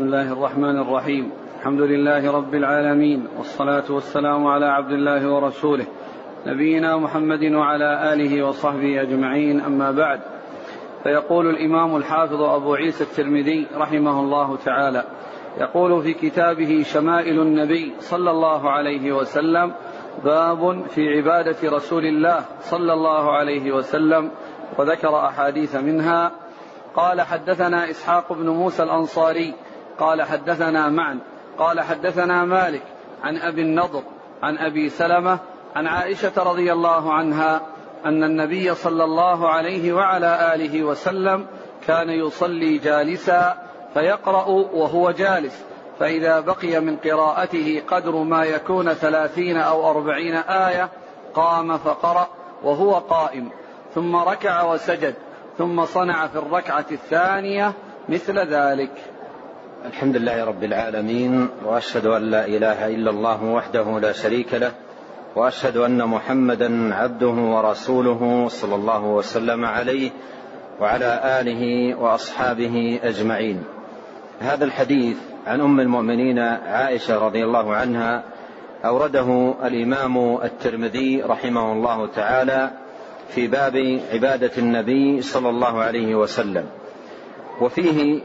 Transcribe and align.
بسم 0.00 0.08
الله 0.08 0.32
الرحمن 0.32 0.78
الرحيم. 0.78 1.30
الحمد 1.58 1.80
لله 1.80 2.32
رب 2.32 2.54
العالمين 2.54 3.26
والصلاة 3.38 3.84
والسلام 3.90 4.46
على 4.46 4.66
عبد 4.66 4.92
الله 4.92 5.34
ورسوله 5.34 5.86
نبينا 6.46 6.96
محمد 6.96 7.44
وعلى 7.52 8.12
آله 8.12 8.46
وصحبه 8.46 9.02
أجمعين 9.02 9.60
أما 9.60 9.90
بعد. 9.90 10.20
فيقول 11.02 11.50
الإمام 11.50 11.96
الحافظ 11.96 12.42
أبو 12.42 12.74
عيسى 12.74 13.04
الترمذي 13.04 13.66
رحمه 13.76 14.20
الله 14.20 14.56
تعالى 14.56 15.04
يقول 15.58 16.02
في 16.02 16.14
كتابه 16.14 16.82
شمائل 16.82 17.40
النبي 17.40 17.92
صلى 17.98 18.30
الله 18.30 18.70
عليه 18.70 19.12
وسلم 19.12 19.72
باب 20.24 20.86
في 20.88 21.08
عبادة 21.08 21.76
رسول 21.76 22.04
الله 22.04 22.44
صلى 22.60 22.92
الله 22.92 23.32
عليه 23.32 23.72
وسلم 23.72 24.30
وذكر 24.78 25.16
أحاديث 25.26 25.76
منها. 25.76 26.32
قال 26.94 27.20
حدثنا 27.20 27.90
إسحاق 27.90 28.32
بن 28.32 28.48
موسى 28.48 28.82
الأنصاري 28.82 29.54
قال 30.00 30.22
حدثنا 30.22 30.88
معا 30.88 31.18
قال 31.58 31.80
حدثنا 31.80 32.44
مالك 32.44 32.82
عن 33.22 33.36
أبي 33.36 33.62
النضر 33.62 34.02
عن 34.42 34.58
أبي 34.58 34.88
سلمة 34.88 35.38
عن 35.76 35.86
عائشة 35.86 36.32
رضي 36.36 36.72
الله 36.72 37.12
عنها 37.12 37.60
أن 38.04 38.24
النبي 38.24 38.74
صلى 38.74 39.04
الله 39.04 39.48
عليه 39.48 39.92
وعلى 39.92 40.54
آله 40.54 40.82
وسلم 40.82 41.46
كان 41.86 42.10
يصلي 42.10 42.78
جالسا 42.78 43.58
فيقرأ 43.94 44.44
وهو 44.48 45.10
جالس 45.10 45.64
فإذا 45.98 46.40
بقي 46.40 46.80
من 46.80 46.96
قراءته 46.96 47.82
قدر 47.88 48.16
ما 48.16 48.44
يكون 48.44 48.92
ثلاثين 48.92 49.56
أو 49.56 49.90
أربعين 49.90 50.34
آية 50.34 50.88
قام 51.34 51.78
فقرأ 51.78 52.28
وهو 52.62 52.94
قائم 52.94 53.50
ثم 53.94 54.16
ركع 54.16 54.62
وسجد 54.62 55.14
ثم 55.58 55.84
صنع 55.84 56.26
في 56.26 56.38
الركعة 56.38 56.86
الثانية 56.92 57.72
مثل 58.08 58.38
ذلك. 58.38 58.90
الحمد 59.86 60.16
لله 60.16 60.44
رب 60.44 60.64
العالمين 60.64 61.48
وأشهد 61.64 62.06
أن 62.06 62.22
لا 62.22 62.46
إله 62.46 62.88
إلا 62.88 63.10
الله 63.10 63.44
وحده 63.44 63.98
لا 64.00 64.12
شريك 64.12 64.54
له 64.54 64.72
وأشهد 65.36 65.76
أن 65.76 66.04
محمدا 66.04 66.94
عبده 66.94 67.26
ورسوله 67.26 68.48
صلى 68.48 68.74
الله 68.74 69.04
وسلم 69.04 69.64
عليه 69.64 70.10
وعلى 70.80 71.40
آله 71.40 71.94
وأصحابه 71.94 73.00
أجمعين. 73.02 73.64
هذا 74.40 74.64
الحديث 74.64 75.16
عن 75.46 75.60
أم 75.60 75.80
المؤمنين 75.80 76.38
عائشة 76.66 77.18
رضي 77.18 77.44
الله 77.44 77.74
عنها 77.74 78.22
أورده 78.84 79.54
الإمام 79.64 80.36
الترمذي 80.44 81.22
رحمه 81.22 81.72
الله 81.72 82.06
تعالى 82.06 82.70
في 83.28 83.46
باب 83.46 84.00
عبادة 84.12 84.52
النبي 84.58 85.22
صلى 85.22 85.48
الله 85.48 85.78
عليه 85.80 86.14
وسلم. 86.14 86.66
وفيه 87.60 88.20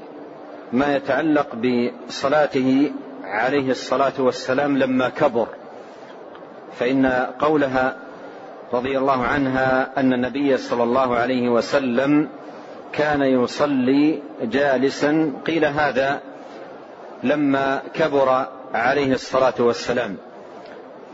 ما 0.76 0.96
يتعلق 0.96 1.48
بصلاته 1.56 2.92
عليه 3.24 3.70
الصلاة 3.70 4.14
والسلام 4.20 4.78
لما 4.78 5.10
كبر. 5.10 5.48
فإن 6.80 7.06
قولها 7.40 7.98
رضي 8.74 8.98
الله 8.98 9.24
عنها 9.24 10.00
أن 10.00 10.14
النبي 10.14 10.58
صلى 10.58 10.84
الله 10.84 11.16
عليه 11.16 11.50
وسلم 11.50 12.30
كان 12.94 13.22
يصلي 13.22 14.22
جالسا 14.42 15.34
قيل 15.48 15.66
هذا 15.66 16.22
لما 17.24 17.82
كبر 17.94 18.46
عليه 18.74 19.14
الصلاة 19.14 19.54
والسلام. 19.60 20.18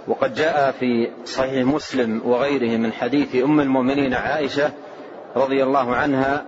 وقد 0.07 0.33
جاء 0.33 0.71
في 0.71 1.11
صحيح 1.25 1.65
مسلم 1.65 2.21
وغيره 2.25 2.77
من 2.77 2.93
حديث 2.93 3.35
أم 3.43 3.59
المؤمنين 3.59 4.13
عائشة 4.13 4.71
رضي 5.35 5.63
الله 5.63 5.95
عنها 5.95 6.45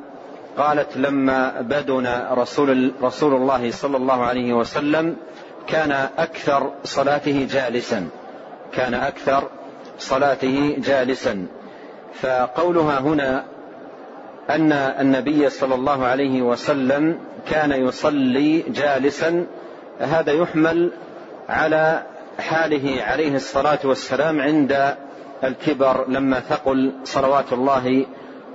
قالت 0.58 0.98
لما 0.98 1.62
بدن 1.62 2.08
رسول 2.32 2.94
رسول 3.02 3.34
الله 3.34 3.72
صلى 3.72 3.98
الله 3.98 4.24
عليه 4.26 4.54
وسلم 4.54 5.16
كان 5.68 5.92
أكثر 6.18 6.72
صلاته 6.84 7.48
جالسا. 7.52 8.08
كان 8.74 8.94
أكثر 8.94 9.50
صلاته 10.00 10.76
جالسا. 10.78 11.48
فقولها 12.14 13.00
هنا 13.00 13.44
أن 14.50 14.72
النبي 14.72 15.50
صلى 15.50 15.76
الله 15.76 16.06
عليه 16.06 16.42
وسلم 16.42 17.20
كان 17.50 17.72
يصلي 17.72 18.60
جالسا. 18.62 19.46
هذا 20.00 20.32
يحمل 20.32 20.92
على 21.50 22.04
حاله 22.40 23.04
عليه 23.04 23.36
الصلاة 23.36 23.80
والسلام 23.84 24.42
عند 24.42 24.96
الكبر 25.44 26.10
لما 26.10 26.40
ثقل 26.40 26.92
صلوات 27.04 27.54
الله 27.54 28.06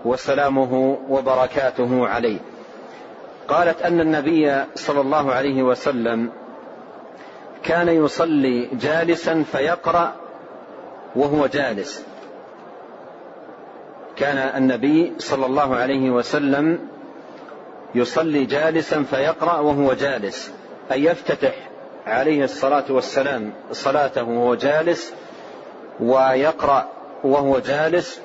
وسلامه 0.05 0.99
وبركاته 1.09 2.09
عليه. 2.09 2.39
قالت 3.49 3.83
أن 3.83 4.01
النبي 4.01 4.65
صلى 4.75 5.01
الله 5.01 5.33
عليه 5.33 5.63
وسلم 5.63 6.31
كان 7.63 7.89
يصلي 7.89 8.69
جالسا 8.73 9.45
فيقرأ 9.53 10.13
وهو 11.17 11.47
جالس. 11.47 12.05
كان 14.17 14.37
النبي 14.37 15.13
صلى 15.19 15.47
الله 15.47 15.77
عليه 15.77 16.11
وسلم 16.11 16.79
يصلي 17.95 18.45
جالسا 18.45 19.03
فيقرأ 19.03 19.59
وهو 19.59 19.93
جالس 19.93 20.53
أي 20.93 21.05
يفتتح 21.05 21.55
عليه 22.07 22.45
الصلاة 22.45 22.85
والسلام 22.91 23.53
صلاته 23.73 24.23
وهو 24.23 24.55
جالس 24.55 25.15
ويقرأ 26.01 26.89
وهو 27.25 27.59
جالس 27.59 28.21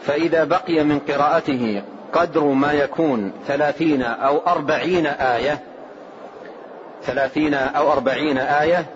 فإذا 0.00 0.44
بقي 0.44 0.84
من 0.84 0.98
قراءته 0.98 1.82
قدر 2.12 2.44
ما 2.44 2.72
يكون 2.72 3.32
ثلاثين 3.46 4.02
أو 4.02 4.38
أربعين 4.46 5.06
آية 5.06 5.60
ثلاثين 7.02 7.54
أو 7.54 7.92
أربعين 7.92 8.38
آية 8.38 8.86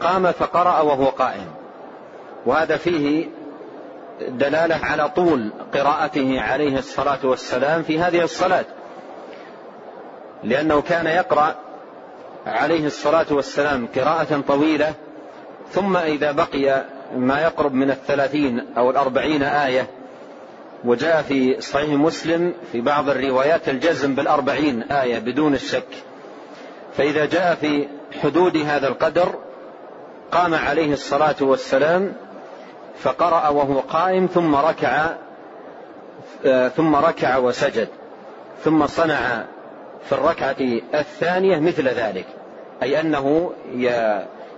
قام 0.00 0.32
فقرأ 0.32 0.80
وهو 0.80 1.06
قائم. 1.06 1.46
وهذا 2.46 2.76
فيه 2.76 3.28
دلالة 4.28 4.80
على 4.82 5.08
طول 5.08 5.52
قراءته 5.74 6.40
عليه 6.40 6.78
الصلاة 6.78 7.18
والسلام 7.24 7.82
في 7.82 8.00
هذه 8.00 8.22
الصلاة. 8.22 8.64
لأنه 10.44 10.82
كان 10.82 11.06
يقرأ 11.06 11.54
عليه 12.46 12.86
الصلاة 12.86 13.26
والسلام 13.30 13.88
قراءة 13.96 14.42
طويلة 14.48 14.94
ثم 15.70 15.96
إذا 15.96 16.32
بقي 16.32 16.84
ما 17.16 17.40
يقرب 17.40 17.74
من 17.74 17.90
الثلاثين 17.90 18.66
أو 18.76 18.90
الأربعين 18.90 19.42
آية 19.42 19.86
وجاء 20.84 21.22
في 21.22 21.60
صحيح 21.60 21.90
مسلم 21.90 22.54
في 22.72 22.80
بعض 22.80 23.08
الروايات 23.08 23.68
الجزم 23.68 24.14
بالأربعين 24.14 24.82
آية 24.82 25.18
بدون 25.18 25.54
الشك. 25.54 25.88
فإذا 26.96 27.26
جاء 27.26 27.54
في 27.54 27.88
حدود 28.22 28.56
هذا 28.56 28.88
القدر 28.88 29.34
قام 30.32 30.54
عليه 30.54 30.92
الصلاة 30.92 31.36
والسلام 31.40 32.12
فقرأ 32.98 33.48
وهو 33.48 33.78
قائم 33.80 34.26
ثم 34.26 34.54
ركع 34.54 35.06
ثم 36.76 36.96
ركع 36.96 37.36
وسجد 37.36 37.88
ثم 38.64 38.86
صنع 38.86 39.44
في 40.04 40.12
الركعة 40.12 40.56
الثانية 40.94 41.58
مثل 41.58 41.88
ذلك 41.88 42.26
أي 42.82 43.00
أنه 43.00 43.52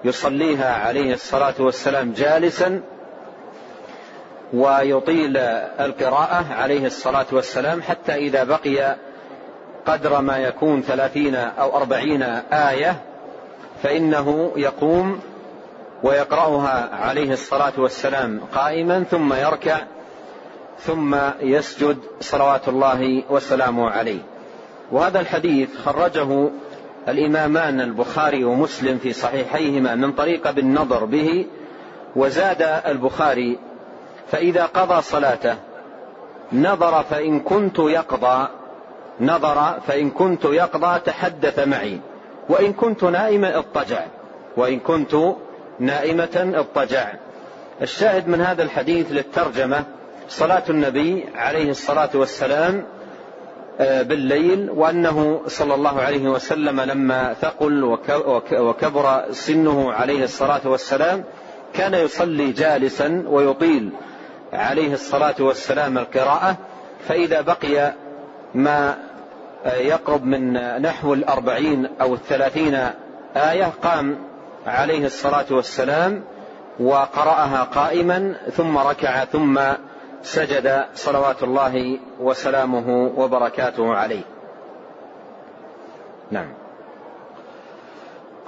يصليها 0.04 0.74
عليه 0.74 1.14
الصلاة 1.14 1.54
والسلام 1.58 2.12
جالسا 2.12 2.80
ويطيل 4.54 5.36
القراءة 5.80 6.46
عليه 6.52 6.86
الصلاة 6.86 7.26
والسلام 7.32 7.82
حتى 7.82 8.14
إذا 8.14 8.44
بقي 8.44 8.96
قدر 9.86 10.20
ما 10.20 10.38
يكون 10.38 10.82
ثلاثين 10.82 11.34
أو 11.34 11.76
أربعين 11.76 12.22
آية 12.52 12.96
فإنه 13.82 14.52
يقوم 14.56 15.20
ويقرأها 16.02 16.90
عليه 16.92 17.32
الصلاة 17.32 17.72
والسلام 17.78 18.40
قائما 18.54 19.02
ثم 19.02 19.32
يركع 19.32 19.78
ثم 20.78 21.16
يسجد 21.40 21.98
صلوات 22.20 22.68
الله 22.68 23.22
وسلامه 23.30 23.90
عليه. 23.90 24.20
وهذا 24.92 25.20
الحديث 25.20 25.68
خرجه 25.84 26.50
الإمامان 27.08 27.80
البخاري 27.80 28.44
ومسلم 28.44 28.98
في 28.98 29.12
صحيحيهما 29.12 29.94
من 29.94 30.12
طريق 30.12 30.50
بالنظر 30.50 31.04
به 31.04 31.46
وزاد 32.16 32.62
البخاري 32.86 33.58
فإذا 34.26 34.66
قضى 34.66 35.02
صلاته 35.02 35.56
نظر 36.52 37.02
فإن 37.02 37.40
كنت 37.40 37.78
يقضى 37.78 38.48
نظر 39.20 39.80
فإن 39.86 40.10
كنت 40.10 40.44
يقضى 40.44 41.00
تحدث 41.00 41.58
معي. 41.58 42.00
وإن 42.48 42.72
كنت 42.72 43.04
نائما 43.04 43.58
اضطجع. 43.58 44.04
وإن 44.56 44.80
كنت 44.80 45.16
نائمة 45.78 46.52
اضطجع. 46.54 47.12
الشاهد 47.82 48.28
من 48.28 48.40
هذا 48.40 48.62
الحديث 48.62 49.12
للترجمة 49.12 49.84
صلاة 50.28 50.62
النبي 50.70 51.24
عليه 51.34 51.70
الصلاة 51.70 52.10
والسلام 52.14 52.86
آه، 53.80 54.02
بالليل 54.02 54.70
وأنه 54.70 55.42
صلى 55.46 55.74
الله 55.74 56.00
عليه 56.00 56.28
وسلم 56.28 56.80
لما 56.80 57.34
ثقل 57.34 57.84
وكبر 58.52 59.24
سنه 59.30 59.92
عليه 59.92 60.24
الصلاة 60.24 60.60
والسلام 60.64 61.24
كان 61.74 61.94
يصلي 61.94 62.52
جالسا 62.52 63.24
ويطيل. 63.26 63.90
عليه 64.54 64.92
الصلاة 64.92 65.34
والسلام 65.40 65.98
القراءة 65.98 66.56
فإذا 67.08 67.40
بقي 67.40 67.92
ما 68.54 68.96
يقرب 69.66 70.24
من 70.24 70.52
نحو 70.82 71.14
الأربعين 71.14 71.88
أو 72.00 72.14
الثلاثين 72.14 72.78
آية 73.36 73.72
قام 73.82 74.18
عليه 74.66 75.06
الصلاة 75.06 75.46
والسلام 75.50 76.24
وقرأها 76.80 77.64
قائما 77.64 78.34
ثم 78.50 78.78
ركع 78.78 79.24
ثم 79.24 79.60
سجد 80.22 80.84
صلوات 80.94 81.42
الله 81.42 81.98
وسلامه 82.20 83.12
وبركاته 83.16 83.94
عليه. 83.94 84.22
نعم. 86.30 86.52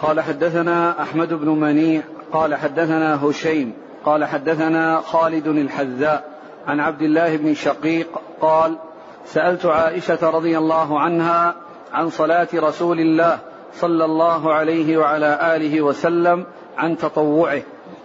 قال 0.03 0.21
حدثنا 0.21 1.03
أحمد 1.03 1.35
بن 1.35 1.49
منيع 1.49 2.03
قال 2.33 2.55
حدثنا 2.55 3.25
هشيم 3.25 3.86
قال 4.07 4.25
حدثنا 4.25 5.01
خالد 5.01 5.47
الحذاء 5.47 6.25
عن 6.67 6.81
عبد 6.81 7.03
الله 7.03 7.37
بن 7.37 7.55
شقيق 7.55 8.09
قال 8.41 8.77
سألت 9.25 9.67
عائشة 9.67 10.31
رضي 10.31 10.59
الله 10.59 11.01
عنها 11.01 11.55
عن 11.93 12.11
صلاة 12.11 12.49
رسول 12.55 13.01
الله 13.01 13.39
صلى 13.75 14.05
الله 14.05 14.55
عليه 14.55 14.97
وعلى 14.97 15.57
آله 15.57 15.81
وسلم 15.81 16.47
عن 16.79 16.99
تطوعه 16.99 17.63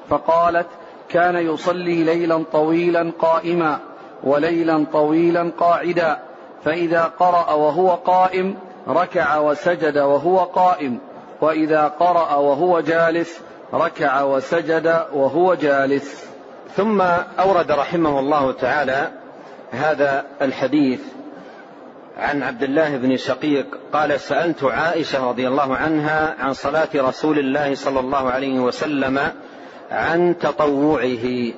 فقالت 0.09 0.68
كان 1.09 1.36
يصلي 1.36 2.04
ليلا 2.04 2.44
طويلا 2.51 3.12
قائما 3.19 3.80
وليلا 4.24 4.86
طويلا 4.94 5.51
قاعدا 5.59 6.19
فإذا 6.63 7.04
قرأ 7.19 7.54
وهو 7.54 7.89
قائم 7.89 8.56
ركع 8.88 9.38
وسجد 9.38 9.97
وهو 9.97 10.38
قائم 10.38 11.00
وإذا 11.42 11.88
قرأ 11.88 12.36
وهو 12.36 12.80
جالس 12.80 13.42
ركع 13.73 14.21
وسجد 14.21 15.06
وهو 15.13 15.53
جالس. 15.53 16.25
ثم 16.75 17.01
أورد 17.39 17.71
رحمه 17.71 18.19
الله 18.19 18.51
تعالى 18.51 19.12
هذا 19.71 20.25
الحديث 20.41 21.00
عن 22.18 22.44
عبد 22.44 22.63
الله 22.63 22.97
بن 22.97 23.18
شقيق. 23.18 23.65
قال 23.94 24.19
سألت 24.19 24.63
عائشة 24.63 25.29
رضي 25.29 25.47
الله 25.47 25.75
عنها 25.75 26.35
عن 26.39 26.53
صلاة 26.53 26.89
رسول 26.95 27.39
الله 27.39 27.75
صلى 27.75 28.00
الله 28.00 28.31
عليه 28.31 28.59
وسلم 28.59 29.19
عن 29.91 30.35
تطوعه. 30.39 31.53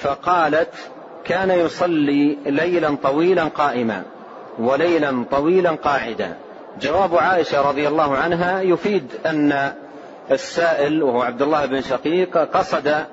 فقالت 0.00 0.74
كان 1.24 1.50
يصلي 1.50 2.38
ليلا 2.46 2.96
طويلا 3.02 3.44
قائما 3.44 4.02
وليلا 4.58 5.24
طويلا 5.30 5.70
قاعدا. 5.70 6.36
جواب 6.80 7.16
عائشة 7.16 7.68
رضي 7.68 7.88
الله 7.88 8.16
عنها 8.16 8.60
يفيد 8.60 9.12
أن 9.26 9.72
السائل 10.30 11.02
وهو 11.02 11.22
عبد 11.22 11.42
الله 11.42 11.66
بن 11.66 11.80
شقيق 11.80 12.38
قصد 12.38 13.04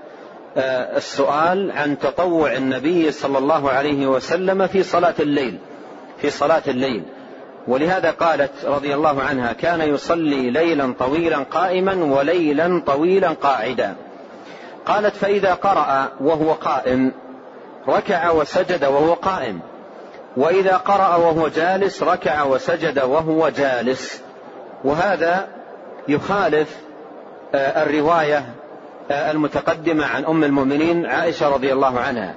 آه، 0.57 0.97
السؤال 0.97 1.71
عن 1.71 1.99
تطوع 1.99 2.53
النبي 2.53 3.11
صلى 3.11 3.37
الله 3.37 3.69
عليه 3.69 4.07
وسلم 4.07 4.67
في 4.67 4.83
صلاة 4.83 5.13
الليل 5.19 5.59
في 6.21 6.29
صلاة 6.29 6.61
الليل. 6.67 7.03
ولهذا 7.67 8.11
قالت 8.11 8.65
رضي 8.65 8.93
الله 8.95 9.21
عنها 9.21 9.53
كان 9.53 9.81
يصلي 9.81 10.49
ليلا 10.49 10.93
طويلا 10.99 11.37
قائما 11.37 11.93
وليلا 11.93 12.81
طويلا 12.85 13.29
قاعدا. 13.29 13.95
قالت 14.85 15.15
فإذا 15.15 15.53
قرأ 15.53 16.11
وهو 16.21 16.53
قائم 16.53 17.11
ركع 17.87 18.31
وسجد 18.31 18.85
وهو 18.85 19.13
قائم. 19.13 19.59
وإذا 20.37 20.77
قرأ 20.77 21.15
وهو 21.15 21.47
جالس 21.47 22.03
ركع 22.03 22.43
وسجد 22.43 22.99
وهو 22.99 23.49
جالس. 23.49 24.21
وهذا 24.83 25.47
يخالف 26.07 26.77
الرواية 27.55 28.45
آه، 29.11 29.31
المتقدمة 29.31 30.05
عن 30.05 30.25
أم 30.25 30.43
المؤمنين 30.43 31.05
عائشة 31.05 31.49
رضي 31.49 31.73
الله 31.73 31.99
عنها. 31.99 32.35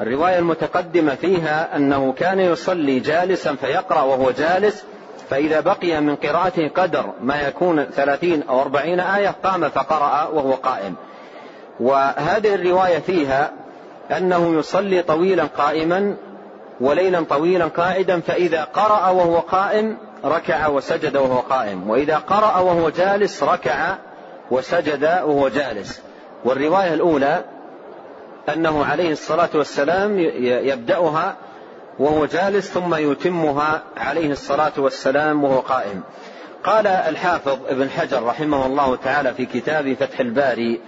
الرواية 0.00 0.38
المتقدمة 0.38 1.14
فيها 1.14 1.76
أنه 1.76 2.12
كان 2.12 2.40
يصلي 2.40 3.00
جالسا 3.00 3.54
فيقرأ 3.54 4.02
وهو 4.02 4.30
جالس 4.30 4.84
فإذا 5.30 5.60
بقي 5.60 6.00
من 6.00 6.16
قراءته 6.16 6.68
قدر 6.68 7.12
ما 7.20 7.40
يكون 7.40 7.84
ثلاثين 7.84 8.42
أو 8.42 8.60
أربعين 8.60 9.00
آية 9.00 9.34
قام 9.44 9.68
فقرأ 9.68 10.28
وهو 10.28 10.52
قائم. 10.52 10.94
وهذه 11.80 12.54
الرواية 12.54 12.98
فيها 12.98 13.52
أنه 14.16 14.58
يصلي 14.58 15.02
طويلا 15.02 15.44
قائما 15.44 16.16
وليلا 16.80 17.20
طويلا 17.20 17.64
قاعدا 17.64 18.20
فإذا 18.20 18.64
قرأ 18.64 19.08
وهو 19.08 19.38
قائم 19.38 19.96
ركع 20.24 20.66
وسجد 20.66 21.16
وهو 21.16 21.38
قائم. 21.38 21.90
وإذا 21.90 22.16
قرأ 22.16 22.58
وهو 22.58 22.90
جالس 22.90 23.42
ركع 23.42 23.94
وسجد 24.54 25.04
وهو 25.04 25.48
جالس. 25.48 26.00
والرواية 26.44 26.94
الأولى 26.94 27.44
أنه 28.54 28.84
عليه 28.84 29.12
الصلاة 29.12 29.50
والسلام 29.54 30.18
يبدأها 30.70 31.36
وهو 31.98 32.26
جالس 32.26 32.70
ثم 32.70 32.94
يتمها 32.94 33.82
عليه 33.96 34.30
الصلاة 34.30 34.72
والسلام 34.78 35.44
وهو 35.44 35.60
قائم. 35.60 36.02
قال 36.64 36.86
الحافظ 36.86 37.58
ابن 37.68 37.90
حجر 37.90 38.22
رحمه 38.22 38.66
الله 38.66 38.96
تعالى 38.96 39.34
في 39.34 39.46
كتاب 39.46 39.94
فتح 39.94 40.20
الباري 40.20 40.80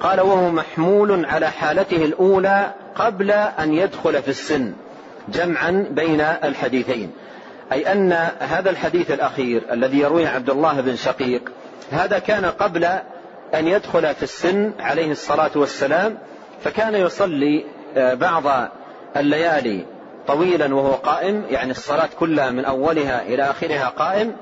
قال 0.00 0.20
وهو 0.20 0.50
محمول 0.50 1.26
على 1.26 1.50
حالته 1.50 2.04
الأولى 2.04 2.70
قبل 2.94 3.30
أن 3.30 3.74
يدخل 3.74 4.22
في 4.22 4.28
السن 4.28 4.72
جمعا 5.28 5.86
بين 5.90 6.20
الحديثين. 6.20 7.12
أي 7.72 7.92
أن 7.92 8.12
هذا 8.38 8.70
الحديث 8.70 9.10
الأخير 9.10 9.62
الذي 9.72 9.98
يرويه 9.98 10.28
عبد 10.28 10.50
الله 10.50 10.80
بن 10.80 10.96
شقيق 10.96 11.52
هذا 11.90 12.18
كان 12.18 12.44
قبل 12.44 12.84
أن 13.54 13.68
يدخل 13.68 14.14
في 14.14 14.22
السن 14.22 14.72
عليه 14.80 15.10
الصلاة 15.10 15.50
والسلام 15.54 16.18
فكان 16.64 16.94
يصلي 16.94 17.64
آه، 17.96 18.14
بعض 18.14 18.68
الليالي 19.16 19.84
طويلا 20.26 20.74
وهو 20.74 20.92
قائم 20.92 21.44
يعني 21.50 21.70
الصلاة 21.70 22.08
كلها 22.20 22.50
من 22.50 22.64
أولها 22.64 23.22
إلى 23.22 23.42
آخرها 23.42 23.88
قائم 23.88 24.32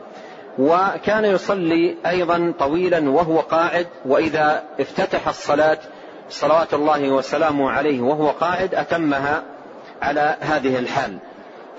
وكان 0.59 1.25
يصلي 1.25 1.97
أيضا 2.07 2.53
طويلا 2.59 3.11
وهو 3.11 3.41
قاعد 3.41 3.87
وإذا 4.07 4.63
افتتح 4.81 5.29
الصلاة 5.29 5.79
صلوات 6.31 6.75
الله 6.75 7.11
وسلامه 7.11 7.71
عليه 7.71 8.01
وهو 8.01 8.29
قاعد 8.29 8.75
أتمها 8.75 9.43
على 10.03 10.37
هذه 10.41 10.79
الحال. 10.79 11.19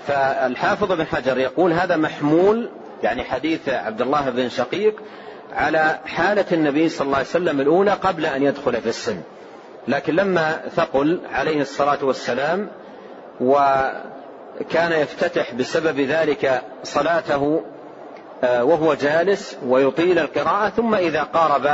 فالحافظ 0.06 0.92
بن 0.92 1.06
حجر 1.06 1.38
يقول 1.38 1.72
هذا 1.72 1.96
محمول 1.96 2.70
يعني 3.02 3.24
حديث 3.24 3.68
عبد 3.68 4.02
الله 4.02 4.30
بن 4.30 4.48
شقيق 4.48 5.02
على 5.52 5.98
حالة 6.06 6.44
النبي 6.52 6.88
صلى 6.88 7.04
الله 7.04 7.16
عليه 7.16 7.26
وسلم 7.26 7.60
الأولى 7.60 7.90
قبل 7.90 8.26
أن 8.26 8.42
يدخل 8.42 8.80
في 8.80 8.88
السن 8.88 9.20
لكن 9.88 10.14
لما 10.14 10.60
ثقل 10.76 11.20
عليه 11.32 11.60
الصلاة 11.60 11.98
والسلام 12.02 12.68
وكان 13.40 14.92
يفتتح 14.92 15.54
بسبب 15.54 16.00
ذلك 16.00 16.62
صلاته 16.82 17.62
آه، 18.44 18.64
وهو 18.64 18.94
جالس 18.94 19.58
ويطيل 19.66 20.18
القراءة 20.18 20.68
ثم 20.68 20.94
إذا 20.94 21.22
قارب 21.22 21.66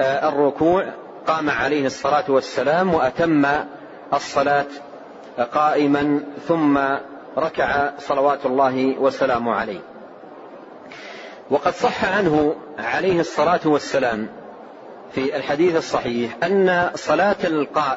آه، 0.00 0.28
الركوع 0.28 0.84
قام 1.26 1.50
عليه 1.50 1.86
الصلاة 1.86 2.24
والسلام 2.28 2.94
وأتم 2.94 3.46
الصلاة 4.14 4.66
قائما 5.52 6.20
ثم 6.48 6.78
ركع 7.38 7.90
صلوات 7.98 8.46
الله 8.46 8.98
وسلامه 8.98 9.54
عليه. 9.54 9.80
وقد 11.50 11.74
صح 11.74 12.04
عنه 12.04 12.56
عليه 12.78 13.20
الصلاة 13.20 13.60
والسلام 13.64 14.28
في 15.12 15.36
الحديث 15.36 15.76
الصحيح 15.76 16.36
أن 16.44 16.90
صلاة 16.94 17.36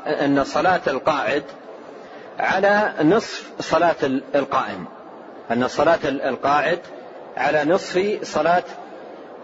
أن 0.07 0.43
صلاة 0.43 0.81
القاعد 0.87 1.43
على 2.39 2.93
نصف 3.03 3.51
صلاة 3.59 3.95
القائم. 4.35 4.85
أن 5.51 5.67
صلاة 5.67 5.99
القاعد 6.03 6.79
على 7.37 7.65
نصف 7.65 8.19
صلاة 8.23 8.63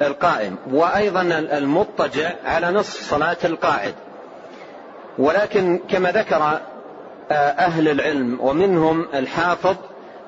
القائم 0.01 0.57
وأيضا 0.71 1.21
المضطجع 1.57 2.31
على 2.45 2.71
نصف 2.71 3.09
صلاة 3.09 3.37
القاعد. 3.43 3.93
ولكن 5.17 5.79
كما 5.89 6.11
ذكر 6.11 6.59
أهل 7.31 7.87
العلم 7.89 8.37
ومنهم 8.41 9.07
الحافظ 9.13 9.75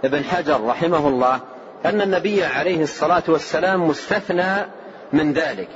ابن 0.04 0.24
حجر 0.24 0.62
رحمه 0.66 1.08
الله 1.08 1.40
أن 1.86 2.02
النبي 2.02 2.44
عليه 2.44 2.84
الصلاة 2.84 3.24
والسلام 3.28 3.88
مستثنى 3.88 4.66
من 5.14 5.34
ذلك. 5.34 5.70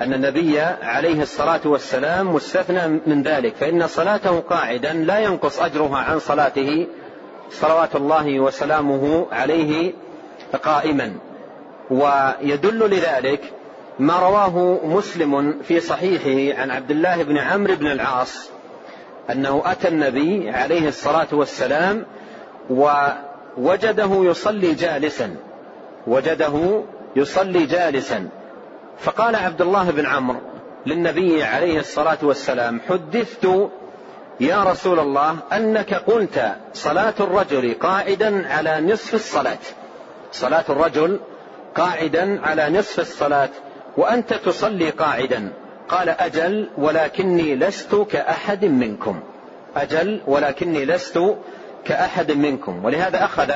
أن 0.00 0.14
النبي 0.14 0.60
عليه 0.82 1.22
الصلاة 1.22 1.60
والسلام 1.64 2.34
مستثنى 2.34 3.00
من 3.06 3.22
ذلك 3.22 3.56
فإن 3.56 3.86
صلاته 3.86 4.40
قاعدا 4.40 4.92
لا 4.92 5.18
ينقص 5.18 5.60
أجرها 5.60 5.98
عن 5.98 6.18
صلاته 6.18 6.86
صلوات 7.50 7.96
الله 7.96 8.40
وسلامه 8.40 9.26
عليه 9.32 9.92
قائما. 10.62 11.12
ويدل 11.90 12.90
لذلك 12.90 13.52
ما 13.98 14.18
رواه 14.18 14.80
مسلم 14.84 15.62
في 15.62 15.80
صحيحه 15.80 16.60
عن 16.60 16.70
عبد 16.70 16.90
الله 16.90 17.22
بن 17.22 17.38
عمرو 17.38 17.74
بن 17.74 17.86
العاص 17.86 18.50
أنه 19.30 19.62
أتى 19.66 19.88
النبي 19.88 20.50
عليه 20.50 20.88
الصلاة 20.88 21.26
والسلام 21.32 22.06
ووجده 22.70 24.10
يصلي 24.24 24.74
جالسا. 24.74 25.36
وجده 26.06 26.82
يصلي 27.16 27.66
جالسا. 27.66 28.28
فقال 28.98 29.36
عبد 29.36 29.62
الله 29.62 29.90
بن 29.90 30.06
عمرو 30.06 30.40
للنبي 30.86 31.42
عليه 31.44 31.80
الصلاة 31.80 32.18
والسلام 32.22 32.80
حدثت 32.88 33.70
يا 34.40 34.62
رسول 34.62 35.00
الله 35.00 35.36
أنك 35.52 35.94
قلت 35.94 36.56
صلاة 36.72 37.14
الرجل 37.20 37.74
قاعدا 37.74 38.48
على 38.48 38.80
نصف 38.80 39.14
الصلاة. 39.14 39.58
صلاة 40.32 40.64
الرجل 40.68 41.20
قاعدا 41.74 42.46
على 42.46 42.78
نصف 42.78 43.00
الصلاة 43.00 43.48
وأنت 43.96 44.34
تصلي 44.34 44.90
قاعدا. 44.90 45.52
قال 45.88 46.08
أجل 46.08 46.68
ولكني 46.78 47.56
لست 47.56 47.94
كأحد 47.94 48.64
منكم. 48.64 49.20
أجل 49.76 50.20
ولكني 50.26 50.84
لست 50.84 51.20
كأحد 51.84 52.32
منكم. 52.32 52.84
ولهذا 52.84 53.24
أخذ 53.24 53.50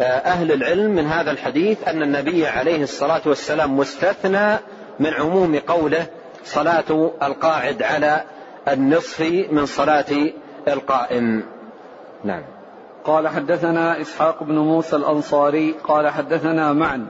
آه، 0.00 0.02
أهل 0.02 0.52
العلم 0.52 0.90
من 0.90 1.06
هذا 1.06 1.30
الحديث 1.30 1.88
أن 1.88 2.02
النبي 2.02 2.46
عليه 2.46 2.82
الصلاة 2.82 3.20
والسلام 3.26 3.76
مستثنى 3.76 4.58
من 5.00 5.14
عموم 5.14 5.58
قوله 5.58 6.06
صلاة 6.44 7.10
القاعد 7.22 7.82
على 7.82 8.24
النصف 8.68 9.20
من 9.50 9.66
صلاة 9.66 10.30
القائم. 10.68 11.42
نعم. 12.24 12.42
قال 13.04 13.28
حدثنا 13.28 14.00
إسحاق 14.00 14.42
بن 14.42 14.58
موسى 14.58 14.96
الأنصاري 14.96 15.74
قال 15.84 16.08
حدثنا 16.08 16.72
معن 16.72 17.06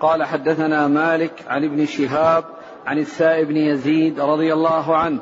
قال 0.00 0.24
حدثنا 0.24 0.88
مالك 0.88 1.32
عن 1.48 1.64
ابن 1.64 1.86
شهاب 1.86 2.44
عن 2.86 2.98
السائب 2.98 3.48
بن 3.48 3.56
يزيد 3.56 4.20
رضي 4.20 4.52
الله 4.52 4.96
عنه 4.96 5.18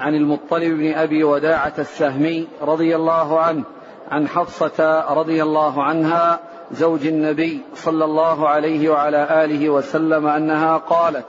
عن 0.00 0.14
المطلب 0.14 0.78
بن 0.78 0.94
أبي 0.94 1.24
وداعة 1.24 1.72
السهمي 1.78 2.48
رضي 2.62 2.96
الله 2.96 3.40
عنه 3.40 3.64
عن 4.10 4.28
حفصة 4.28 5.04
رضي 5.10 5.42
الله 5.42 5.82
عنها 5.82 6.40
زوج 6.72 7.06
النبي 7.06 7.60
صلى 7.74 8.04
الله 8.04 8.48
عليه 8.48 8.90
وعلى 8.90 9.44
آله 9.44 9.70
وسلم 9.70 10.26
أنها 10.26 10.76
قالت 10.76 11.24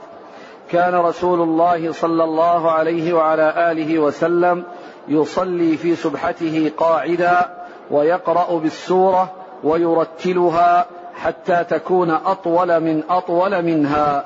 كان 0.70 0.94
رسول 0.94 1.40
الله 1.40 1.92
صلى 1.92 2.24
الله 2.24 2.70
عليه 2.70 3.12
وعلى 3.12 3.72
آله 3.72 3.98
وسلم 3.98 4.64
يصلي 5.08 5.76
في 5.76 5.96
سبحته 5.96 6.70
قاعدا 6.76 7.50
ويقرأ 7.90 8.58
بالسورة 8.58 9.32
ويرتلها 9.64 10.86
حتى 11.14 11.64
تكون 11.64 12.10
أطول 12.10 12.80
من 12.80 13.02
أطول 13.10 13.62
منها. 13.62 14.24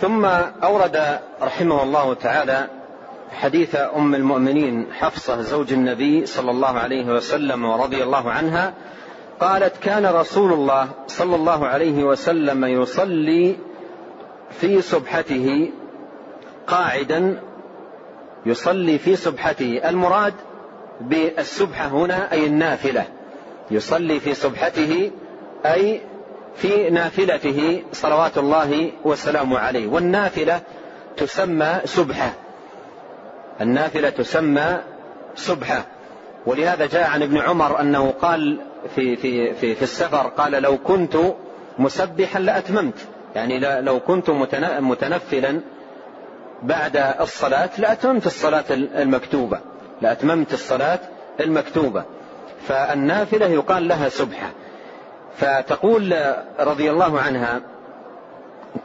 ثم 0.00 0.24
أورد 0.64 1.20
رحمه 1.42 1.82
الله 1.82 2.14
تعالى 2.14 2.66
حديث 3.30 3.76
أم 3.76 4.14
المؤمنين 4.14 4.86
حفصة 4.92 5.40
زوج 5.40 5.72
النبي 5.72 6.26
صلى 6.26 6.50
الله 6.50 6.78
عليه 6.78 7.06
وسلم 7.06 7.64
ورضي 7.64 8.02
الله 8.02 8.30
عنها 8.30 8.74
قالت 9.40 9.76
كان 9.82 10.06
رسول 10.06 10.52
الله 10.52 10.88
صلى 11.06 11.36
الله 11.36 11.66
عليه 11.66 12.04
وسلم 12.04 12.64
يصلي 12.64 13.56
في 14.50 14.82
سبحته 14.82 15.70
قاعدا 16.66 17.40
يصلي 18.46 18.98
في 18.98 19.16
سبحته 19.16 19.80
المراد 19.88 20.34
بالسبحة 21.00 21.86
هنا 21.86 22.32
أي 22.32 22.46
النافلة 22.46 23.04
يصلي 23.70 24.20
في 24.20 24.34
سبحته 24.34 25.10
أي 25.66 26.00
في 26.56 26.90
نافلته 26.90 27.82
صلوات 27.92 28.38
الله 28.38 28.92
وسلامه 29.04 29.58
عليه. 29.58 29.86
والنافلة 29.86 30.60
تسمى 31.16 31.80
سبحة. 31.84 32.32
النافلة 33.60 34.10
تسمى 34.10 34.78
سبحة. 35.34 35.84
ولهذا 36.46 36.86
جاء 36.86 37.10
عن 37.10 37.22
ابن 37.22 37.38
عمر 37.38 37.80
أنه 37.80 38.10
قال 38.10 38.60
في, 38.94 39.16
في, 39.16 39.54
في, 39.54 39.74
في 39.74 39.82
السفر 39.82 40.26
قال 40.28 40.52
لو 40.52 40.78
كنت 40.78 41.16
مسبحا 41.78 42.40
لأتممت. 42.40 42.98
يعني 43.34 43.58
لو 43.80 44.00
كنت 44.00 44.30
متنفلا 44.80 45.60
بعد 46.62 46.96
الصلاة 47.20 47.70
لأتممت 47.78 48.26
الصلاة 48.26 48.64
المكتوبة. 48.70 49.58
لأتممت 50.02 50.52
الصلاة 50.52 50.98
المكتوبة. 51.40 52.04
فالنافلة 52.68 53.46
يقال 53.46 53.88
لها 53.88 54.08
سبحة. 54.08 54.50
فتقول 55.36 56.34
رضي 56.60 56.90
الله 56.90 57.20
عنها 57.20 57.60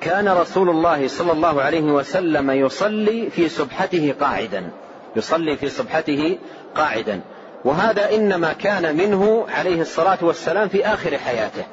كان 0.02 0.30
رسول 0.30 0.70
الله 0.70 1.08
صلى 1.08 1.32
الله 1.32 1.62
عليه 1.62 1.82
وسلم 1.82 2.52
يصلي 2.52 3.30
في 3.30 3.50
سبحته 3.50 4.16
قاعدا 4.20 4.70
يصلي 5.16 5.58
في 5.58 5.70
سبحته 5.70 6.38
قاعدا. 6.76 7.22
وهذا 7.66 8.16
إنما 8.16 8.54
كان 8.54 8.98
منه 8.98 9.46
عليه 9.50 9.82
الصلاة 9.82 10.18
والسلام 10.22 10.68
في 10.68 10.86
آخر 10.86 11.18
حياته. 11.18 11.64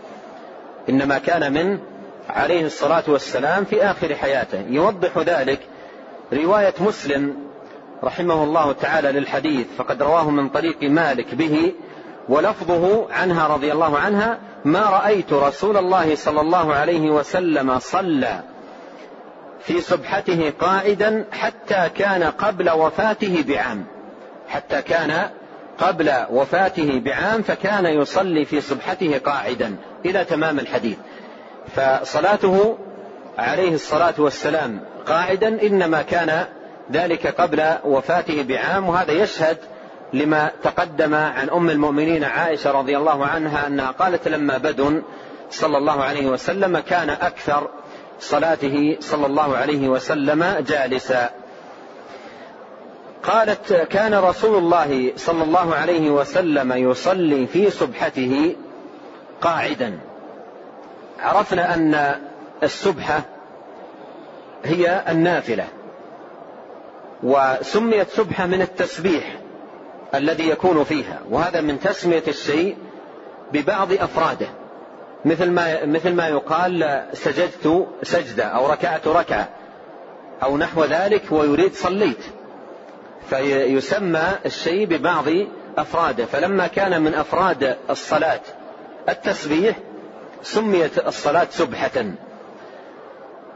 إنما 0.89 1.19
كان 1.19 1.53
من 1.53 1.79
عليه 2.31 2.67
الصلاة 2.67 3.05
والسلام 3.09 3.65
في 3.65 3.85
آخر 3.85 4.15
حياته. 4.15 4.65
يوضح 4.69 5.19
ذلك 5.19 5.61
رواية 6.33 6.75
مسلم 6.81 7.37
رحمه 8.05 8.45
الله 8.45 8.73
تعالى 8.73 9.13
للحديث 9.13 9.67
فقد 9.79 10.03
رواه 10.03 10.31
من 10.31 10.49
طريق 10.49 10.83
مالك 10.83 11.35
به 11.35 11.73
ولفظه 12.29 13.13
عنها 13.13 13.47
رضي 13.47 13.73
الله 13.73 13.99
عنها 13.99 14.39
ما 14.65 14.81
رأيت 14.81 15.33
رسول 15.33 15.77
الله 15.77 16.15
صلى 16.15 16.41
الله 16.41 16.75
عليه 16.75 17.11
وسلم 17.11 17.79
صلى 17.79 18.41
في 19.61 19.81
سبحته 19.81 20.53
قائدا 20.61 21.25
حتى 21.33 21.91
كان 21.95 22.23
قبل 22.23 22.71
وفاته 22.71 23.45
بعام. 23.49 23.85
حتى 24.49 24.83
كان 24.83 25.31
قبل 25.79 26.13
وفاته 26.31 27.01
بعام 27.05 27.43
فكان 27.43 27.87
يصلي 27.87 28.45
في 28.45 28.61
سبحته 28.61 29.21
قاعدا 29.25 29.77
إلى 30.05 30.25
تمام 30.25 30.59
الحديث. 30.59 30.97
فصلاته 31.77 32.79
عليه 33.39 33.75
الصلاة 33.75 34.15
والسلام 34.19 34.81
قاعدا 35.07 35.63
إنما 35.63 36.03
كان 36.03 36.45
ذلك 36.93 37.27
قبل 37.27 37.75
وفاته 37.85 38.43
بعام 38.43 38.89
وهذا 38.89 39.13
يشهد 39.13 39.59
لما 40.13 40.51
تقدم 40.63 41.15
عن 41.15 41.51
أم 41.51 41.71
المؤمنين 41.71 42.25
عائشة 42.25 42.71
رضي 42.71 42.97
الله 42.97 43.27
عنها 43.27 43.67
أنها 43.67 43.91
قالت 43.91 44.29
لما 44.29 44.59
بدن 44.59 45.03
صلى 45.51 45.79
الله 45.79 46.05
عليه 46.05 46.27
وسلم 46.27 46.79
كان 46.79 47.11
أكثر 47.11 47.69
صلاته 48.21 48.97
صلى 49.01 49.27
الله 49.27 49.57
عليه 49.57 49.89
وسلم 49.89 50.65
جالسا. 50.69 51.31
قالت 53.23 53.73
كان 53.73 54.15
رسول 54.15 54.59
الله 54.59 55.13
صلى 55.17 55.45
الله 55.45 55.75
عليه 55.75 56.11
وسلم 56.11 56.73
يصلي 56.73 57.47
في 57.47 57.71
سبحته 57.71 58.57
قاعدا. 59.41 59.99
عرفنا 61.21 61.75
أن 61.75 62.21
السبحه 62.63 63.23
هي 64.65 65.03
النافلة 65.09 65.65
وسميت 67.23 68.09
سبحه 68.11 68.47
من 68.47 68.63
التسبيح. 68.63 69.46
الذي 70.17 70.49
يكون 70.49 70.85
فيها. 70.85 71.21
وهذا 71.31 71.61
من 71.61 71.81
تسمية 71.81 72.23
الشيء 72.29 72.77
ببعض 73.53 73.93
أفراده. 73.93 74.47
مثل 75.25 75.51
ما 75.51 75.85
مثل 75.85 76.13
ما 76.15 76.29
يقال 76.29 77.05
سجدت 77.13 77.87
سجدة 78.03 78.45
أو 78.45 78.67
ركعت 78.67 79.09
ركعة 79.09 79.49
أو 80.43 80.57
نحو 80.57 80.85
ذلك 80.85 81.23
ويريد 81.31 81.75
صليت. 81.75 82.25
فيسمى 83.31 84.29
الشيء 84.47 84.87
ببعض 84.87 85.25
أفراده. 85.79 86.25
فلما 86.25 86.67
كان 86.67 87.03
من 87.03 87.15
أفراد 87.15 87.77
الصلاة 87.91 88.41
التسبيح 89.09 89.77
سميت 90.43 91.07
الصلاة 91.07 91.47
سبحة. 91.51 92.05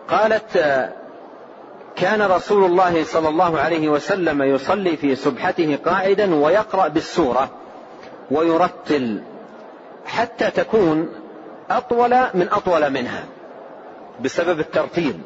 قالت 0.08 0.58
كان 1.96 2.22
رسول 2.22 2.64
الله 2.64 3.04
صلى 3.04 3.28
الله 3.28 3.60
عليه 3.60 3.88
وسلم 3.88 4.42
يصلي 4.42 4.96
في 4.96 5.16
سبحته 5.16 5.78
قاعدا 5.84 6.34
ويقرأ 6.34 6.88
بالسورة 6.88 7.50
ويرتل 8.30 9.22
حتى 10.06 10.50
تكون 10.50 11.08
أطول 11.70 12.10
من 12.34 12.48
أطول 12.52 12.90
منها 12.90 13.24
بسبب 14.20 14.60
الترتيب 14.60 15.20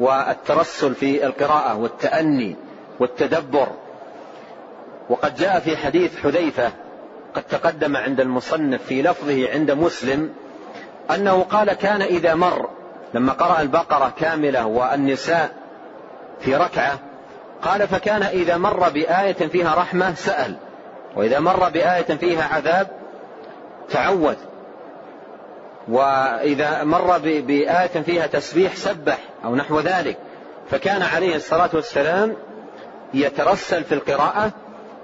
والترسل 0.00 0.94
في 0.94 1.26
القراءة 1.26 1.76
والتأني 1.76 2.56
والتدبر. 3.00 3.68
وقد 5.10 5.34
جاء 5.34 5.60
في 5.60 5.76
حديث 5.76 6.16
حذيفة 6.16 6.72
قد 7.34 7.42
تقدم 7.42 7.96
عند 7.96 8.20
المصنف 8.20 8.82
في 8.82 9.02
لفظه 9.02 9.50
عند 9.52 9.70
مسلم 9.70 10.32
أنه 11.14 11.42
قال 11.42 11.72
كان 11.72 12.02
إذا 12.02 12.34
مر 12.34 12.68
لما 13.14 13.32
قرأ 13.32 13.60
البقرة 13.60 14.12
كاملة 14.20 14.66
والنساء 14.66 15.50
في 16.40 16.56
ركعة. 16.56 16.98
قال 17.62 17.88
فكان 17.88 18.22
إذا 18.22 18.56
مر 18.56 18.88
بآية 18.88 19.32
فيها 19.32 19.74
رحمة 19.74 20.14
سأل. 20.14 20.54
وإذا 21.16 21.40
مر 21.40 21.68
بآية 21.68 22.16
فيها 22.16 22.54
عذاب 22.54 22.86
تعوذ 23.90 24.36
وإذا 25.88 26.84
مر 26.84 27.18
بآية 27.18 28.02
فيها 28.02 28.26
تسبيح 28.26 28.76
سبح 28.76 29.18
أو 29.44 29.56
نحو 29.56 29.80
ذلك. 29.80 30.16
فكان 30.70 31.02
عليه 31.02 31.36
الصلاة 31.36 31.70
والسلام 31.74 32.36
يترسل 33.14 33.84
في 33.84 33.94
القراءة. 33.94 34.50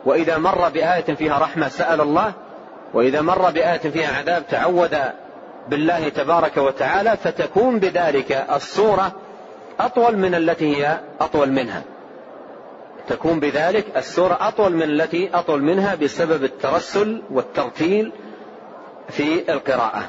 وإذا 0.04 0.38
مر 0.38 0.68
بآية 0.68 1.14
فيها 1.14 1.38
رحمة 1.38 1.68
سأل 1.68 2.00
الله. 2.00 2.32
وإذا 2.94 3.20
مر 3.20 3.50
بآية 3.50 3.78
فيها 3.78 4.18
عذاب 4.18 4.42
تعوذ 4.50 4.96
بالله 5.68 6.08
تبارك 6.08 6.56
وتعالى. 6.56 7.16
فتكون 7.16 7.78
بذلك 7.78 8.46
الصورة 8.54 9.12
أطول 9.80 10.16
من 10.16 10.34
التي 10.34 10.76
هي 10.76 11.00
أطول 11.20 11.52
منها. 11.52 11.82
تكون 13.08 13.40
بذلك 13.40 13.96
السورة 13.96 14.38
أطول 14.40 14.72
من 14.72 14.82
التي 14.82 15.30
أطول 15.34 15.62
منها 15.62 15.94
بسبب 15.94 16.44
الترسل 16.44 17.22
والترتيل 17.30 18.12
في 19.08 19.52
القراءة. 19.52 20.02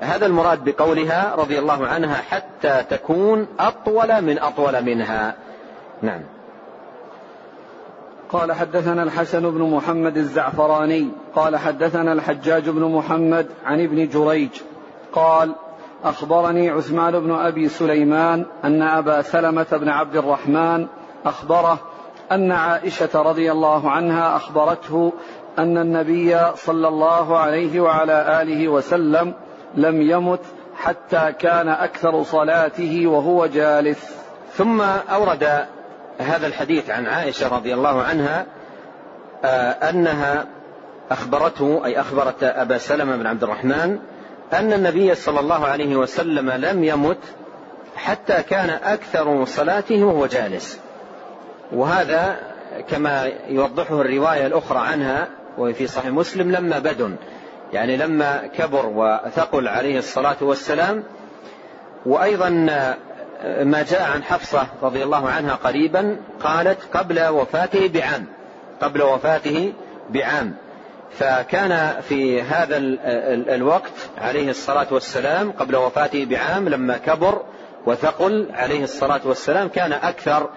هذا 0.00 0.26
المراد 0.26 0.64
بقولها 0.64 1.34
رضي 1.34 1.58
الله 1.58 1.86
عنها 1.86 2.14
حتى 2.14 2.84
تكون 2.90 3.46
أطول 3.58 4.22
من 4.22 4.38
أطول 4.38 4.82
منها. 4.82 5.34
نعم. 6.02 6.22
قال 8.32 8.52
حدثنا 8.52 9.02
الحسن 9.02 9.50
بن 9.50 9.62
محمد 9.62 10.16
الزعفراني 10.16 11.08
قال 11.34 11.56
حدثنا 11.56 12.12
الحجاج 12.12 12.68
بن 12.68 12.82
محمد 12.82 13.46
عن 13.64 13.80
ابن 13.84 14.08
جريج 14.08 14.50
قال 15.12 15.54
أخبرني 16.04 16.70
عثمان 16.70 17.20
بن 17.20 17.30
أبي 17.30 17.68
سليمان 17.68 18.46
أن 18.64 18.82
أبا 18.82 19.22
سلمة 19.22 19.66
بن 19.72 19.88
عبد 19.88 20.16
الرحمن 20.16 20.86
أخبره 21.26 21.78
أن 22.32 22.52
عائشة 22.52 23.22
رضي 23.22 23.52
الله 23.52 23.90
عنها 23.90 24.36
أخبرته 24.36 25.12
أن 25.58 25.78
النبي 25.78 26.38
صلى 26.54 26.88
الله 26.88 27.38
عليه 27.38 27.80
وعلى 27.80 28.42
آله 28.42 28.68
وسلم 28.68 29.34
لم 29.74 30.02
يمت 30.02 30.40
حتى 30.76 31.32
كان 31.38 31.68
أكثر 31.68 32.22
صلاته 32.22 33.06
وهو 33.06 33.46
جالس. 33.46 34.16
ثم 34.52 34.80
أورد 35.10 35.66
هذا 36.18 36.46
الحديث 36.46 36.90
عن 36.90 37.06
عائشة 37.06 37.56
رضي 37.56 37.74
الله 37.74 38.02
عنها 38.02 38.46
آه، 39.44 39.70
أنها 39.90 40.46
أخبرته 41.10 41.84
أي 41.84 42.00
أخبرت 42.00 42.42
أبا 42.42 42.78
سلمة 42.78 43.16
بن 43.16 43.26
عبد 43.26 43.42
الرحمن 43.42 43.98
أن 44.52 44.72
النبي 44.72 45.14
صلى 45.14 45.40
الله 45.40 45.66
عليه 45.66 45.96
وسلم 45.96 46.50
لم 46.50 46.84
يمت 46.84 47.18
حتى 47.96 48.42
كان 48.42 48.70
أكثر 48.70 49.44
صلاته 49.44 50.04
وهو 50.04 50.26
جالس. 50.26 50.80
وهذا 51.72 52.36
كما 52.88 53.30
يوضحه 53.48 54.00
الرواية 54.00 54.46
الأخرى 54.46 54.78
عنها 54.78 55.28
وهي 55.58 55.74
في 55.74 55.86
صحيح 55.86 56.10
مسلم 56.10 56.50
لما 56.52 56.78
بدن. 56.78 57.16
يعني 57.72 57.96
لما 57.96 58.46
كبر 58.56 58.86
وثقل 58.86 59.68
عليه 59.68 59.98
الصلاة 59.98 60.36
والسلام. 60.40 61.02
وأيضا 62.06 62.48
ما 63.62 63.84
جاء 63.90 64.02
عن 64.02 64.22
حفصة 64.22 64.66
رضي 64.82 65.02
الله 65.02 65.28
عنها 65.28 65.54
قريبا 65.54 66.16
قالت 66.42 66.78
قبل 66.96 67.26
وفاته 67.28 67.88
بعام. 67.88 68.26
قبل 68.82 69.02
وفاته 69.02 69.72
بعام. 70.10 70.54
فكان 71.10 72.00
في 72.00 72.42
هذا 72.42 72.76
الوقت 73.54 73.92
عليه 74.18 74.50
الصلاة 74.50 74.86
والسلام 74.90 75.52
قبل 75.52 75.76
وفاته 75.76 76.24
بعام 76.24 76.68
لما 76.68 76.96
كبر 76.96 77.42
وثقل 77.86 78.48
عليه 78.52 78.84
الصلاة 78.84 79.20
والسلام 79.24 79.68
كان 79.68 79.92
أكثر 79.92 80.50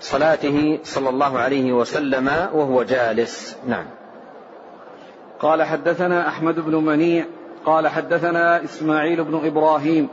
صلاته 0.00 0.78
صلى 0.82 1.08
الله 1.08 1.38
عليه 1.38 1.72
وسلم 1.72 2.28
وهو 2.52 2.82
جالس. 2.82 3.56
نعم. 3.66 3.86
قال 5.40 5.62
حدثنا 5.62 6.28
أحمد 6.28 6.60
بن 6.60 6.74
منيع 6.74 7.24
قال 7.64 7.88
حدثنا 7.88 8.64
إسماعيل 8.64 9.24
بن 9.24 9.46
إبراهيم 9.46 10.08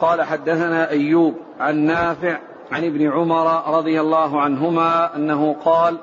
قال 0.00 0.22
حدثنا 0.22 0.90
أيوب 0.90 1.34
عن 1.60 1.76
نافع 1.76 2.38
عن 2.72 2.84
ابن 2.84 3.12
عمر 3.12 3.76
رضي 3.78 4.00
الله 4.00 4.40
عنهما 4.40 5.16
أنه 5.16 5.56
قال 5.64 5.98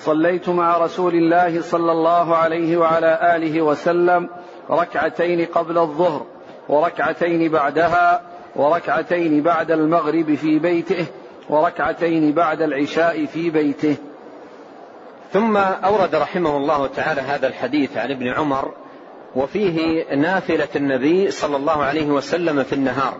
صليت 0.00 0.48
مع 0.48 0.78
رسول 0.78 1.14
الله 1.14 1.62
صلى 1.62 1.92
الله 1.92 2.36
عليه 2.36 2.76
وعلى 2.76 3.36
آله 3.36 3.62
وسلم 3.62 4.28
ركعتين 4.70 5.46
قبل 5.46 5.78
الظهر 5.78 6.26
وركعتين 6.68 7.50
بعدها 7.50 8.22
وركعتين 8.56 9.42
بعد 9.42 9.70
المغرب 9.70 10.34
في 10.34 10.58
بيته 10.58 11.06
وركعتين 11.48 12.32
بعد 12.32 12.62
العشاء 12.62 13.26
في 13.26 13.50
بيته. 13.50 13.96
ثم 15.32 15.56
أورد 15.56 16.14
رحمه 16.14 16.56
الله 16.56 16.86
تعالى 16.86 17.20
هذا 17.20 17.46
الحديث 17.46 17.96
عن 17.96 18.10
ابن 18.10 18.28
عمر 18.28 18.72
وفيه 19.36 20.04
نافلة 20.14 20.68
النبي 20.76 21.30
صلى 21.30 21.56
الله 21.56 21.82
عليه 21.84 22.06
وسلم 22.06 22.62
في 22.62 22.72
النهار. 22.72 23.14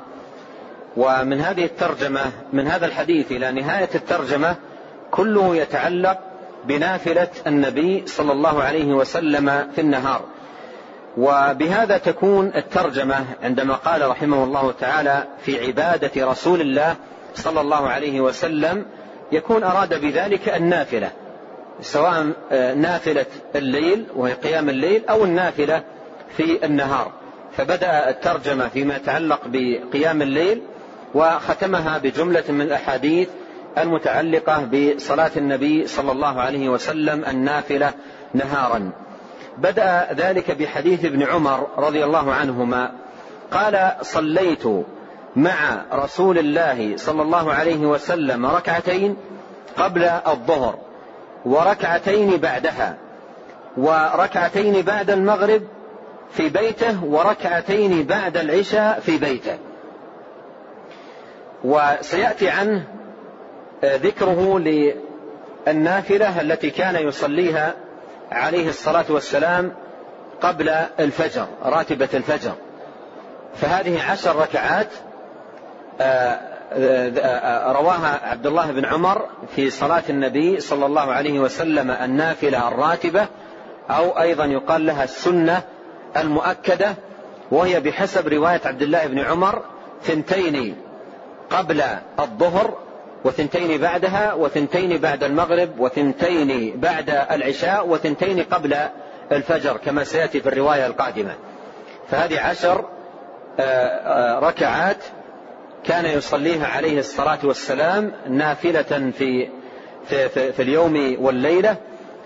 ومن 0.96 1.40
هذه 1.40 1.64
الترجمة 1.64 2.20
من 2.52 2.66
هذا 2.66 2.86
الحديث 2.86 3.32
إلى 3.32 3.52
نهاية 3.52 3.88
الترجمة 3.94 4.56
كله 5.10 5.56
يتعلق 5.56 6.29
بنافلة 6.64 7.28
النبي 7.46 8.06
صلى 8.06 8.32
الله 8.32 8.62
عليه 8.62 8.84
وسلم 8.84 9.70
في 9.74 9.80
النهار. 9.80 10.22
وبهذا 11.16 11.98
تكون 11.98 12.52
الترجمة 12.56 13.24
عندما 13.42 13.74
قال 13.74 14.08
رحمه 14.08 14.44
الله 14.44 14.72
تعالى 14.80 15.24
في 15.42 15.66
عبادة 15.66 16.30
رسول 16.30 16.60
الله 16.60 16.96
صلى 17.34 17.60
الله 17.60 17.88
عليه 17.88 18.20
وسلم 18.20 18.86
يكون 19.32 19.62
أراد 19.62 20.00
بذلك 20.00 20.48
النافلة 20.48 21.10
سواء 21.82 22.32
آه، 22.52 22.74
نافلة 22.74 23.26
الليل 23.54 24.04
وهي 24.16 24.32
قيام 24.32 24.68
الليل 24.68 25.02
أو 25.08 25.24
النافلة 25.24 25.82
في 26.36 26.64
النهار. 26.66 27.12
فبدأ 27.56 28.10
الترجمة 28.10 28.68
فيما 28.68 28.96
يتعلق 28.96 29.40
بقيام 29.46 30.22
الليل 30.22 30.62
وختمها 31.14 31.98
بجملة 31.98 32.44
من 32.48 32.60
الأحاديث 32.60 33.28
المتعلقة 33.78 34.68
بصلاة 34.72 35.30
النبي 35.36 35.86
صلى 35.86 36.12
الله 36.12 36.40
عليه 36.40 36.68
وسلم 36.68 37.24
النافلة 37.24 37.92
نهارا. 38.34 38.90
بدأ 39.58 40.08
ذلك 40.12 40.50
بحديث 40.50 41.04
ابن 41.04 41.22
عمر 41.22 41.66
رضي 41.78 42.04
الله 42.04 42.32
عنهما. 42.32 42.92
قال 43.52 43.92
صليت 44.02 44.64
مع 45.36 45.84
رسول 45.92 46.38
الله 46.38 46.96
صلى 46.96 47.22
الله 47.22 47.52
عليه 47.52 47.86
وسلم 47.86 48.46
ركعتين 48.46 49.16
قبل 49.76 50.04
الظهر 50.04 50.74
وركعتين 51.44 52.36
بعدها 52.36 52.96
وركعتين 53.76 54.82
بعد 54.82 55.10
المغرب 55.10 55.62
في 56.32 56.48
بيته 56.48 57.04
وركعتين 57.04 58.06
بعد 58.06 58.36
العشاء 58.36 59.00
في 59.00 59.18
بيته. 59.18 59.58
وسيأتي 61.64 62.48
عنه 62.48 62.84
ذكره 63.84 64.58
للنافلة 65.66 66.40
التي 66.40 66.70
كان 66.70 66.96
يصليها 66.96 67.74
عليه 68.32 68.68
الصلاة 68.68 69.04
والسلام 69.08 69.72
قبل 70.40 70.68
الفجر 71.00 71.46
راتبة 71.64 72.08
الفجر. 72.14 72.52
فهذه 73.56 74.10
عشر 74.10 74.36
ركعات 74.36 74.88
آه، 76.00 76.50
آه، 76.72 77.72
رواها 77.72 78.20
عبد 78.22 78.46
الله 78.46 78.70
بن 78.70 78.84
عمر 78.84 79.26
في 79.56 79.70
صلاة 79.70 80.02
النبي 80.10 80.60
صلى 80.60 80.86
الله 80.86 81.12
عليه 81.12 81.40
وسلم 81.40 81.90
النافلة 81.90 82.68
الراتبة 82.68 83.26
أو 83.90 84.20
أيضا 84.20 84.44
يقال 84.44 84.86
لها 84.86 85.04
السنة 85.04 85.62
المؤكدة 86.16 86.94
وهي 87.50 87.80
بحسب 87.80 88.28
رواية 88.28 88.60
عبد 88.64 88.82
الله 88.82 89.06
بن 89.06 89.18
عمر 89.18 89.62
ثنتين 90.02 90.76
قبل 91.50 91.82
الظهر 92.18 92.74
وثنتين 93.24 93.80
بعدها 93.80 94.34
وثنتين 94.34 94.98
بعد 94.98 95.24
المغرب 95.24 95.80
وثنتين 95.80 96.80
بعد 96.80 97.10
العشاء 97.10 97.88
وثنتين 97.88 98.42
قبل 98.42 98.76
الفجر 99.32 99.76
كما 99.76 100.04
سيأتي 100.04 100.40
في 100.40 100.48
الرواية 100.48 100.86
القادمة. 100.86 101.34
فهذه 102.10 102.40
عشر 102.40 102.84
آه، 103.60 104.38
ركعات 104.38 104.96
كان 105.84 106.04
يصليها 106.06 106.66
عليه 106.66 106.98
الصلاة 106.98 107.38
والسلام 107.44 108.12
نافلة 108.28 109.10
في 109.18 109.48
في, 110.06 110.28
في, 110.28 110.52
في 110.52 110.62
اليوم 110.62 111.16
والليلة 111.20 111.76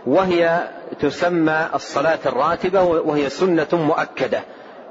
وهي 0.07 0.69
تسمى 1.01 1.69
الصلاة 1.75 2.19
الراتبة 2.27 2.83
وهي 2.83 3.29
سنة 3.29 3.69
مؤكدة. 3.73 4.41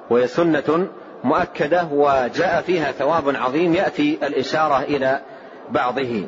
وهي 0.10 0.28
سنة 0.28 0.88
مؤكدة 1.24 1.88
وجاء 1.92 2.62
فيها 2.62 2.92
ثواب 2.92 3.36
عظيم 3.36 3.74
يأتي 3.76 4.20
الإشارة 4.24 4.82
إلى 4.82 5.22
بعضه. 5.70 6.26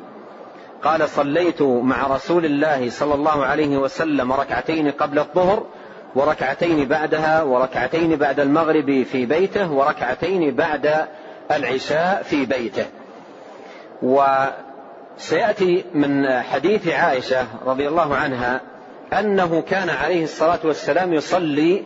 قال 0.84 1.10
صليت 1.10 1.62
مع 1.62 2.08
رسول 2.08 2.46
الله 2.46 2.90
صلى 2.90 3.14
الله 3.14 3.46
عليه 3.46 3.78
وسلم 3.78 4.34
ركعتين 4.34 4.92
قبل 4.92 5.20
الظهر 5.20 5.64
وركعتين 6.16 6.88
بعدها 6.88 7.44
وركعتين 7.44 8.16
بعد 8.16 8.40
المغرب 8.40 9.04
في 9.04 9.26
بيته 9.26 9.72
وركعتين 9.72 10.56
بعد 10.56 11.08
العشاء 11.52 12.24
في 12.24 12.46
بيته. 12.46 12.86
وسيأتي 14.02 15.86
من 15.94 16.42
حديث 16.42 16.88
عائشة 16.88 17.46
رضي 17.66 17.88
الله 17.88 18.16
عنها 18.16 18.62
أنه 19.14 19.62
كان 19.62 19.90
عليه 19.90 20.24
الصلاة 20.24 20.60
والسلام 20.64 21.14
يصلي 21.14 21.84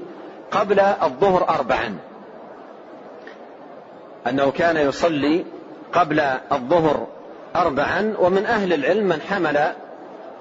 قبل 0.52 0.80
الظهر 0.80 1.50
اربعا. 1.50 1.98
أنه 4.28 4.52
كان 4.52 4.78
يصلي 4.78 5.46
قبل 5.94 6.20
الظهر 6.52 7.08
اربعا 7.56 8.14
ومن 8.20 8.46
أهل 8.46 8.74
العلم 8.74 9.08
من 9.08 9.22
حمل 9.22 9.60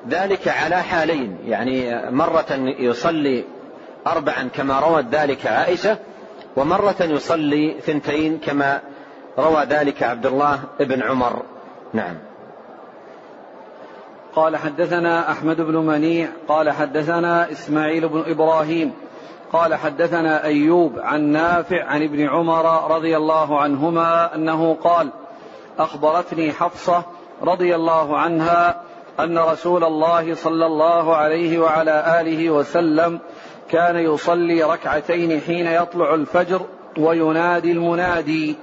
ذلك 0.09 0.49
على 0.49 0.77
حالين. 0.77 1.39
يعني 1.47 2.03
مرة 2.11 2.75
يصلي 2.79 3.45
اربعا 4.07 4.49
كما 4.55 4.81
روت 4.81 5.05
ذلك 5.13 5.47
عائشة 5.47 5.97
ومرة 6.57 6.97
يصلي 7.01 7.77
ثنتين 7.87 8.39
كما 8.39 8.81
روى 9.39 9.65
ذلك 9.65 10.03
عبد 10.03 10.27
الله 10.27 10.61
بن 10.81 11.03
عمر. 11.03 11.43
نعم. 11.93 12.15
قال 14.35 14.57
حدثنا 14.57 15.31
أحمد 15.31 15.61
بن 15.61 15.77
منيع 15.77 16.29
قال 16.49 16.71
حدثنا 16.71 17.53
إسماعيل 17.53 18.09
بن 18.09 18.25
إبراهيم 18.27 18.93
قال 19.53 19.75
حدثنا 19.75 20.45
أيوب 20.45 20.99
عن 20.99 21.21
نافع 21.21 21.85
عن 21.85 22.03
ابن 22.03 22.29
عمر 22.29 22.95
رضي 22.97 23.17
الله 23.17 23.61
عنهما 23.61 24.35
أنه 24.35 24.75
قال 24.75 25.11
أخبرتني 25.79 26.53
حفصة 26.53 27.03
رضي 27.43 27.75
الله 27.75 28.19
عنها 28.19 28.83
أن 29.21 29.39
رسول 29.39 29.85
الله 29.85 30.35
صلى 30.35 30.67
الله 30.67 31.17
عليه 31.17 31.59
وعلى 31.59 32.21
آله 32.21 32.51
وسلم 32.51 33.21
كان 33.71 33.97
يصلي 33.97 34.63
ركعتين 34.63 35.41
حين 35.41 35.67
يطلع 35.67 36.15
الفجر 36.15 36.61
وينادي 36.99 37.73
المنادي. 37.73 38.57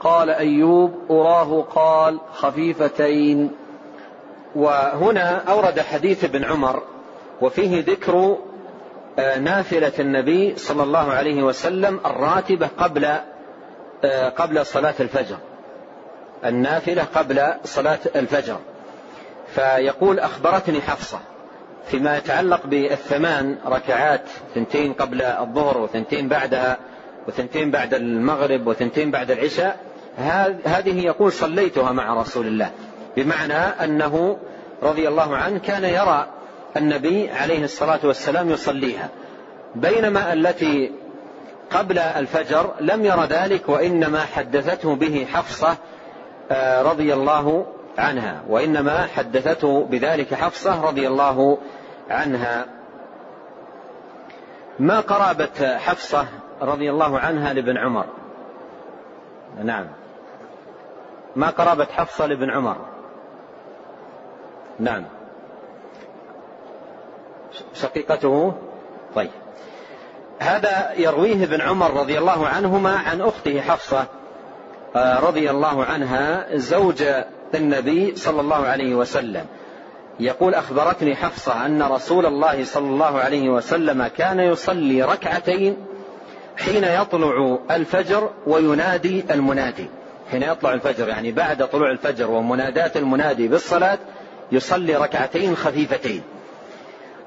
قال 0.00 0.30
أيوب 0.30 0.94
أراه 1.10 1.62
قال 1.74 2.18
خفيفتين. 2.32 3.50
وهنا 4.54 5.42
أورد 5.48 5.80
حديث 5.80 6.24
ابن 6.24 6.44
عمر 6.44 6.82
وفيه 7.40 7.84
ذكر 7.84 8.36
آه، 9.18 9.38
نافلة 9.38 9.92
النبي 9.98 10.56
صلى 10.56 10.82
الله 10.82 11.12
عليه 11.12 11.42
وسلم 11.42 12.00
الراتبة 12.06 12.68
قبل 12.78 13.04
آه، 14.04 14.28
قبل 14.28 14.66
صلاة 14.66 14.94
الفجر. 15.00 15.36
النافلة 16.44 17.02
قبل 17.14 17.54
صلاة 17.64 17.98
الفجر. 18.16 18.58
فيقول 19.54 20.18
أخبرتني 20.18 20.80
حفصة 20.80 21.18
فيما 21.86 22.16
يتعلق 22.16 22.66
بالثمان 22.66 23.58
ركعات 23.66 24.22
ثنتين 24.54 24.92
قبل 24.92 25.22
الظهر 25.22 25.78
وثنتين 25.78 26.28
بعدها 26.28 26.76
وثنتين 27.28 27.70
بعد 27.70 27.94
المغرب 27.94 28.66
وثنتين 28.66 29.10
بعد 29.10 29.30
العشاء 29.30 29.76
هذه 30.64 31.04
يقول 31.04 31.32
صليتها 31.32 31.92
مع 31.92 32.20
رسول 32.20 32.46
الله. 32.46 32.70
بمعنى 33.16 33.54
أنه 33.54 34.38
رضي 34.82 35.08
الله 35.08 35.36
عنه 35.36 35.58
كان 35.58 35.84
يرى 35.84 36.26
النبي 36.76 37.30
عليه 37.30 37.64
الصلاة 37.64 38.00
والسلام 38.04 38.50
يصليها. 38.50 39.08
بينما 39.74 40.32
التي 40.32 40.92
قبل 41.70 41.98
الفجر 41.98 42.70
لم 42.80 43.04
ير 43.04 43.24
ذلك 43.24 43.68
وإنما 43.68 44.20
حدثته 44.20 44.94
به 44.96 45.26
حفصة 45.32 45.76
رضي 46.82 47.14
الله 47.14 47.66
عنها. 47.98 48.42
وإنما 48.48 49.06
حدثته 49.06 49.84
بذلك 49.84 50.34
حفصة 50.34 50.84
رضي 50.84 51.08
الله 51.08 51.58
عنها. 52.10 52.66
ما 54.78 55.00
قرابة 55.00 55.78
حفصة 55.78 56.26
رضي 56.62 56.90
الله 56.90 57.18
عنها 57.18 57.52
لابن 57.52 57.78
عمر؟ 57.78 58.06
نعم. 59.64 59.86
ما 61.36 61.50
قرابة 61.50 61.84
حفصة 61.84 62.26
لابن 62.26 62.50
عمر؟ 62.50 62.76
نعم. 64.78 65.04
شقيقته؟ 67.74 68.54
طيب. 69.14 69.30
هذا 70.38 70.92
يرويه 70.96 71.44
ابن 71.44 71.60
عمر 71.60 72.00
رضي 72.00 72.18
الله 72.18 72.46
عنهما 72.46 72.96
عن 72.98 73.20
أخته 73.20 73.60
حفصة. 73.60 74.00
آه، 74.00 74.19
رضي 74.96 75.50
الله 75.50 75.84
عنها 75.84 76.46
زوج 76.56 77.04
النبي 77.54 78.16
صلى 78.16 78.40
الله 78.40 78.66
عليه 78.66 78.94
وسلم. 78.94 79.46
يقول 80.20 80.54
أخبرتني 80.54 81.16
حفصة 81.16 81.66
أن 81.66 81.82
رسول 81.82 82.26
الله 82.26 82.64
صلى 82.64 82.86
الله 82.86 83.18
عليه 83.18 83.48
وسلم 83.48 84.06
كان 84.06 84.40
يصلي 84.40 85.02
ركعتين 85.02 85.76
حين 86.56 86.84
يطلع 86.84 87.58
الفجر 87.70 88.30
وينادي 88.46 89.24
المنادي. 89.30 89.86
حين 90.30 90.42
يطلع 90.42 90.72
الفجر 90.72 91.08
يعني 91.08 91.32
بعد 91.32 91.68
طلوع 91.68 91.90
الفجر 91.90 92.30
ومناداة 92.30 92.92
المنادي 92.96 93.48
بالصلاة 93.48 93.98
يصلي 94.52 94.96
ركعتين 94.96 95.56
خفيفتين. 95.56 96.22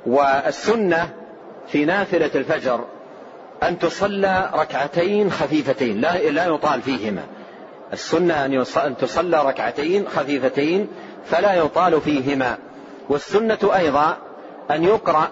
والسنة 0.05 1.09
في 1.67 1.85
نافلة 1.85 2.31
الفجر 2.35 2.85
أن 3.63 3.79
تصلى 3.79 4.49
ركعتين 4.53 5.31
خفيفتين 5.31 6.01
لا 6.01 6.17
لا 6.17 6.45
يطال 6.45 6.81
فيهما. 6.81 7.23
السنة 7.93 8.45
أن 8.85 8.97
تصلى 8.97 9.45
ركعتين 9.45 10.07
خفيفتين 10.07 10.87
فلا 11.25 11.53
يطال 11.53 12.01
فيهما. 12.01 12.57
والسنة 13.09 13.57
أيضا 13.75 14.17
أن 14.71 14.83
يقرأ 14.83 15.27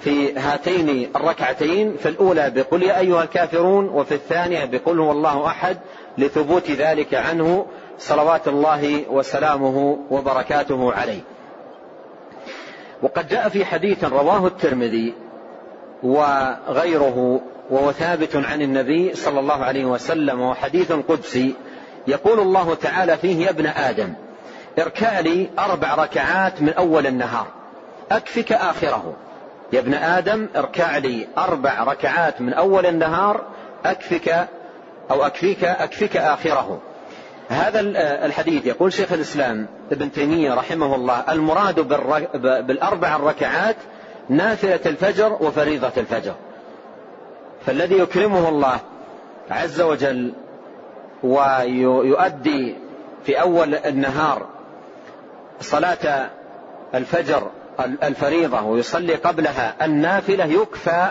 في 0.00 0.38
هاتين 0.38 1.10
الركعتين 1.16 1.96
في 1.96 2.08
الأولى 2.08 2.50
بقل 2.50 2.82
يا 2.82 2.98
أيها 2.98 3.22
الكافرون 3.22 3.88
وفي 3.88 4.14
الثانية 4.14 4.64
بقل 4.64 5.00
هو 5.00 5.12
الله 5.12 5.46
أحد 5.46 5.78
لثبوت 6.18 6.70
ذلك 6.70 7.14
عنه 7.14 7.66
صلوات 7.98 8.48
الله 8.48 9.04
وسلامه 9.10 9.98
وبركاته 10.10 10.92
عليه. 10.92 11.20
وقد 13.02 13.28
جاء 13.28 13.48
في 13.48 13.64
حديث 13.64 14.04
رواه 14.04 14.46
الترمذي 14.46 15.14
وغيره 16.02 17.40
وهو 17.70 17.92
ثابت 17.92 18.36
عن 18.36 18.62
النبي 18.62 19.14
صلى 19.14 19.40
الله 19.40 19.64
عليه 19.64 19.84
وسلم 19.84 20.40
وحديث 20.40 20.92
قدسي 20.92 21.54
يقول 22.06 22.40
الله 22.40 22.74
تعالى 22.74 23.16
فيه 23.16 23.44
يا 23.44 23.50
ابن 23.50 23.66
آدم 23.66 24.14
اركع 24.78 25.20
لي 25.20 25.50
أربع 25.58 25.94
ركعات 25.94 26.62
من 26.62 26.72
أول 26.72 27.06
النهار 27.06 27.46
أكفك 28.10 28.52
آخره. 28.52 29.16
يا 29.72 29.78
ابن 29.78 29.94
آدم 29.94 30.48
اركع 30.56 30.96
لي 30.96 31.26
أربع 31.38 31.84
ركعات 31.84 32.40
من 32.40 32.52
أول 32.52 32.86
النهار 32.86 33.44
أكفك 33.84 34.48
أو 35.10 35.26
أكفيك 35.26 35.64
أكفك 35.64 36.16
آخره. 36.16 36.80
هذا 37.48 37.80
الحديث 38.26 38.66
يقول 38.66 38.92
شيخ 38.92 39.12
الإسلام 39.12 39.66
ابن 39.92 40.12
تيمية 40.12 40.54
رحمه 40.54 40.94
الله 40.94 41.24
المراد 41.32 41.80
بالأربع 42.66 43.16
الركعات 43.16 43.76
نافلة 44.28 44.80
الفجر 44.86 45.36
وفريضة 45.40 45.92
الفجر. 45.96 46.34
فالذي 47.66 47.98
يكرمه 47.98 48.48
الله 48.48 48.78
عز 49.50 49.80
وجل 49.80 50.32
ويؤدي 51.24 52.74
في 53.24 53.40
أول 53.40 53.74
النهار 53.74 54.46
صلاة 55.60 56.30
الفجر 56.94 57.50
الفريضة 58.02 58.62
ويصلي 58.62 59.14
قبلها 59.14 59.74
النافلة 59.82 60.44
يكفى 60.44 61.10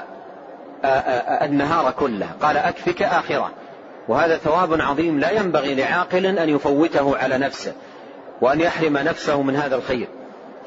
النهار 1.41 1.91
كله. 1.91 2.29
قال 2.41 2.57
أكفك 2.57 3.01
آخرة. 3.01 3.51
وهذا 4.07 4.37
ثواب 4.37 4.81
عظيم 4.81 5.19
لا 5.19 5.31
ينبغي 5.31 5.75
لعاقل 5.75 6.25
أن 6.25 6.49
يفوته 6.49 7.17
على 7.17 7.37
نفسه 7.37 7.73
وأن 8.41 8.61
يحرم 8.61 8.97
نفسه 8.97 9.41
من 9.41 9.55
هذا 9.55 9.75
الخير. 9.75 10.07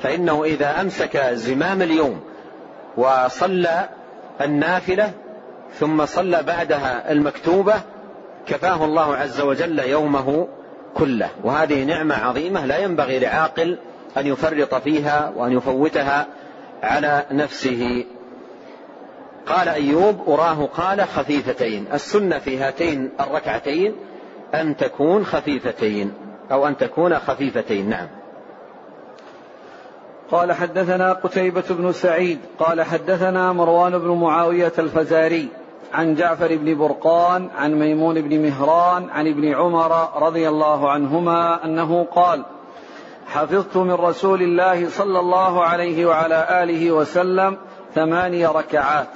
فإنه 0.02 0.44
إذا 0.44 0.80
أمسك 0.80 1.16
زمام 1.16 1.82
اليوم 1.82 2.20
وصلى 2.96 3.88
النافلة 4.40 5.12
ثم 5.78 6.06
صلى 6.06 6.42
بعدها 6.42 7.12
المكتوبة 7.12 7.74
كفاه 8.46 8.85
الله 8.85 9.16
عز 9.16 9.40
وجل 9.40 9.78
يومه 9.78 10.48
كله. 10.94 11.30
وهذه 11.44 11.85
نعمة 11.85 12.14
عظيمة 12.14 12.66
لا 12.66 12.78
ينبغي 12.78 13.18
لعاقل 13.18 13.78
أن 14.16 14.26
يفرط 14.26 14.74
فيها 14.74 15.32
وأن 15.37 15.52
يفوتها 15.52 16.26
على 16.82 17.24
نفسه. 17.30 18.04
قال 19.46 19.68
أيوب 19.68 20.28
أراه 20.28 20.66
قال 20.66 21.00
خفيفتين. 21.00 21.85
السنة 21.92 22.38
في 22.38 22.59
هاتين 22.59 23.11
الركعتين 23.20 23.94
أن 24.54 24.76
تكون 24.76 25.24
خفيفتين 25.24 26.12
أو 26.52 26.68
أن 26.68 26.76
تكون 26.76 27.18
خفيفتين. 27.18 27.88
نعم. 27.88 28.09
قال 30.30 30.52
حدثنا 30.52 31.12
قتيبة 31.12 31.64
بن 31.70 31.92
سعيد 31.92 32.38
قال 32.59 32.82
حدثنا 32.82 33.52
مروان 33.52 33.98
بن 33.98 34.09
معاوية 34.09 34.72
الفزاري 34.78 35.48
عن 35.94 36.14
جعفر 36.14 36.56
بن 36.56 36.78
برقان 36.78 37.48
عن 37.58 37.74
ميمون 37.74 38.20
بن 38.20 38.42
مهران 38.42 39.10
عن 39.10 39.26
ابن 39.26 39.54
عمر 39.54 40.08
رضي 40.22 40.48
الله 40.48 40.90
عنهما 40.90 41.64
أنه 41.64 42.06
قال 42.14 42.42
حفظت 43.26 43.76
من 43.76 43.92
رسول 43.92 44.42
الله 44.42 44.88
صلى 44.88 45.18
الله 45.18 45.64
عليه 45.64 46.06
وعلى 46.06 46.62
آله 46.62 46.92
وسلم 46.92 47.58
ثماني 47.94 48.46
ركعات 48.46 49.08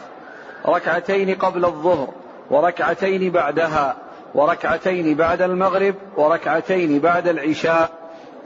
ركعتين 0.67 1.35
قبل 1.35 1.65
الظهر 1.65 2.09
وركعتين 2.51 3.33
بعدها 3.33 3.97
وركعتين 4.35 5.17
بعد 5.17 5.43
المغرب 5.43 5.95
وركعتين 6.17 6.99
بعد 6.99 7.29
العشاء. 7.29 7.91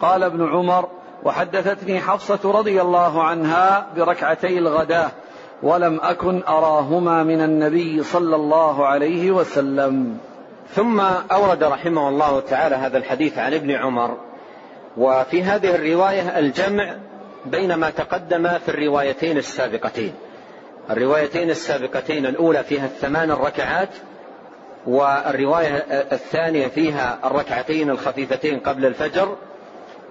قال 0.01 0.23
ابن 0.23 0.49
عمر 0.49 0.89
وحدثتني 1.25 2.01
حفصة 2.01 2.53
رضي 2.59 2.81
الله 2.81 3.23
عنها 3.23 3.87
بركعتي 3.97 4.59
الغداة 4.59 5.11
ولم 5.63 6.01
أكن 6.03 6.43
أراهما 6.49 7.23
من 7.23 7.41
النبي 7.41 8.03
صلى 8.03 8.37
الله 8.37 8.87
عليه 8.87 9.31
وسلم. 9.31 10.19
ثم 10.75 11.01
أورد 11.33 11.65
رحمه 11.65 12.09
الله 12.09 12.41
تعالى 12.41 12.77
هذا 12.77 12.99
الحديث 12.99 13.39
عن 13.39 13.55
ابن 13.55 13.71
عمر 13.71 14.17
وفي 14.97 15.43
هذه 15.43 15.75
الرواية 15.75 16.39
الجمع 16.39 16.95
بين 17.47 17.75
ما 17.75 17.91
تقدم 17.91 18.49
في 18.49 18.69
الروايتين 18.69 19.39
السابقتين. 19.39 20.13
الروايتين 20.91 21.51
السابقتين 21.51 22.27
الأولى 22.27 22.65
فيها 22.65 22.85
الثمان 22.85 23.31
الركعات 23.31 23.89
والرواية 24.87 25.77
الثانية 26.13 26.67
فيها 26.67 27.19
الركعتين 27.25 27.91
الخفيفتين 27.91 28.59
قبل 28.61 28.87
الفجر 28.87 29.37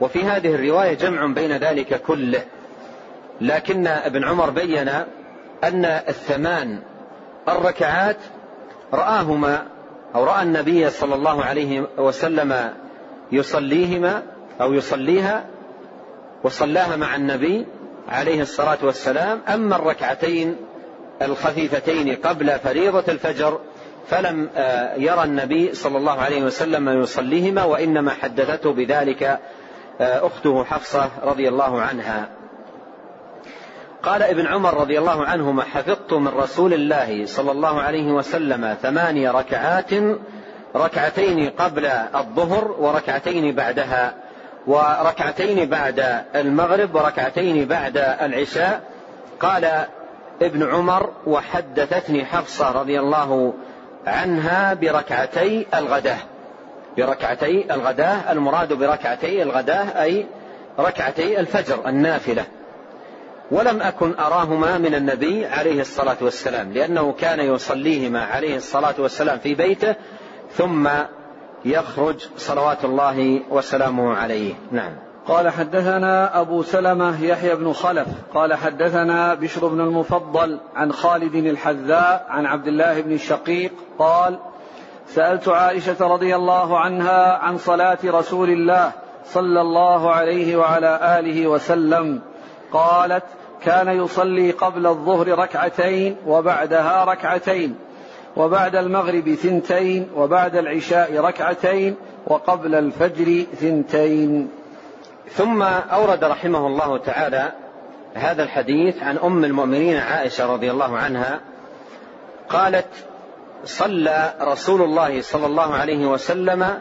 وفي 0.01 0.23
هذه 0.23 0.55
الرواية 0.55 0.93
جمع 0.93 1.25
بين 1.25 1.57
ذلك 1.57 2.01
كله. 2.01 2.41
لكن 3.41 3.87
ابن 3.87 4.23
عمر 4.23 4.49
بين 4.49 4.89
أن 5.63 5.85
الثمان 5.85 6.79
الركعات 7.47 8.17
رآهما 8.93 9.63
أو 10.15 10.23
رأى 10.23 10.43
النبي 10.43 10.89
صلى 10.89 11.15
الله 11.15 11.43
عليه 11.43 11.87
وسلم 11.97 12.73
يصليهما 13.31 14.23
أو 14.61 14.73
يصليها 14.73 15.45
وصلاها 16.43 16.95
مع 16.95 17.15
النبي 17.15 17.65
عليه 18.09 18.41
الصلاة 18.41 18.77
والسلام. 18.83 19.41
أما 19.47 19.75
الركعتين 19.75 20.55
الخفيفتين 21.21 22.15
قبل 22.15 22.59
فريضة 22.59 23.03
الفجر 23.07 23.59
فلم 24.07 24.49
آه، 24.55 24.95
يرى 24.95 25.23
النبي 25.23 25.73
صلى 25.73 25.97
الله 25.97 26.21
عليه 26.21 26.43
وسلم 26.43 27.01
يصليهما 27.01 27.63
وإنما 27.63 28.11
حدثته 28.11 28.73
بذلك 28.73 29.23
آه، 30.01 30.27
أخته 30.27 30.63
حفصة 30.63 31.09
رضي 31.23 31.49
الله 31.49 31.81
عنها. 31.81 32.29
قال 34.03 34.23
ابن 34.23 34.47
عمر 34.47 34.73
رضي 34.73 34.99
الله 34.99 35.25
عنهما 35.25 35.63
حفظت 35.63 36.13
من 36.13 36.27
رسول 36.27 36.73
الله 36.73 37.25
صلى 37.25 37.51
الله 37.51 37.81
عليه 37.81 38.11
وسلم 38.11 38.77
ثماني 38.81 39.29
ركعات 39.29 39.89
ركعتين 40.75 41.49
قبل 41.49 41.85
الظهر 42.15 42.71
وركعتين 42.79 43.55
بعدها 43.55 44.13
وركعتين 44.67 45.69
بعد 45.69 46.23
المغرب 46.35 46.95
وركعتين 46.95 47.67
بعد 47.67 47.97
العشاء. 47.97 48.81
قال 49.39 49.85
ابن 50.41 50.69
عمر 50.73 51.09
وحدثتني 51.27 52.25
حفصة 52.25 52.71
رضي 52.71 52.99
الله 52.99 53.53
عنها 54.07 54.73
بركعتي 54.73 55.65
الغداة. 55.73 56.17
بركعتي 56.97 57.73
الغداة 57.73 58.31
المراد 58.31 58.73
بركعتي 58.73 59.43
الغداة 59.43 60.03
أي 60.03 60.25
ركعتي 60.79 61.39
الفجر 61.39 61.87
النافلة. 61.87 62.45
ولم 63.51 63.81
أكن 63.81 64.13
أراهما 64.19 64.77
من 64.77 64.95
النبي 64.95 65.45
عليه 65.45 65.81
الصلاة 65.81 66.17
والسلام 66.21 66.73
لأنه 66.73 67.11
كان 67.11 67.39
يصليهما 67.39 68.25
عليه 68.25 68.55
الصلاة 68.55 68.95
والسلام 68.99 69.39
في 69.39 69.55
بيته 69.55 69.95
ثم 70.51 70.89
يخرج 71.65 72.15
صلوات 72.37 72.85
الله 72.85 73.41
وسلامه 73.49 74.13
عليه. 74.15 74.53
نعم. 74.71 74.93
قال 75.27 75.49
حدثنا 75.49 76.41
أبو 76.41 76.63
سلمة 76.63 77.23
يحيى 77.23 77.55
بن 77.55 77.73
خلف 77.73 78.07
قال 78.33 78.53
حدثنا 78.53 79.33
بشر 79.33 79.67
بن 79.67 79.81
المفضل 79.81 80.59
عن 80.75 80.91
خالد 80.91 81.35
الحذاء 81.35 82.25
عن 82.29 82.45
عبد 82.45 82.67
الله 82.67 83.01
بن 83.01 83.11
الشقيق 83.11 83.71
قال 83.99 84.39
سألت 85.07 85.47
عائشة 85.49 86.07
رضي 86.07 86.35
الله 86.35 86.79
عنها 86.79 87.37
عن 87.37 87.57
صلاة 87.57 87.97
رسول 88.05 88.49
الله 88.49 88.91
صلى 89.25 89.61
الله 89.61 90.11
عليه 90.11 90.57
وعلى 90.57 91.19
آله 91.19 91.47
وسلم 91.47 92.21
قالت 92.73 93.23
كان 93.63 93.87
يصلي 93.87 94.51
قبل 94.51 94.87
الظهر 94.87 95.39
ركعتين 95.39 96.17
وبعدها 96.27 97.05
ركعتين 97.05 97.75
وبعد 98.37 98.75
المغرب 98.75 99.33
ثنتين 99.33 100.09
وبعد 100.15 100.55
العشاء 100.55 101.19
ركعتين 101.19 101.95
وقبل 102.27 102.75
الفجر 102.75 103.45
ثنتين. 103.59 104.49
ثم 105.29 105.63
أورد 105.63 106.23
رحمه 106.23 106.67
الله 106.67 106.97
تعالى 106.97 107.51
هذا 108.13 108.43
الحديث 108.43 109.03
عن 109.03 109.17
أم 109.17 109.45
المؤمنين 109.45 109.97
عائشة 109.97 110.53
رضي 110.53 110.71
الله 110.71 110.97
عنها 110.97 111.39
قالت 112.49 112.87
صلى 113.65 114.33
رسول 114.41 114.81
الله 114.81 115.21
صلى 115.21 115.45
الله 115.45 115.73
عليه 115.73 116.05
وسلم 116.05 116.79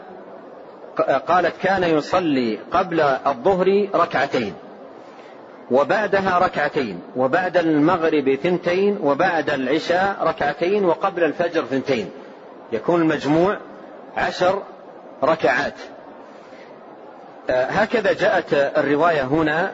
قالت 1.27 1.53
كان 1.63 1.83
يصلي 1.83 2.59
قبل 2.71 3.01
الظهر 3.01 3.87
ركعتين. 3.95 4.53
وبعدها 5.71 6.39
ركعتين 6.39 6.99
وبعد 7.15 7.57
المغرب 7.57 8.35
ثنتين 8.43 8.97
وبعد 9.03 9.49
العشاء 9.49 10.17
ركعتين 10.21 10.85
وقبل 10.85 11.23
الفجر 11.23 11.65
ثنتين. 11.65 12.09
يكون 12.71 13.01
المجموع 13.01 13.57
عشر 14.17 14.63
ركعات. 15.23 15.73
آه، 17.49 17.65
هكذا 17.65 18.13
جاءت 18.13 18.53
الرواية 18.53 19.21
هنا 19.21 19.71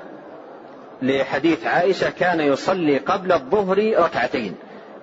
لحديث 1.02 1.65
عائشة 1.65 2.10
كان 2.10 2.39
يصلي 2.39 2.97
قبل 2.97 3.32
الظهر 3.32 3.93
ركعتين. 3.97 4.56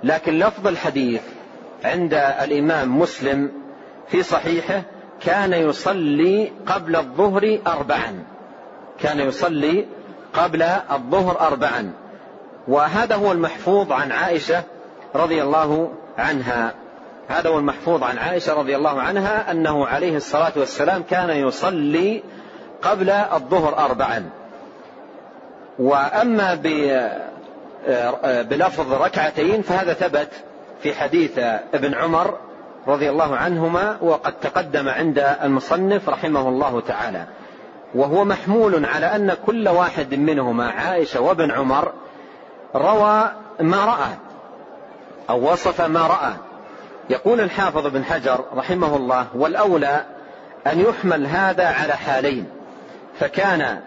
لكن 0.05 0.39
لفظ 0.39 0.67
الحديث 0.67 1.23
عند 1.85 2.15
الإمام 2.15 2.99
مسلم 2.99 3.53
في 4.09 4.23
صحيحه 4.23 4.83
كان 5.25 5.53
يصلي 5.53 6.53
قبل 6.67 6.97
الظهر 6.97 7.59
أربعا. 7.67 8.25
كان 9.01 9.21
يصلي 9.21 9.87
قبل 10.37 10.63
الظهر 10.93 11.41
أربعا. 11.41 11.93
وهذا 12.69 13.15
هو 13.15 13.33
المحفوظ 13.33 13.93
عن 13.93 14.13
عائشة 14.13 14.63
رضي 15.15 15.43
الله 15.43 15.93
عنها. 16.19 16.75
هذا 17.29 17.51
هو 17.51 17.59
المحفوظ 17.59 18.03
عن 18.03 18.19
عائشة 18.19 18.55
رضي 18.55 18.77
الله 18.77 19.01
عنها 19.01 19.51
أنه 19.51 19.87
عليه 19.87 20.17
الصلاة 20.17 20.53
والسلام 20.57 21.03
كان 21.11 21.31
يصلي 21.31 22.23
قبل 22.83 23.11
الظهر 23.11 23.79
أربعا. 23.79 24.31
وأما 25.79 26.55
بلفظ 28.51 28.93
ركعتين 28.93 29.63
فهذا 29.63 29.93
ثبت 29.93 30.29
في 30.83 30.95
حديث 30.95 31.39
ابن 31.75 31.95
عمر 31.95 32.39
رضي 32.87 33.11
الله 33.11 33.37
عنهما 33.37 33.97
وقد 34.01 34.33
تقدم 34.33 34.89
عند 34.89 35.37
المصنف 35.43 36.09
رحمه 36.09 36.49
الله 36.49 36.81
تعالى. 36.81 37.25
وهو 37.95 38.25
محمول 38.25 38.85
على 38.85 39.07
أن 39.07 39.37
كل 39.47 39.69
واحد 39.69 40.15
منهما 40.15 40.71
عائشة 40.71 41.21
وابن 41.21 41.51
عمر 41.51 41.93
روى 42.75 43.33
ما 43.61 43.85
رأى 43.85 44.13
أو 45.31 45.53
وصف 45.53 45.81
ما 45.81 46.07
رأى. 46.07 46.33
يقول 47.11 47.41
الحافظ 47.41 47.87
بن 47.87 48.05
حجر 48.05 48.45
رحمه 48.55 48.97
الله 48.97 49.27
والأولى 49.35 50.05
أن 50.67 50.81
يحمل 50.81 51.27
هذا 51.27 51.67
على 51.67 51.93
حالين. 51.93 52.47
فكان 53.19 53.81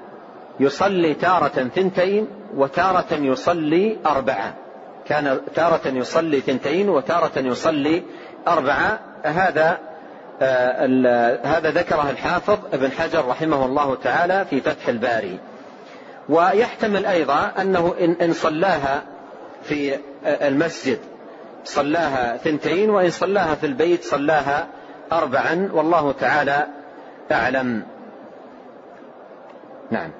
يصلي 0.59 1.13
تارة 1.13 1.69
ثنتين 1.75 2.27
وتارة 2.55 3.13
يصلي 3.13 3.97
أربعة. 4.05 4.53
كان 5.07 5.41
تارة 5.55 5.87
يصلي 5.87 6.41
ثنتين 6.41 6.89
وتارة 6.89 7.39
يصلي 7.39 8.03
أربعة. 8.47 8.99
هذا 9.23 9.77
هذا 11.43 11.71
ذكره 11.71 12.09
الحافظ 12.09 12.57
ابن 12.73 12.91
حجر 12.91 13.25
رحمه 13.27 13.65
الله 13.65 13.95
تعالى 13.95 14.45
في 14.49 14.61
فتح 14.61 14.87
الباري. 14.87 15.39
ويحتمل 16.29 17.05
أيضا 17.05 17.51
أنه 17.61 17.95
إن 18.21 18.33
صلاها 18.33 19.03
في 19.63 19.97
المسجد 20.25 20.99
صلاها 21.63 22.37
ثنتين 22.37 22.89
وإن 22.89 23.09
صلاها 23.09 23.55
في 23.55 23.65
البيت 23.65 24.03
صلاها 24.03 24.67
أربعا 25.11 25.69
والله 25.73 26.11
تعالى 26.11 26.67
أعلم. 27.31 27.83
نعم. 29.91 30.11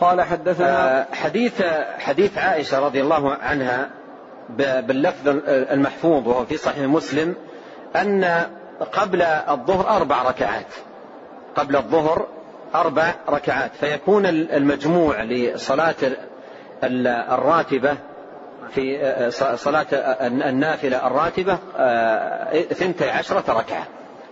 قال 0.00 0.22
حدثنا 0.22 1.00
آه، 1.00 1.06
حديث 1.14 1.62
حديث 1.98 2.38
عائشة 2.38 2.78
رضي 2.78 3.00
الله 3.00 3.34
عنها 3.34 3.90
باللفظ 4.58 5.28
المحفوظ 5.48 6.28
وهو 6.28 6.44
في 6.44 6.56
صحيح 6.56 6.84
مسلم 6.84 7.34
أن 7.96 8.46
قبل 8.92 9.22
الظهر 9.22 9.96
أربع 9.96 10.22
ركعات. 10.22 10.66
قبل 11.56 11.76
الظهر 11.76 12.26
أربع 12.74 13.14
ركعات. 13.28 13.70
فيكون 13.80 14.26
المجموع 14.26 15.22
لصلاة 15.22 15.94
الراتبة 16.82 17.96
في 18.74 18.98
صلاة 19.56 19.86
النافلة 20.22 21.06
الراتبة 21.06 21.58
ثنتي 22.74 23.10
عشرة 23.10 23.44
ركعة. 23.48 23.86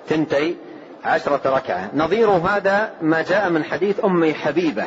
ثنتي 0.09 0.57
عشرة 1.05 1.41
ركعة. 1.57 1.91
نظير 1.95 2.31
هذا 2.31 2.91
ما 3.03 3.23
جاء 3.23 3.51
من 3.51 3.65
حديث 3.65 4.05
أم 4.05 4.35
حبيبة 4.35 4.85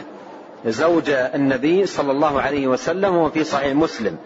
زوج 0.65 1.09
النبي 1.09 1.85
صلى 1.85 2.11
الله 2.11 2.41
عليه 2.41 2.67
وسلم 2.67 3.15
وفي 3.15 3.43
صحيح 3.43 3.75
مسلم. 3.75 4.17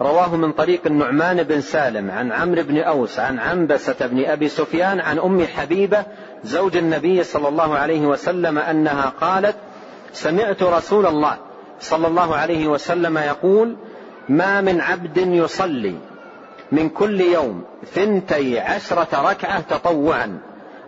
رواه 0.00 0.36
من 0.36 0.52
طريق 0.52 0.80
النعمان 0.86 1.42
بن 1.42 1.60
سالم 1.60 2.10
عن 2.10 2.32
عمرو 2.32 2.62
بن 2.62 2.78
أوس 2.78 3.18
عن 3.18 3.38
عنبسة 3.38 4.06
بن 4.06 4.24
أبي 4.24 4.48
سفيان 4.48 5.00
عن 5.00 5.18
أم 5.18 5.46
حبيبة 5.46 6.04
زوج 6.44 6.76
النبي 6.76 7.24
صلى 7.24 7.48
الله 7.48 7.74
عليه 7.74 8.00
وسلم 8.00 8.58
أنها 8.58 9.12
قالت 9.20 9.56
سمعت 10.12 10.62
رسول 10.62 11.06
الله 11.06 11.36
صلى 11.80 12.06
الله 12.06 12.36
عليه 12.36 12.66
وسلم 12.66 13.18
يقول 13.18 13.76
ما 14.28 14.60
من 14.60 14.80
عبد 14.80 15.16
يصلي 15.16 15.94
من 16.72 16.88
كل 16.88 17.20
يوم 17.20 17.64
ثنتي 17.94 18.60
عشرة 18.60 19.30
ركعة 19.30 19.60
تطوعا 19.60 20.38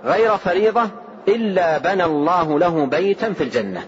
غير 0.04 0.36
فريضة 0.36 0.88
إلا 1.28 1.78
بنى 1.78 2.04
الله 2.04 2.58
له 2.58 2.86
بيتا 2.86 3.32
في 3.32 3.44
الجنة. 3.44 3.84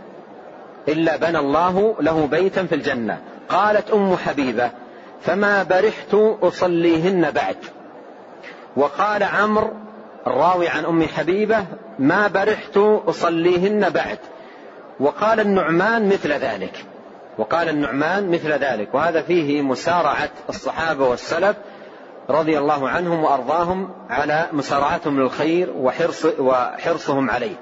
إلا 0.88 1.16
بنى 1.16 1.38
الله 1.38 1.96
له 2.00 2.26
بيتا 2.26 2.64
في 2.64 2.74
الجنة. 2.74 3.18
قالت 3.48 3.90
أم 3.90 4.16
حبيبة 4.16 4.70
فما 5.20 5.62
برحت 5.62 6.14
أصليهن 6.42 7.30
بعد. 7.30 7.56
وقال 8.76 9.22
عمرو 9.22 9.70
الراوي 10.26 10.68
عن 10.68 10.84
أم 10.84 11.02
حبيبة 11.02 11.64
ما 11.98 12.28
برحت 12.28 12.76
أصليهن 13.06 13.90
بعد. 13.90 14.18
وقال 15.00 15.40
النعمان 15.40 16.08
مثل 16.08 16.32
ذلك. 16.32 16.84
وقال 17.38 17.68
النعمان 17.68 18.30
مثل 18.30 18.52
ذلك. 18.52 18.94
وهذا 18.94 19.22
فيه 19.22 19.62
مسارعة 19.62 20.30
الصحابة 20.48 21.08
والسلف 21.08 21.56
رضي 22.30 22.58
الله 22.58 22.88
عنهم 22.88 23.24
وأرضاهم 23.24 23.90
على 24.10 24.46
مسارعتهم 24.52 25.20
للخير 25.20 25.70
وحرص 25.76 26.24
وحرصهم 26.38 27.30
عليه. 27.30 27.56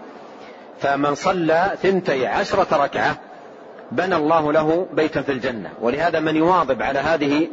فمن 0.80 1.14
صلى 1.14 1.70
ثنتي 1.82 2.26
عشرة 2.26 2.84
ركعة 2.84 3.16
بنى 3.92 4.16
الله 4.16 4.52
له 4.52 4.86
بيتا 4.92 5.22
في 5.22 5.32
الجنة. 5.32 5.70
ولهذا 5.80 6.20
من 6.20 6.36
يواظب 6.36 6.82
على 6.82 6.98
هذه 6.98 7.48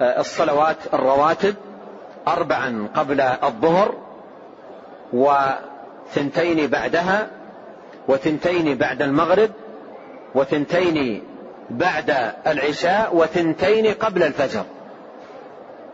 الصلوات 0.00 0.76
الرواتب 0.94 1.54
أربعا 2.28 2.88
قبل 2.94 3.20
الظهر 3.20 3.94
وثنتين 5.12 6.66
بعدها 6.66 7.30
وثنتين 8.08 8.78
بعد 8.78 9.02
المغرب 9.02 9.50
وثنتين 10.34 11.22
بعد 11.70 12.32
العشاء 12.46 13.16
وثنتين 13.16 13.94
قبل 13.94 14.22
الفجر. 14.22 14.64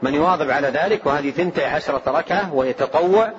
من 0.03 0.15
يواظب 0.15 0.51
على 0.51 0.69
ذلك 0.69 1.07
وهذه 1.07 1.31
ثنتي 1.31 1.65
عشرة 1.65 2.03
ركعة 2.07 2.55
وهي 2.55 2.73
تطوع 2.73 3.33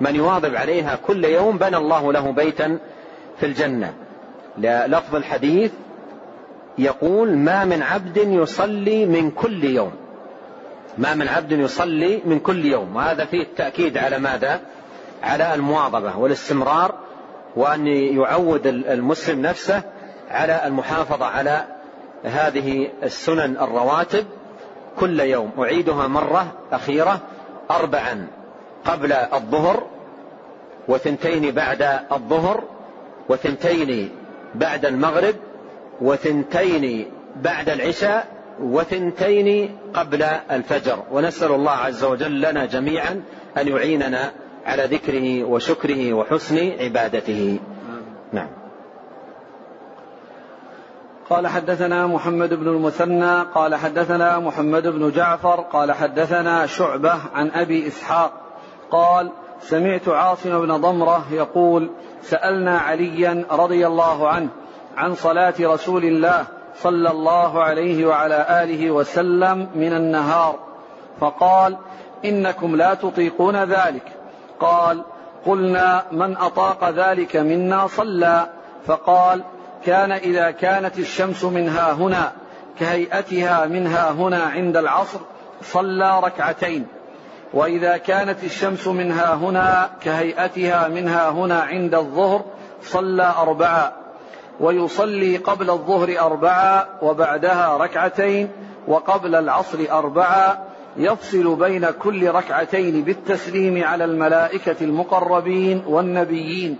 من 0.00 0.16
يواظب 0.16 0.56
عليها 0.56 0.98
كل 1.06 1.24
يوم 1.24 1.58
بنى 1.58 1.76
الله 1.76 2.12
له 2.12 2.32
بيتا 2.32 2.78
في 3.40 3.46
الجنة. 3.46 3.94
لفظ 4.62 5.14
الحديث 5.14 5.72
يقول 6.78 7.36
ما 7.36 7.64
من 7.64 7.82
عبد 7.82 8.16
يصلي 8.16 9.06
من 9.06 9.30
كل 9.30 9.64
يوم. 9.64 9.92
ما 10.98 11.14
من 11.14 11.28
عبد 11.28 11.52
يصلي 11.52 12.22
من 12.24 12.38
كل 12.40 12.64
يوم. 12.64 12.96
وهذا 12.96 13.24
فيه 13.24 13.42
التأكيد 13.42 13.98
على 13.98 14.18
ماذا؟ 14.18 14.60
على 15.22 15.54
المواظبة 15.54 16.16
والاستمرار 16.16 16.94
وأن 17.56 17.86
يعود 17.86 18.66
المسلم 18.66 19.42
نفسه 19.42 19.82
على 20.30 20.66
المحافظة 20.66 21.26
على 21.26 21.64
هذه 22.24 22.88
السنن 23.02 23.56
الرواتب 23.56 24.24
كل 25.00 25.20
يوم. 25.20 25.50
أعيدها 25.58 26.06
مرة 26.06 26.52
أخيرة 26.72 27.20
أربعا 27.70 28.26
قبل 28.84 29.12
الظهر 29.12 29.86
وثنتين 30.88 31.50
بعد 31.50 31.82
الظهر 32.12 32.64
وثنتين 33.28 34.10
بعد 34.58 34.86
المغرب 34.86 35.34
وثنتين 36.00 37.06
بعد 37.36 37.68
العشاء 37.68 38.26
وثنتين 38.60 39.78
قبل 39.94 40.22
الفجر. 40.50 40.98
ونسأل 41.12 41.52
الله 41.52 41.72
عز 41.72 42.04
وجل 42.04 42.40
لنا 42.40 42.66
جميعا 42.66 43.22
أن 43.58 43.68
يعيننا 43.68 44.32
على 44.66 44.84
ذكره 44.84 45.44
وشكره 45.44 46.12
وحسن 46.12 46.72
عبادته. 46.80 47.58
نعم. 48.32 48.48
قال 51.30 51.46
حدثنا 51.46 52.06
محمد 52.06 52.54
بن 52.54 52.68
المثنى 52.68 53.42
قال 53.54 53.74
حدثنا 53.74 54.38
محمد 54.38 54.86
بن 54.86 55.10
جعفر 55.10 55.60
قال 55.60 55.92
حدثنا 55.92 56.66
شعبة 56.66 57.14
عن 57.34 57.50
أبي 57.50 57.86
إسحاق 57.86 58.32
قال 58.90 59.30
سمعت 59.60 60.08
عاصم 60.08 60.66
بن 60.66 60.76
ضمرة 60.76 61.26
يقول 61.30 61.90
سألنا 62.22 62.78
عليا 62.78 63.44
رضي 63.50 63.86
الله 63.86 64.28
عنه 64.28 64.48
عن 64.96 65.14
صلاة 65.14 65.54
رسول 65.60 66.04
الله 66.04 66.44
صلى 66.82 67.10
الله 67.10 67.62
عليه 67.62 68.06
وعلى 68.06 68.62
آله 68.62 68.90
وسلم 68.90 69.68
من 69.74 69.92
النهار. 69.92 70.58
فقال 71.20 71.76
إنكم 72.24 72.76
لا 72.76 72.94
تطيقون 72.94 73.56
ذلك. 73.56 74.02
قال 74.60 75.02
قلنا 75.46 76.04
من 76.12 76.36
أطاق 76.36 76.90
ذلك 76.90 77.36
منا 77.36 77.86
صلى. 77.86 78.46
فقال 78.86 79.42
كان 79.86 80.12
إذا 80.12 80.50
كانت 80.50 80.98
الشمس 80.98 81.44
منها 81.44 81.92
هنا 81.92 82.32
كهيئتها 82.80 83.66
منها 83.66 84.10
هنا 84.10 84.42
عند 84.42 84.76
العصر 84.76 85.18
صلى 85.62 86.20
ركعتين. 86.20 86.86
وإذا 87.54 87.96
كانت 87.96 88.44
الشمس 88.44 88.86
منها 88.88 89.34
هنا 89.34 89.90
كهيئتها 90.00 90.88
منها 90.88 91.30
هنا 91.30 91.60
عند 91.60 91.94
الظهر 91.94 92.44
صلى 92.82 93.34
أربعا 93.38 93.92
ويصلي 94.60 95.36
قبل 95.36 95.70
الظهر 95.70 96.18
أربعا 96.18 96.86
وبعدها 97.02 97.76
ركعتين 97.76 98.48
وقبل 98.88 99.34
العصر 99.34 99.78
أربعا 99.90 100.58
يفصل 100.96 101.56
بين 101.56 101.90
كل 101.90 102.30
ركعتين 102.30 103.02
بالتسليم 103.02 103.84
على 103.84 104.04
الملائكة 104.04 104.76
المقربين 104.80 105.82
والنبيين 105.86 106.78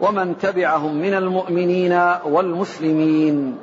ومن 0.00 0.38
تبعهم 0.38 0.94
من 0.94 1.14
المؤمنين 1.14 2.10
والمسلمين. 2.24 3.58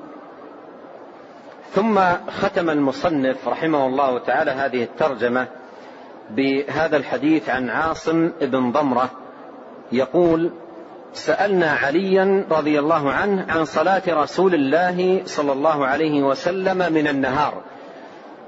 ثم 1.74 2.00
ختم 2.42 2.70
المصنف 2.70 3.48
رحمه 3.48 3.86
الله 3.86 4.20
تعالى 4.20 4.52
هذه 4.52 4.84
الترجمة 4.84 5.48
بهذا 6.36 6.98
الحديث 6.98 7.50
عن 7.50 7.70
عاصم 7.70 8.32
بن 8.42 8.72
ضمرة 8.72 9.10
يقول 9.92 10.52
سألنا 11.14 11.72
عليا 11.72 12.46
رضي 12.52 12.80
الله 12.80 13.12
عنه 13.12 13.46
عن 13.50 13.66
صلاة 13.66 14.04
رسول 14.08 14.54
الله 14.54 15.22
صلى 15.26 15.52
الله 15.52 15.86
عليه 15.86 16.24
وسلم 16.24 16.94
من 16.94 17.08
النهار. 17.08 17.54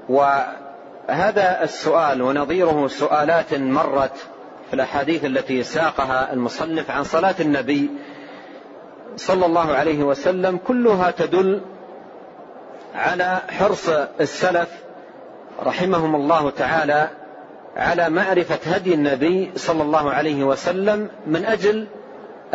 وهذا 0.08 1.62
السؤال 1.62 2.22
ونظيره 2.22 2.86
سؤالات 2.86 3.54
مرت 3.54 4.16
في 4.68 4.74
الأحاديث 4.74 5.24
التي 5.24 5.62
ساقها 5.62 6.32
المصنف 6.32 6.90
عن 6.90 7.04
صلاة 7.04 7.34
النبي 7.40 7.90
صلى 9.16 9.46
الله 9.46 9.72
عليه 9.72 10.02
وسلم 10.02 10.56
كلها 10.56 11.10
تدل 11.10 11.60
على 12.94 13.42
حرص 13.48 13.88
السلف 14.20 14.68
رحمهم 15.62 16.14
الله 16.14 16.50
تعالى 16.50 17.08
على 17.76 18.10
معرفة 18.10 18.74
هدي 18.74 18.94
النبي 18.94 19.50
صلى 19.56 19.82
الله 19.82 20.10
عليه 20.10 20.44
وسلم 20.44 21.08
من 21.26 21.44
أجل 21.44 21.86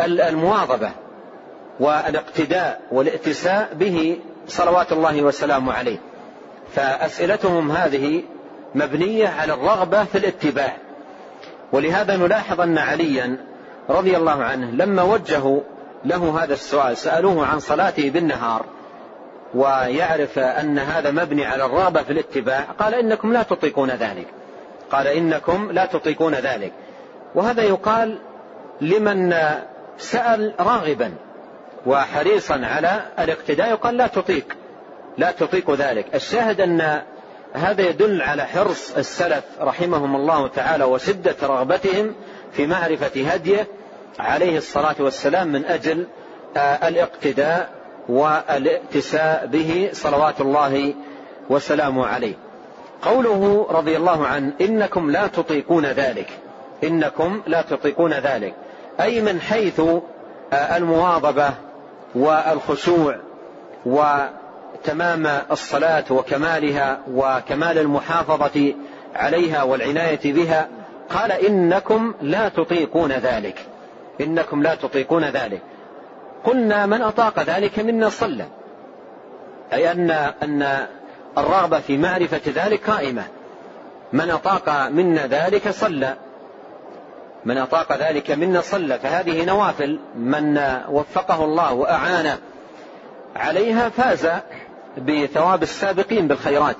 المواظبة 0.00 0.90
والإقتداء 1.80 2.80
والائتساء 2.92 3.68
به 3.74 4.18
صلوات 4.46 4.92
الله 4.92 5.22
وسلامه 5.22 5.72
عليه. 5.72 5.98
فأسئلتهم 6.74 7.70
هذه 7.70 8.22
مبنية 8.74 9.28
على 9.28 9.52
الرغبة 9.52 10.04
في 10.04 10.18
الاتباع. 10.18 10.76
ولهذا 11.72 12.16
نلاحظ 12.16 12.60
أن 12.60 12.78
عليا 12.78 13.36
رضي 13.90 14.16
الله 14.16 14.42
عنه 14.42 14.70
لما 14.70 15.02
وجهوا 15.02 15.60
له 16.04 16.44
هذا 16.44 16.52
السؤال 16.52 16.96
سألوه 16.96 17.46
عن 17.46 17.60
صلاته 17.60 18.10
بالنهار 18.10 18.64
ويعرف 19.54 20.38
أن 20.38 20.78
هذا 20.78 21.10
مبني 21.10 21.44
على 21.44 21.64
الرغبة 21.64 22.02
في 22.02 22.12
الاتباع 22.12 22.60
قال 22.60 22.94
إنكم 22.94 23.32
لا 23.32 23.42
تطيقون 23.42 23.90
ذلك. 23.90 24.26
قال 24.92 25.06
إنكم 25.06 25.72
لا 25.72 25.86
تطيقون 25.86 26.34
ذلك. 26.34 26.72
وهذا 27.34 27.62
يقال 27.62 28.18
لمن 28.80 29.34
سأل 29.98 30.54
راغبا 30.60 31.14
وحريصا 31.86 32.60
على 32.64 33.00
الاقتداء 33.18 33.70
يقال 33.70 33.96
لا 33.96 34.06
تطيق 34.06 34.56
لا 35.18 35.30
تطيق 35.30 35.70
ذلك. 35.70 36.14
الشاهد 36.14 36.60
أن 36.60 37.02
هذا 37.52 37.82
يدل 37.82 38.22
على 38.22 38.44
حرص 38.44 38.96
السلف 38.96 39.44
رحمهم 39.60 40.16
الله 40.16 40.48
تعالى 40.48 40.84
وشدة 40.84 41.36
رغبتهم 41.42 42.14
في 42.52 42.66
معرفة 42.66 43.30
هديه 43.32 43.66
عليه 44.18 44.58
الصلاة 44.58 44.94
والسلام 44.98 45.48
من 45.48 45.64
أجل 45.64 46.06
آه، 46.56 46.88
الاقتداء 46.88 47.70
والائتساء 48.08 49.46
به 49.46 49.90
صلوات 49.92 50.40
الله 50.40 50.94
وسلامه 51.50 52.06
عليه. 52.06 52.34
قوله 53.02 53.66
رضي 53.70 53.96
الله 53.96 54.26
عنه 54.26 54.52
إنكم 54.60 55.10
لا 55.10 55.26
تطيقون 55.26 55.86
ذلك. 55.86 56.28
إنكم 56.84 57.42
لا 57.46 57.62
تطيقون 57.62 58.12
ذلك. 58.12 58.54
أي 59.00 59.20
من 59.20 59.40
حيث 59.40 59.80
آه، 60.52 60.76
المواظبة 60.76 61.50
والخشوع 62.14 63.18
تمام 64.84 65.26
الصلاة 65.50 66.04
وكمالها 66.10 66.98
وكمال 67.12 67.78
المحافظة 67.78 68.74
عليها 69.14 69.62
والعناية 69.62 70.32
بها 70.32 70.68
قال 71.10 71.32
إنكم 71.32 72.14
لا 72.22 72.48
تطيقون 72.48 73.12
ذلك. 73.12 73.66
إنكم 74.20 74.62
لا 74.62 74.74
تطيقون 74.74 75.24
ذلك. 75.24 75.60
قلنا 76.44 76.86
من 76.86 77.02
أطاق 77.02 77.42
ذلك 77.42 77.78
منا 77.78 78.08
صلى. 78.08 78.44
أي 79.72 79.92
أن 79.92 80.10
أن 80.42 80.86
الرغبة 81.38 81.80
في 81.80 81.96
معرفة 81.96 82.40
ذلك 82.46 82.90
قائمة. 82.90 83.24
من 84.12 84.30
أطاق 84.30 84.88
منا 84.88 85.26
ذلك 85.26 85.70
صلى. 85.70 86.14
من 87.44 87.58
أطاق 87.58 87.96
ذلك 87.96 88.30
منا 88.30 88.60
صلى. 88.60 88.98
فهذه 88.98 89.44
نوافل 89.44 89.98
من 90.16 90.58
وفقه 90.88 91.44
الله 91.44 91.72
وأعان 91.72 92.38
عليها 93.36 93.88
فاز 93.88 94.28
بثواب 94.98 95.62
السابقين 95.62 96.28
بالخيرات 96.28 96.76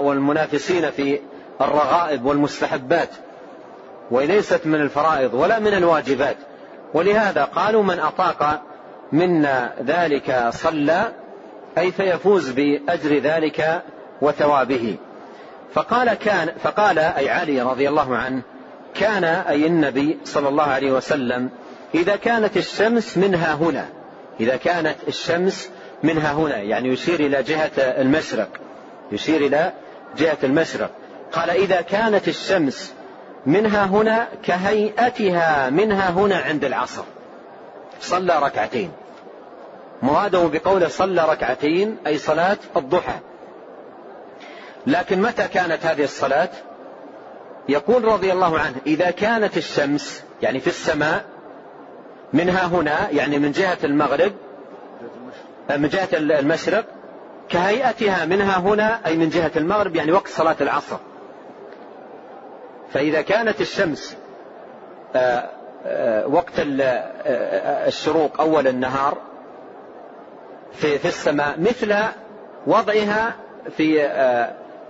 والمنافسين 0.00 0.90
في 0.90 1.20
الرغائب 1.60 2.26
والمستحبات. 2.26 3.08
وليست 4.10 4.60
من 4.66 4.80
الفرائض 4.80 5.34
ولا 5.34 5.58
من 5.58 5.74
الواجبات. 5.74 6.36
ولهذا 6.94 7.44
قالوا 7.44 7.82
من 7.82 8.00
أطاق 8.00 8.62
منا 9.12 9.72
ذلك 9.86 10.48
صلى 10.50 11.12
أي 11.78 11.92
فيفوز 11.92 12.50
بأجر 12.50 13.18
ذلك 13.18 13.82
وثوابه. 14.22 14.96
فقال 15.74 16.14
كان 16.14 16.52
فقال 16.62 16.98
أي 16.98 17.30
علي 17.30 17.62
رضي 17.62 17.88
الله 17.88 18.16
عنه 18.16 18.42
كان 18.94 19.24
أي 19.24 19.66
النبي 19.66 20.18
صلى 20.24 20.48
الله 20.48 20.62
عليه 20.62 20.92
وسلم 20.92 21.50
إذا 21.94 22.16
كانت 22.16 22.56
الشمس 22.56 23.18
منها 23.18 23.54
هنا 23.54 23.88
إذا 24.40 24.56
كانت 24.56 24.96
الشمس 25.08 25.70
منها 26.02 26.32
هنا 26.32 26.56
يعني 26.56 26.88
يشير 26.88 27.20
إلى 27.20 27.42
جهة 27.42 27.70
المشرق 27.78 28.48
يشير 29.12 29.46
إلى 29.46 29.72
جهة 30.18 30.38
المشرق. 30.44 30.90
قال 31.32 31.50
إذا 31.50 31.80
كانت 31.80 32.28
الشمس 32.28 32.94
منها 33.46 33.84
هنا 33.84 34.28
كهيئتها 34.42 35.70
منها 35.70 36.10
هنا 36.10 36.36
عند 36.36 36.64
العصر. 36.64 37.02
صلى 38.00 38.38
ركعتين. 38.42 38.90
مراده 40.02 40.46
بقوله 40.52 40.88
صلى 40.88 41.24
ركعتين 41.28 41.96
أي 42.06 42.18
صلاة 42.18 42.56
الضحى. 42.76 43.18
لكن 44.86 45.22
متى 45.22 45.48
كانت 45.48 45.86
هذه 45.86 46.04
الصلاة؟ 46.04 46.48
يقول 47.68 48.04
رضي 48.04 48.32
الله 48.32 48.58
عنه 48.58 48.76
إذا 48.86 49.10
كانت 49.10 49.56
الشمس 49.56 50.24
يعني 50.42 50.60
في 50.60 50.66
السماء 50.66 51.24
منها 52.32 52.66
هنا 52.66 53.10
يعني 53.10 53.38
من 53.38 53.52
جهة 53.52 53.78
المغرب 53.84 54.32
من 55.76 55.88
جهة 55.88 56.08
المشرق 56.12 56.84
كهيئتها 57.48 58.24
منها 58.24 58.58
هنا 58.58 59.00
أي 59.06 59.16
من 59.16 59.28
جهة 59.28 59.50
المغرب 59.56 59.96
يعني 59.96 60.12
وقت 60.12 60.28
صلاة 60.28 60.56
العصر. 60.60 60.96
فإذا 62.92 63.22
كانت 63.22 63.60
الشمس 63.60 64.16
آه، 65.16 65.48
آه، 65.86 66.26
وقت 66.26 66.58
آه، 66.58 67.88
الشروق 67.88 68.40
أول 68.40 68.68
النهار 68.68 69.18
في 70.74 70.98
في 70.98 71.08
السماء 71.08 71.60
مثل 71.60 71.94
وضعها 72.66 73.34
في 73.76 74.08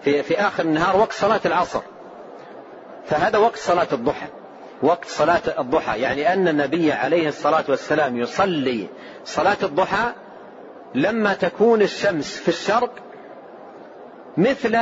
في 0.02 0.22
في 0.22 0.40
آخر 0.40 0.62
النهار 0.62 0.96
وقت 0.96 1.12
صلاة 1.12 1.40
العصر. 1.46 1.80
فهذا 3.06 3.38
وقت 3.38 3.56
صلاة 3.56 3.88
الضحى. 3.92 4.26
وقت 4.82 5.04
صلاة 5.04 5.42
الضحى. 5.58 6.00
يعني 6.00 6.32
أن 6.32 6.48
النبي 6.48 6.92
عليه 6.92 7.28
الصلاة 7.28 7.64
والسلام 7.68 8.16
يصلي 8.16 8.86
صلاة 9.24 9.56
الضحى 9.62 10.12
لما 10.94 11.34
تكون 11.34 11.82
الشمس 11.82 12.38
في 12.38 12.48
الشرق 12.48 12.90
مثل 14.36 14.78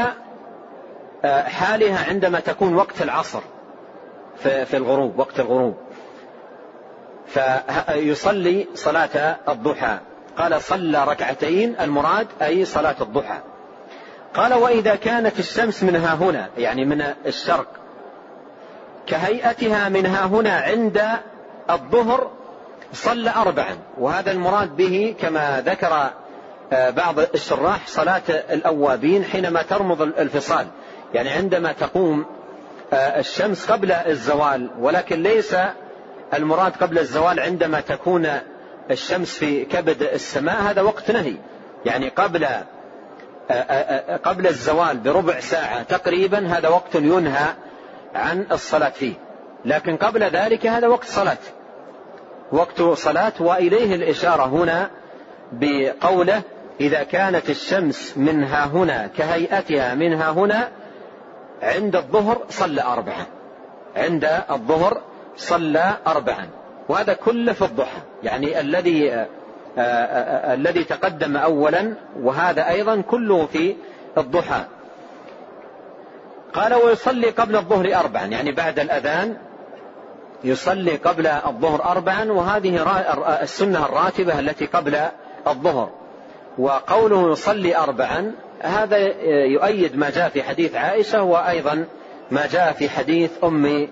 آه، 1.24 1.42
حالها 1.42 2.08
عندما 2.08 2.40
تكون 2.40 2.74
وقت 2.74 3.02
العصر 3.02 3.40
في 4.42 4.76
الغروب 4.76 5.18
وقت 5.18 5.40
الغروب. 5.40 5.76
فيصلي 7.26 8.68
صلاة 8.74 9.36
الضحى. 9.48 9.98
قال 10.40 10.62
صلى 10.62 11.04
ركعتين 11.04 11.76
المراد 11.80 12.26
أي 12.42 12.64
صلاة 12.64 12.96
الضحى. 13.00 13.38
قال 14.34 14.54
وإذا 14.54 14.94
كانت 14.94 15.38
الشمس 15.38 15.82
منها 15.82 16.14
هنا 16.14 16.48
يعني 16.58 16.84
من 16.84 17.04
الشرق 17.26 17.66
كهيئتها 19.06 19.88
منها 19.88 20.26
هنا 20.26 20.52
عند 20.52 21.02
الظهر 21.70 22.30
صلى 22.92 23.30
أربعا. 23.30 23.78
وهذا 23.98 24.30
المراد 24.30 24.76
به 24.76 25.14
كما 25.20 25.62
ذكر 25.66 26.10
آه، 26.72 26.90
بعض 26.90 27.18
الشراح 27.18 27.86
صلاة 27.86 28.22
الأوابين 28.28 29.24
حينما 29.24 29.62
ترمض 29.62 30.02
الفصال. 30.02 30.66
يعني 31.14 31.30
عندما 31.30 31.72
تقوم 31.72 32.24
آه، 32.92 32.96
الشمس 32.96 33.70
قبل 33.70 33.92
الزوال 33.92 34.70
ولكن 34.78 35.22
ليس 35.22 35.56
المراد 36.34 36.72
قبل 36.72 36.98
الزوال 36.98 37.40
عندما 37.40 37.80
تكون 37.80 38.28
الشمس 38.90 39.38
في 39.38 39.64
كبد 39.64 40.02
السماء 40.02 40.62
هذا 40.62 40.82
وقت 40.82 41.10
نهي. 41.10 41.34
يعني 41.86 42.08
قبل 42.08 42.46
آه، 43.50 44.16
قبل 44.16 44.46
الزوال 44.46 44.96
بربع 44.96 45.40
ساعة 45.40 45.82
تقريبا 45.82 46.46
هذا 46.46 46.68
وقت 46.68 46.94
ينهى 46.94 47.54
عن 48.14 48.46
الصلاة 48.52 48.88
فيه. 48.88 49.14
لكن 49.64 49.96
قبل 49.96 50.22
ذلك 50.22 50.66
هذا 50.66 50.88
وقت 50.88 51.04
صلاة. 51.04 51.38
وقت 52.52 52.82
صلاة 52.82 53.32
وإليه 53.40 53.94
الإشارة 53.94 54.46
هنا 54.46 54.90
بقوله 55.52 56.42
إذا 56.80 57.02
كانت 57.02 57.50
الشمس 57.50 58.14
منها 58.16 58.66
هنا 58.66 59.06
كهيئتها 59.06 59.94
منها 59.94 60.30
هنا 60.30 60.68
عند 61.62 61.96
الظهر 61.96 62.42
صلى 62.48 62.82
أربعا. 62.82 63.26
عند 63.96 64.42
الظهر 64.50 65.00
صلى 65.36 65.96
أربعا. 66.06 66.59
وهذا 66.90 67.12
كله 67.12 67.52
في 67.52 67.64
الضحى. 67.64 68.00
يعني 68.22 68.60
الذي 68.60 69.12
آه، 69.12 69.26
آآ 69.78 70.50
آه، 70.50 70.54
الذي 70.54 70.84
تقدم 70.84 71.36
أولا 71.36 71.94
وهذا 72.22 72.68
أيضا 72.68 73.00
كله 73.00 73.46
في 73.46 73.76
الضحى. 74.18 74.64
قال 76.52 76.74
ويصلي 76.74 77.30
قبل 77.30 77.56
الظهر 77.56 77.94
أربعا 77.94 78.24
يعني 78.24 78.52
بعد 78.52 78.78
الأذان 78.78 79.36
يصلي 80.44 80.96
قبل 80.96 81.26
الظهر 81.26 81.84
أربعا 81.84 82.24
وهذه 82.24 83.02
السنة 83.42 83.86
الراتبة 83.86 84.38
التي 84.38 84.66
قبل 84.66 84.98
الظهر. 85.46 85.90
وقوله 86.58 87.32
يصلي 87.32 87.76
أربعا 87.76 88.32
هذا 88.60 88.98
يؤيد 89.44 89.96
ما 89.96 90.10
جاء 90.10 90.28
في 90.28 90.42
حديث 90.42 90.74
عائشة 90.74 91.22
وأيضا 91.22 91.84
ما 92.30 92.46
جاء 92.46 92.72
في 92.72 92.88
حديث 92.88 93.30
أم 93.44 93.88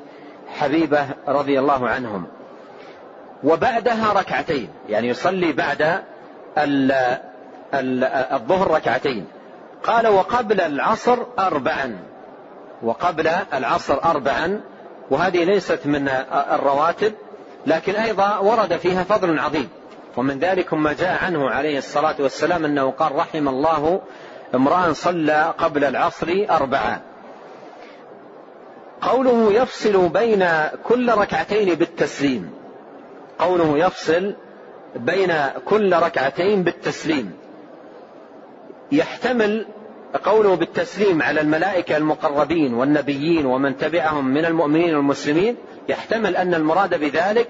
حبيبة 0.59 1.07
رضي 1.29 1.59
الله 1.59 1.89
عنهم. 1.89 2.38
وبعدها 3.45 4.13
ركعتين. 4.13 4.69
يعني 4.89 5.09
يصلي 5.09 5.53
بعد 5.53 6.03
الظهر 8.33 8.71
ركعتين. 8.71 9.27
قال 9.83 10.09
وقبل 10.09 10.61
العصر 10.61 11.19
أربعا. 11.39 11.99
وقبل 12.83 13.29
العصر 13.55 14.05
أربعا. 14.05 14.61
وهذه 15.11 15.45
ليست 15.45 15.81
من 15.85 16.09
الرواتب 16.53 17.13
لكن 17.67 17.95
أيضا 17.95 18.39
ورد 18.39 18.77
فيها 18.77 19.05
فضل 19.05 19.39
عظيم. 19.39 19.69
ومن 20.17 20.39
ذلك 20.39 20.75
ما 20.75 20.93
جاء 20.93 21.25
عنه 21.25 21.51
عليه 21.51 21.79
الصلاة 21.79 22.15
والسلام 22.19 22.65
أنه 22.65 22.91
قال 22.91 23.15
رحم 23.15 23.49
الله 23.49 24.01
امرأ 24.55 24.93
صلى 24.93 25.55
قبل 25.59 25.85
العصر 25.85 26.47
أربعة 26.51 27.01
قوله 29.01 29.53
يفصل 29.53 30.09
بين 30.09 30.49
كل 30.85 31.13
ركعتين 31.13 31.75
بالتسليم. 31.75 32.58
قوله 33.39 33.79
يفصل 33.79 34.35
بين 34.97 35.33
كل 35.65 35.93
ركعتين 35.93 36.63
بالتسليم. 36.63 37.33
يحتمل 38.93 39.67
قوله 40.25 40.55
بالتسليم 40.55 41.23
على 41.23 41.41
الملائكة 41.41 41.97
المقربين 41.97 42.75
والنبيين 42.75 43.47
ومن 43.47 43.77
تبعهم 43.77 44.29
من 44.29 44.45
المؤمنين 44.45 44.95
والمسلمين 44.97 45.57
يحتمل 45.89 46.37
أن 46.37 46.55
المراد 46.55 47.01
بذلك 47.01 47.49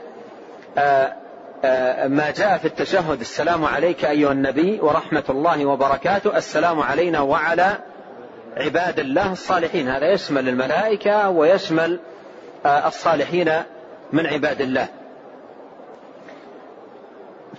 آه، 0.78 1.12
آه، 1.64 2.08
ما 2.08 2.30
جاء 2.30 2.58
في 2.58 2.64
التشهد 2.64 3.20
السلام 3.20 3.64
عليك 3.64 4.04
أيها 4.04 4.32
النبي 4.32 4.80
ورحمة 4.80 5.24
الله 5.30 5.66
وبركاته 5.66 6.36
السلام 6.36 6.80
علينا 6.80 7.20
وعلى 7.20 7.78
عباد 8.56 8.98
الله 8.98 9.32
الصالحين. 9.32 9.88
هذا 9.88 10.12
يشمل 10.12 10.48
الملائكة 10.48 11.30
ويشمل 11.30 12.00
آه، 12.66 12.88
الصالحين 12.88 13.52
من 14.12 14.26
عباد 14.26 14.60
الله. 14.60 14.88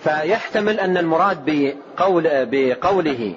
فيحتمل 0.03 0.79
أن 0.79 0.97
المراد 0.97 1.45
بقول 1.45 2.23
بقوله 2.45 3.33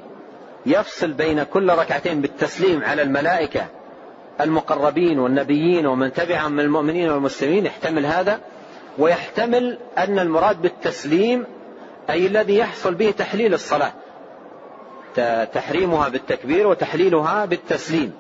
يفصل 0.67 1.13
بين 1.13 1.43
كل 1.43 1.69
ركعتين 1.69 2.21
بالتسليم 2.21 2.85
على 2.85 3.03
الملائكة 3.03 3.67
المقربين 4.41 5.19
والنبيين 5.19 5.87
ومن 5.87 6.13
تبعهم 6.13 6.53
من 6.53 6.61
المؤمنين 6.61 7.11
والمسلمين 7.11 7.67
يحتمل 7.67 8.07
هذا. 8.07 8.41
ويحتمل 8.99 9.79
أن 9.99 10.19
المراد 10.19 10.63
بالتسليم 10.63 11.45
أي 12.11 12.27
الذي 12.27 12.57
يحصل 12.57 12.95
به 12.95 13.11
تحليل 13.11 13.55
الصلاة. 13.55 13.93
تحريمها 15.45 16.09
بالتكبير 16.09 16.67
وتحليلها 16.67 17.45
بالتسليم. 17.45 18.13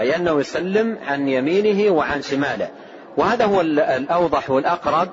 أي 0.00 0.16
أنه 0.16 0.40
يسلم 0.40 0.98
عن 1.06 1.28
يمينه 1.28 1.92
وعن 1.92 2.22
شماله. 2.22 2.68
وهذا 3.16 3.44
هو 3.44 3.60
الأوضح 3.60 4.50
والأقرب 4.50 5.08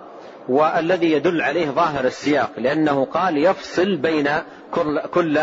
والذي 0.50 1.12
يدل 1.12 1.42
عليه 1.42 1.70
ظاهر 1.70 2.06
السياق 2.06 2.50
لأنه 2.58 3.06
قال 3.06 3.38
يفصل 3.38 3.96
بين 3.96 4.30
كل 5.14 5.40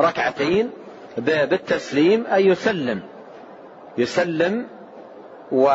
ركعتين 0.00 0.70
بالتسليم 1.18 2.26
أي 2.26 2.46
يسلم. 2.46 3.00
يسلم 3.98 4.66
و 5.52 5.68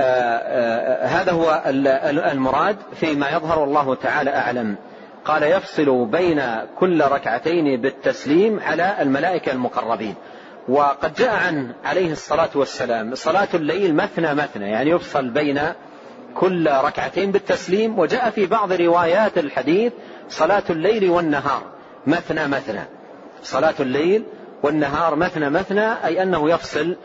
آه، 0.00 0.04
آه، 0.04 1.06
هذا 1.06 1.32
هو 1.32 1.62
المراد 2.32 2.76
فيما 2.94 3.30
يظهر 3.30 3.64
الله 3.64 3.94
تعالى 3.94 4.30
أعلم. 4.30 4.76
قال 5.24 5.42
يفصل 5.42 6.06
بين 6.06 6.42
كل 6.78 7.04
ركعتين 7.04 7.80
بالتسليم 7.80 8.60
على 8.60 8.96
الملائكة 9.00 9.52
المقربين. 9.52 10.14
وقد 10.68 11.14
جاء 11.14 11.34
عنه 11.34 11.74
عليه 11.84 12.12
الصلاة 12.12 12.50
والسلام 12.54 13.14
صلاة 13.14 13.48
الليل 13.54 13.94
مثنى 13.94 14.34
مثنى 14.34 14.70
يعني 14.70 14.90
يفصل 14.90 15.28
بين 15.28 15.60
كل 16.42 16.70
ركعتين 16.70 17.32
بالتسليم 17.32 17.98
وجاء 17.98 18.30
في 18.30 18.46
بعض 18.46 18.72
روايات 18.72 19.38
الحديث 19.38 19.92
صلاة 20.28 20.62
الليل 20.70 21.10
والنهار 21.10 21.62
مثنى 22.06 22.48
مثنى. 22.48 22.84
صلاة 23.42 23.74
الليل 23.80 24.24
والنهار 24.62 25.16
مثنى 25.16 25.50
مثنى 25.50 25.92
أي 26.04 26.22
أنه 26.22 26.50
يفصل 26.50 26.96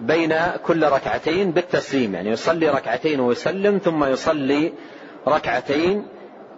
بين 0.00 0.34
كل 0.66 0.84
ركعتين 0.84 1.50
بالتسليم. 1.50 2.14
يعني 2.14 2.30
يصلي 2.30 2.68
ركعتين 2.68 3.20
ويسلم 3.20 3.78
ثم 3.78 4.04
يصلي 4.04 4.72
ركعتين 5.28 6.06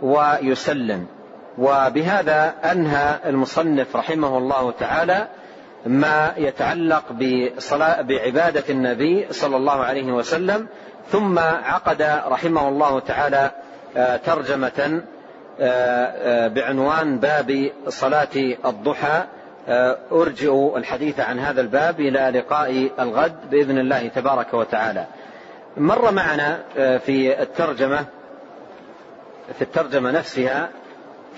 ويسلم. 0.03 1.07
وبهذا 1.59 2.55
أنهى 2.65 3.19
المصنف 3.27 3.97
رحمه 3.97 4.39
الله 4.39 4.71
تعالى 4.71 5.29
ما 5.87 6.35
يتعلق 6.37 7.05
بصلاة 7.13 8.03
بعبادة 8.03 8.65
النبي 8.71 9.27
صلى 9.31 9.57
الله 9.57 9.85
عليه 9.85 10.13
وسلم 10.13 10.69
ثم 11.11 11.39
عقد 11.39 12.03
رحمه 12.27 12.69
الله 12.69 13.01
تعالى 13.01 13.51
آه، 13.97 14.17
ترجمة 14.17 15.03
آه، 15.61 15.61
آه، 15.61 16.49
بعنوان 16.49 17.19
باب 17.19 17.71
صلاة 17.89 18.55
الضحى. 18.65 19.25
أرجئ 20.13 20.77
الحديث 20.77 21.21
عن 21.21 21.39
هذا 21.39 21.61
الباب 21.61 22.01
إلى 22.01 22.39
لقاء 22.39 22.91
الغد 22.99 23.51
بإذن 23.51 23.79
الله 23.79 24.09
تبارك 24.09 24.55
وتعالى. 24.55 25.05
مر 25.77 26.11
معنا 26.11 26.61
في 26.75 27.43
الترجمة 27.43 28.05
في 29.59 29.63
الترجمة 29.63 30.11
نفسها 30.11 30.69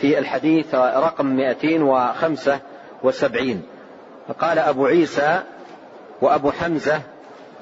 في 0.01 0.19
الحديث 0.19 0.75
رقم 0.75 1.27
275 1.27 3.63
قال 4.41 4.59
أبو 4.59 4.87
عيسى 4.87 5.43
وأبو 6.21 6.51
حمزة 6.51 7.01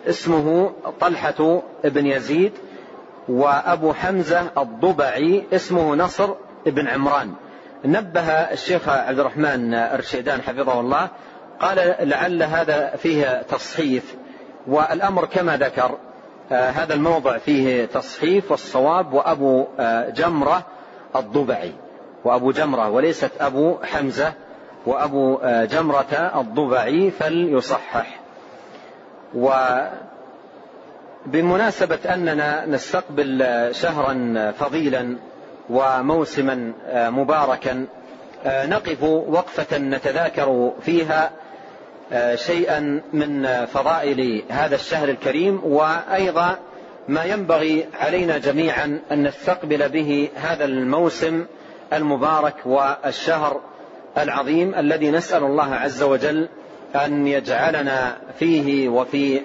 اسمه 0.09 0.73
طلحة 1.01 1.63
بن 1.85 2.07
يزيد 2.07 2.53
وأبو 3.29 3.93
حمزة 3.93 4.51
الضبعي 4.59 5.45
اسمه 5.53 5.95
نصر 5.95 6.35
بن 6.67 6.89
عمران. 6.89 7.33
نبه 7.85 8.21
الشيخ 8.31 8.89
عبد 8.89 9.19
الرحمن 9.19 9.75
الرشيدان 9.75 10.43
حفظه 10.43 10.81
الله 10.81 11.09
قال 11.61 11.97
لعل 12.01 12.43
هذا 12.43 12.97
فيه 12.97 13.43
تصحيف 13.43 14.15
والأمر 14.67 15.25
كما 15.25 15.57
ذكر 15.57 15.99
آه 16.53 16.71
هذا 16.71 16.95
الموضع 16.95 17.39
فيه 17.39 17.85
تصحيف 17.85 18.51
والصواب 18.51 19.13
وأبو 19.13 19.67
آه 19.79 20.11
جمرة 20.11 20.67
الضبعي. 21.17 21.73
وأبو 22.25 22.51
جمرة 22.51 22.91
وليست 22.91 23.31
أبو 23.41 23.77
حمزة 23.83 24.33
وأبو 24.87 25.37
آه 25.37 25.65
جمرة 25.65 26.33
الضبعي 26.41 27.11
فليصحح. 27.11 28.16
وبمناسبة 31.27 31.99
أننا 32.15 32.67
نستقبل 32.67 33.47
شهرا 33.73 34.53
فضيلا 34.59 35.17
وموسما 35.71 36.73
آه، 36.87 37.11
مباركا 37.11 37.87
آه، 38.45 38.67
نقف 38.67 39.03
وقفة 39.03 39.79
نتذاكر 39.79 40.73
فيها 40.81 41.31
شيئا 42.35 43.03
من 43.13 43.67
فضائل 43.67 44.43
هذا 44.49 44.75
الشهر 44.75 45.09
الكريم 45.09 45.61
وأيضا 45.65 46.59
ما 47.09 47.25
ينبغي 47.25 47.87
علينا 48.01 48.39
جميعا 48.39 49.01
أن 49.13 49.23
نستقبل 49.23 49.89
به 49.89 50.29
هذا 50.37 50.65
الموسم 50.65 51.47
المبارك 51.93 52.55
والشهر 52.67 53.61
العظيم 54.19 54.75
الذي 54.75 55.11
نسأل 55.11 55.45
الله 55.45 55.75
عز 55.75 56.03
وجل 56.03 56.49
أن 56.95 57.27
يجعلنا 57.27 58.17
فيه 58.39 58.89
وفي 58.89 59.41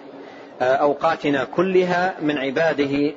أوقاتنا 0.61 1.43
كلها 1.43 2.13
من 2.21 2.37
عباده 2.37 3.13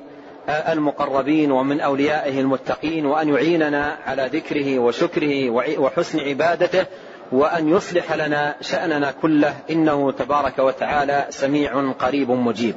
المقربين 0.49 1.51
ومن 1.51 1.81
أوليائه 1.81 2.39
المتقين 2.39 3.05
وأن 3.05 3.29
يعيننا 3.29 3.97
على 4.05 4.29
ذكره 4.33 4.79
وشكره 4.79 5.49
وحسن 5.79 6.19
عبادته 6.19 6.85
وأن 7.31 7.69
يصلح 7.69 8.13
لنا 8.13 8.55
شأننا 8.61 9.11
كله. 9.11 9.55
إنه 9.69 10.11
تبارك 10.11 10.59
وتعالى 10.59 11.25
سميع 11.29 11.91
قريب 11.91 12.31
مجيب. 12.31 12.75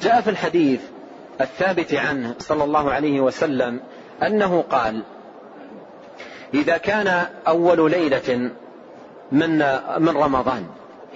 جاء 0.00 0.20
في 0.20 0.30
الحديث 0.30 0.80
الثابت 1.40 1.94
عنه 1.94 2.34
صلى 2.38 2.64
الله 2.64 2.90
عليه 2.90 3.20
وسلم 3.20 3.80
أنه 4.22 4.64
قال 4.70 5.02
إذا 6.54 6.76
كان 6.76 7.26
أول 7.48 7.90
ليلة 7.90 8.50
من 9.32 9.58
من 9.98 10.16
رمضان 10.16 10.66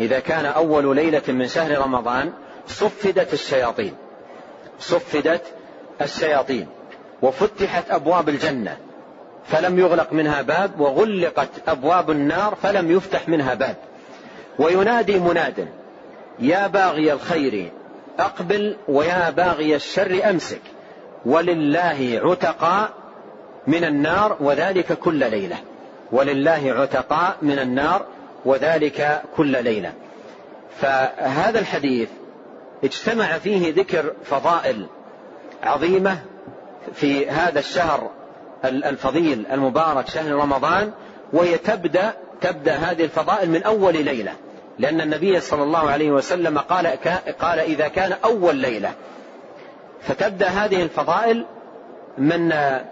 إذا 0.00 0.20
كان 0.20 0.46
أول 0.46 0.96
ليلة 0.96 1.22
من 1.28 1.48
شهر 1.48 1.78
رمضان 1.78 2.32
صفدت 2.66 3.32
الشياطين. 3.32 3.94
صفدت 4.80 5.42
الشياطين. 6.02 6.66
وفتحت 7.22 7.90
أبواب 7.90 8.28
الجنة. 8.28 8.76
فلم 9.44 9.78
يغلق 9.78 10.12
منها 10.12 10.42
باب 10.42 10.80
وغلقت 10.80 11.48
أبواب 11.68 12.10
النار 12.10 12.54
فلم 12.62 12.90
يفتح 12.90 13.28
منها 13.28 13.54
باب. 13.54 13.76
وينادي 14.58 15.18
مناد 15.18 15.68
يا 16.38 16.66
باغي 16.66 17.12
الخير 17.12 17.72
أقبل 18.18 18.76
ويا 18.88 19.30
باغي 19.30 19.76
الشر 19.76 20.30
أمسك. 20.30 20.60
ولله 21.26 22.20
عتقاء 22.24 22.90
من 23.66 23.84
النار 23.84 24.36
وذلك 24.40 24.92
كل 24.92 25.30
ليلة. 25.30 25.56
ولله 26.12 26.74
عتقاء 26.78 27.36
من 27.42 27.58
النار 27.58 28.06
وذلك 28.44 29.22
كل 29.36 29.64
ليلة. 29.64 29.92
فهذا 30.80 31.58
الحديث 31.58 32.08
اجتمع 32.84 33.38
فيه 33.38 33.74
ذكر 33.74 34.12
فضائل 34.24 34.86
عظيمة 35.62 36.18
في 36.94 37.30
هذا 37.30 37.58
الشهر 37.58 38.10
الفضيل 38.64 39.46
المبارك 39.52 40.08
شهر 40.08 40.32
رمضان 40.32 40.92
وهي 41.32 41.58
تبدأ 41.58 42.12
تبدأ 42.40 42.72
هذه 42.72 43.04
الفضائل 43.04 43.50
من 43.50 43.62
أول 43.62 44.04
ليلة. 44.04 44.32
لأن 44.78 45.00
النبي 45.00 45.40
صلى 45.40 45.62
الله 45.62 45.90
عليه 45.90 46.10
وسلم 46.10 46.58
قال 46.58 46.86
قال 47.40 47.58
إذا 47.58 47.88
كان 47.88 48.12
أول 48.24 48.56
ليلة. 48.56 48.92
فتبدأ 50.00 50.48
هذه 50.48 50.82
الفضائل 50.82 51.46
من 52.18 52.52
آه، 52.52 52.84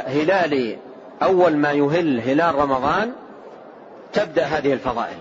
هلال 0.00 0.76
أول 1.22 1.56
ما 1.56 1.72
يهل 1.72 2.20
هلال 2.20 2.54
رمضان 2.54 3.12
تبدأ 4.12 4.44
هذه 4.44 4.72
الفضائل. 4.72 5.16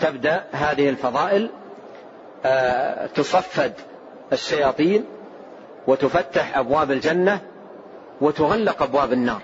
تبدأ 0.00 0.44
هذه 0.52 0.88
الفضائل 0.88 1.50
آه، 2.44 3.06
تصفد 3.06 3.72
الشياطين 4.32 5.04
وتفتح 5.86 6.58
أبواب 6.58 6.90
الجنة 6.90 7.40
وتغلق 8.20 8.82
أبواب 8.82 9.12
النار. 9.12 9.42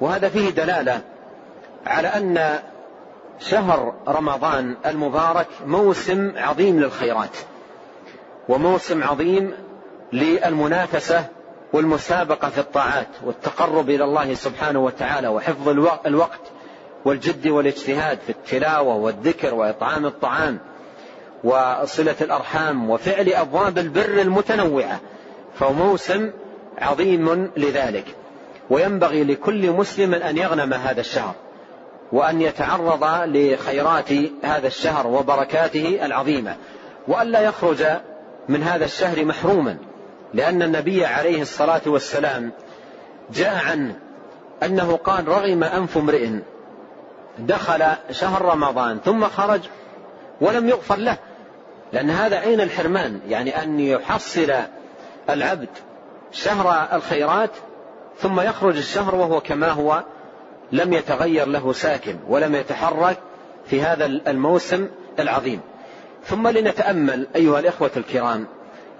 وهذا 0.00 0.28
فيه 0.28 0.50
دلالة 0.50 1.00
على 1.86 2.08
أن 2.08 2.58
شهر 3.40 3.94
رمضان 4.08 4.76
المبارك 4.86 5.46
موسم 5.66 6.32
عظيم 6.36 6.80
للخيرات 6.80 7.36
وموسم 8.48 9.04
عظيم 9.04 9.52
للمنافسة 10.12 11.24
والمسابقة 11.72 12.48
في 12.48 12.58
الطاعات 12.58 13.08
والتقرب 13.24 13.90
إلى 13.90 14.04
الله 14.04 14.34
سبحانه 14.34 14.78
وتعالى 14.78 15.28
وحفظ 15.28 15.68
الوقت 16.06 16.51
والجد 17.04 17.48
والاجتهاد 17.48 18.18
في 18.26 18.30
التلاوة 18.30 18.96
والذكر 18.96 19.54
وإطعام 19.54 20.06
الطعام 20.06 20.58
وصلة 21.44 22.14
الأرحام 22.20 22.90
وفعل 22.90 23.28
أبواب 23.28 23.78
البر 23.78 24.20
المتنوعة 24.20 25.00
فهو 25.58 25.72
موسم 25.72 26.30
عظيم 26.78 27.50
لذلك. 27.56 28.04
وينبغي 28.70 29.24
لكل 29.24 29.70
مسلم 29.70 30.14
أن 30.14 30.38
يغنم 30.38 30.74
هذا 30.74 31.00
الشهر 31.00 31.34
وأن 32.12 32.40
يتعرض 32.40 33.04
لخيرات 33.26 34.12
هذا 34.42 34.66
الشهر 34.66 35.06
وبركاته 35.06 35.98
العظيمة. 36.02 36.56
وألا 37.08 37.40
يخرج 37.40 37.84
من 38.48 38.62
هذا 38.62 38.84
الشهر 38.84 39.24
محروما 39.24 39.76
لأن 40.34 40.62
النبي 40.62 41.04
عليه 41.04 41.42
الصلاة 41.42 41.80
والسلام 41.86 42.52
جاء 43.34 43.64
عنه 43.66 43.94
أنه 44.62 44.96
قال 44.96 45.28
رغم 45.28 45.64
أنف 45.64 45.98
امرئ 45.98 46.28
دخل 47.38 47.84
شهر 48.10 48.42
رمضان 48.42 48.98
ثم 49.04 49.24
خرج 49.24 49.60
ولم 50.40 50.68
يغفر 50.68 50.96
له. 50.96 51.16
لأن 51.92 52.10
هذا 52.10 52.36
عين 52.36 52.60
الحرمان 52.60 53.20
يعني 53.28 53.62
أن 53.62 53.80
يحصل 53.80 54.52
العبد 55.30 55.68
شهر 56.32 56.88
الخيرات 56.92 57.50
ثم 58.18 58.40
يخرج 58.40 58.76
الشهر 58.76 59.14
وهو 59.14 59.40
كما 59.40 59.68
هو 59.68 60.02
لم 60.72 60.92
يتغير 60.92 61.46
له 61.46 61.72
ساكن 61.72 62.16
ولم 62.28 62.54
يتحرك 62.54 63.18
في 63.66 63.82
هذا 63.82 64.06
الموسم 64.06 64.88
العظيم. 65.18 65.60
ثم 66.24 66.48
لنتأمل 66.48 67.26
أيها 67.36 67.60
الإخوة 67.60 67.90
الكرام 67.96 68.46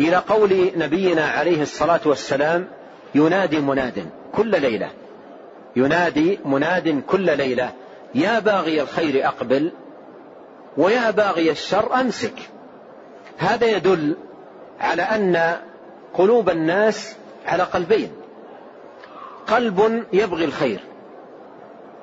إلى 0.00 0.16
قول 0.16 0.72
نبينا 0.76 1.24
عليه 1.24 1.62
الصلاة 1.62 2.00
والسلام 2.04 2.68
ينادي 3.14 3.60
مناد 3.60 4.06
كل 4.32 4.60
ليلة. 4.60 4.90
ينادي 5.76 6.38
مناد 6.44 7.02
كل 7.06 7.36
ليلة. 7.36 7.72
يا 8.14 8.38
باغي 8.38 8.82
الخير 8.82 9.26
أقبل 9.26 9.72
ويا 10.76 11.10
باغي 11.10 11.50
الشر 11.50 12.00
أمسك. 12.00 12.34
هذا 13.38 13.66
يدل 13.66 14.16
على 14.80 15.02
أن 15.02 15.56
قلوب 16.14 16.50
الناس 16.50 17.16
على 17.46 17.62
قلبين. 17.62 18.12
قلب 19.46 20.04
يبغي 20.12 20.44
الخير 20.44 20.80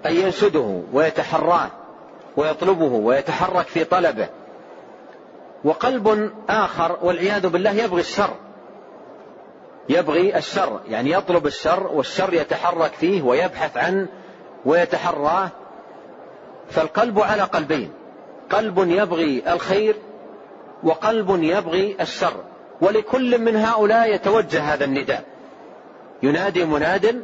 أن 0.06 0.16
ينشده 0.16 0.82
ويتحراه 0.94 1.70
ويطلبه 2.38 2.94
ويتحرك 2.94 3.68
في 3.68 3.84
طلبه. 3.84 4.28
وقلب 5.64 6.32
آخر 6.50 6.98
والعياذ 7.02 7.48
بالله 7.48 7.72
يبغي 7.72 8.02
الشر 8.02 8.34
يبغي 9.90 10.38
الشر 10.38 10.80
يعني 10.88 11.12
يطلب 11.12 11.48
الشر 11.48 11.88
والشر 11.88 12.34
يتحرك 12.34 12.92
فيه 12.92 13.22
ويبحث 13.22 13.78
عنه 13.78 14.08
ويتحراه 14.66 15.50
فالقلب 16.70 17.20
على 17.20 17.42
قلبين. 17.42 17.92
قلب 18.50 18.78
يبغي 18.78 19.44
الخير 19.54 19.96
وقلب 20.84 21.44
يبغي 21.44 21.98
الشر. 22.02 22.44
ولكل 22.82 23.38
من 23.38 23.56
هؤلاء 23.56 24.16
يتوجه 24.16 24.62
هذا 24.62 24.86
النداء. 24.86 25.24
ينادي 26.24 26.66
مناد 26.66 27.24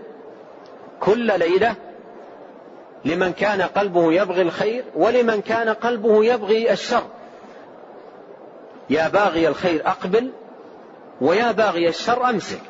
كل 1.00 1.40
ليلة 1.40 1.76
لمن 3.06 3.34
كان 3.34 3.62
قلبه 3.62 4.14
يبغي 4.14 4.42
الخير 4.42 4.84
ولمن 4.96 5.42
كان 5.42 5.70
قلبه 5.70 6.26
يبغي 6.26 6.72
الشر. 6.72 7.04
يا 8.90 9.08
باغي 9.08 9.48
الخير 9.48 9.88
أقبل 9.88 10.30
ويا 11.22 11.52
باغي 11.52 11.90
الشر 11.90 12.30
أمسك. 12.30 12.62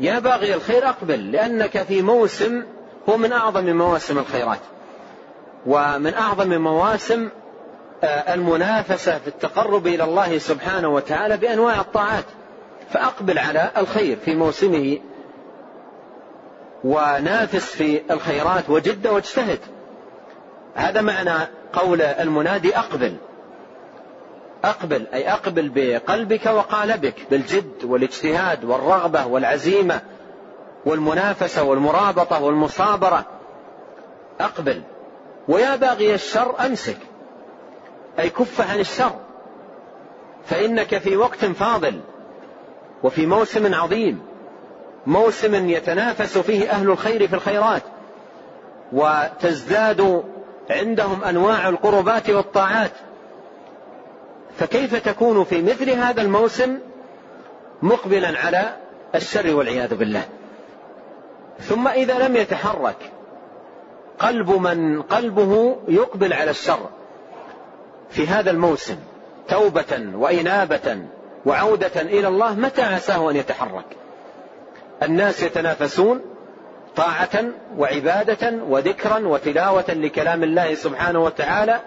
يا 0.00 0.18
باغي 0.18 0.54
الخير 0.54 0.88
أقبل 0.88 1.32
لأنك 1.32 1.82
في 1.82 2.02
موسم 2.02 2.62
هو 3.08 3.16
من 3.16 3.32
أعظم 3.32 3.76
مواسم 3.76 4.18
الخيرات. 4.18 4.58
ومن 5.66 6.14
أعظم 6.14 6.48
مواسم 6.48 7.28
آه، 8.04 8.34
المنافسة 8.34 9.18
في 9.18 9.28
التقرب 9.28 9.86
إلى 9.86 10.04
الله 10.04 10.38
سبحانه 10.38 10.88
وتعالى 10.88 11.36
بأنواع 11.36 11.80
الطاعات. 11.80 12.24
فأقبل 12.90 13.38
على 13.38 13.70
الخير 13.76 14.16
في 14.24 14.34
موسمه 14.34 14.98
ونافس 16.84 17.76
في 17.76 18.00
الخيرات 18.10 18.70
وجد 18.70 19.06
واجتهد. 19.06 19.58
هذا 20.74 21.00
معنى 21.00 21.48
قول 21.72 22.02
المنادي 22.02 22.76
أقبل. 22.76 23.16
أقبل 24.64 25.06
أي 25.14 25.32
أقبل 25.32 25.68
بقلبك 25.74 26.46
وقالبك 26.46 27.14
بالجد 27.30 27.84
والاجتهاد 27.84 28.64
والرغبة 28.64 29.26
والعزيمة 29.26 30.00
والمنافسة 30.86 31.62
والمرابطة 31.62 32.42
والمصابرة. 32.42 33.24
أقبل. 34.40 34.82
ويا 35.48 35.76
باغي 35.76 36.14
الشر 36.14 36.66
أمسك. 36.66 36.96
أي 38.18 38.30
كف 38.30 38.70
عن 38.70 38.80
الشر. 38.80 39.12
فإنك 40.46 40.98
في 40.98 41.16
وقت 41.16 41.44
فاضل 41.44 42.00
وفي 43.02 43.26
موسم 43.26 43.74
عظيم. 43.74 44.22
موسم 45.06 45.68
يتنافس 45.68 46.38
فيه 46.38 46.70
أهل 46.70 46.90
الخير 46.90 47.28
في 47.28 47.34
الخيرات. 47.34 47.82
وتزداد 48.92 50.24
عندهم 50.70 51.24
أنواع 51.24 51.68
القربات 51.68 52.30
والطاعات. 52.30 52.92
فكيف 54.58 55.08
تكون 55.08 55.44
في 55.44 55.62
مثل 55.62 55.90
هذا 55.90 56.22
الموسم 56.22 56.78
مقبلا 57.82 58.38
على 58.38 58.76
الشر 59.14 59.54
والعياذ 59.54 59.94
بالله؟ 59.94 60.22
ثم 61.60 61.88
إذا 61.88 62.18
لم 62.18 62.36
يتحرك 62.36 62.96
قلب 64.20 64.50
من 64.50 65.02
قلبه 65.02 65.76
يقبل 65.88 66.32
على 66.32 66.50
الشر 66.50 66.88
في 68.10 68.26
هذا 68.26 68.50
الموسم 68.50 68.96
توبة 69.48 70.10
وإنابة 70.14 70.98
وعودة 71.46 72.00
إلى 72.00 72.28
الله 72.28 72.54
متى 72.54 72.82
عساه 72.82 73.30
أن 73.30 73.36
يتحرك 73.36 73.84
الناس 75.02 75.42
يتنافسون 75.42 76.20
طاعة 76.96 77.44
وعبادة 77.78 78.52
وذكرا 78.68 79.18
وتلاوة 79.18 79.84
لكلام 79.88 80.42
الله 80.42 80.74
سبحانه 80.74 81.20
وتعالى 81.24 81.80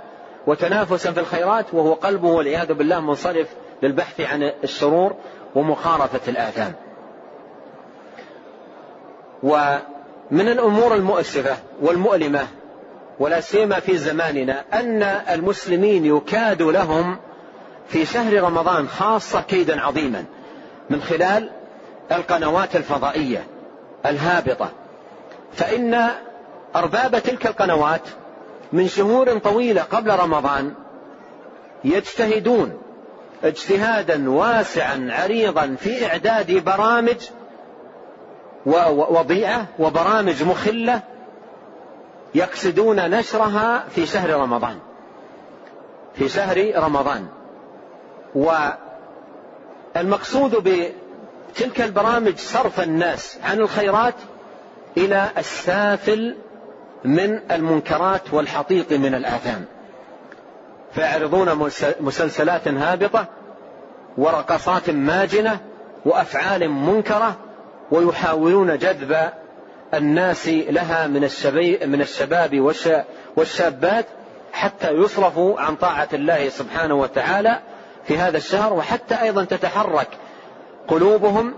وتنافسا 0.48 1.12
في 1.12 1.20
الخيرات 1.20 1.74
وهو 1.74 1.94
قلبه 1.94 2.28
والعياذ 2.28 2.74
بالله 2.74 3.00
منصرف 3.00 3.48
للبحث 3.84 4.22
عن 4.22 4.44
الشرور 4.64 5.16
ومخالفة 5.56 6.22
الآثام. 6.28 6.74
ومن 10.32 10.48
الأمور 10.48 10.96
المؤسفة 10.96 11.58
والمؤلمة 11.82 12.48
ولا 13.20 13.40
سيما 13.40 13.80
في 13.80 13.98
زماننا 13.98 14.64
أن 14.74 15.04
المسلمين 15.04 16.06
يكاد 16.06 16.62
لهم 16.62 17.18
في 17.88 18.06
شهر 18.06 18.44
رمضان 18.44 18.88
خاصة 18.88 19.42
كيدا 19.42 19.82
عظيما 19.82 20.26
من 20.90 21.02
خلال 21.02 21.50
القنوات 22.12 22.76
الفضائية 22.76 23.44
الهابطة. 24.06 24.72
فإن 25.54 26.10
أرباب 26.76 27.20
تلك 27.24 27.48
القنوات 27.48 28.02
من 28.74 28.88
شهور 28.88 29.38
طويلة 29.38 29.82
قبل 29.82 30.12
رمضان 30.20 30.74
يجتهدون 31.84 32.82
اجتهادا 33.44 34.30
واسعا 34.30 35.10
عريضا 35.12 35.76
في 35.80 36.06
إعداد 36.06 36.64
برامج 36.64 37.18
وضيعة 38.66 39.66
وبرامج 39.80 40.44
مخلة 40.44 41.02
يقصدون 42.36 43.10
نشرها 43.10 43.84
في 43.96 44.06
شهر 44.06 44.30
رمضان. 44.30 44.80
في 46.16 46.30
شهر 46.30 46.72
رمضان. 46.76 47.28
والمقصود 49.96 50.64
تلك 51.56 51.82
البرامج 51.82 52.38
صرف 52.38 52.80
الناس 52.80 53.38
عن 53.44 53.60
الخيرات 53.60 54.16
إلى 54.98 55.30
السافل 55.38 56.36
من 57.06 57.40
المنكرات 57.52 58.34
والحطيط 58.34 58.94
من 58.94 59.16
الآثام. 59.16 59.66
فيعرضون 60.94 61.70
مسلسلات 62.00 62.68
هابطة 62.68 63.26
ورقصات 64.18 64.90
ماجنة 64.90 65.60
وأفعال 66.06 66.70
منكرة 66.70 67.36
ويحاولون 67.92 68.78
جذب 68.78 69.30
الناس 69.94 70.48
لها 70.48 71.08
من 71.08 71.30
من 71.86 72.02
الشباب 72.02 72.74
والشابات 73.38 74.06
حتى 74.54 74.92
يصرفوا 74.92 75.60
عن 75.60 75.76
طاعة 75.76 76.10
الله 76.14 76.50
سبحانه 76.50 76.96
وتعالى 76.96 77.60
في 78.06 78.18
هذا 78.18 78.38
الشهر 78.38 78.74
وحتى 78.74 79.16
أيضا 79.22 79.44
تتحرك 79.44 80.08
قلوبهم 80.88 81.54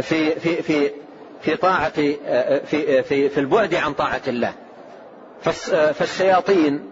في 0.00 0.40
في 0.40 0.62
في 0.62 0.90
في 1.40 1.56
طاعة 1.56 1.90
في 1.90 3.02
في 3.02 3.28
في 3.28 3.40
البعد 3.40 3.74
عن 3.74 3.92
طاعة 3.92 4.22
الله. 4.28 4.52
فالشياطين 5.92 6.90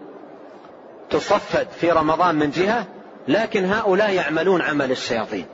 تصفد 1.09 1.67
في 1.81 1.91
رمضان 1.91 2.35
من 2.35 2.49
جهة 2.49 2.85
لكن 3.27 3.65
هؤلاء 3.65 4.13
يعملون 4.13 4.61
عمل 4.61 4.91
الشياطين. 4.91 5.45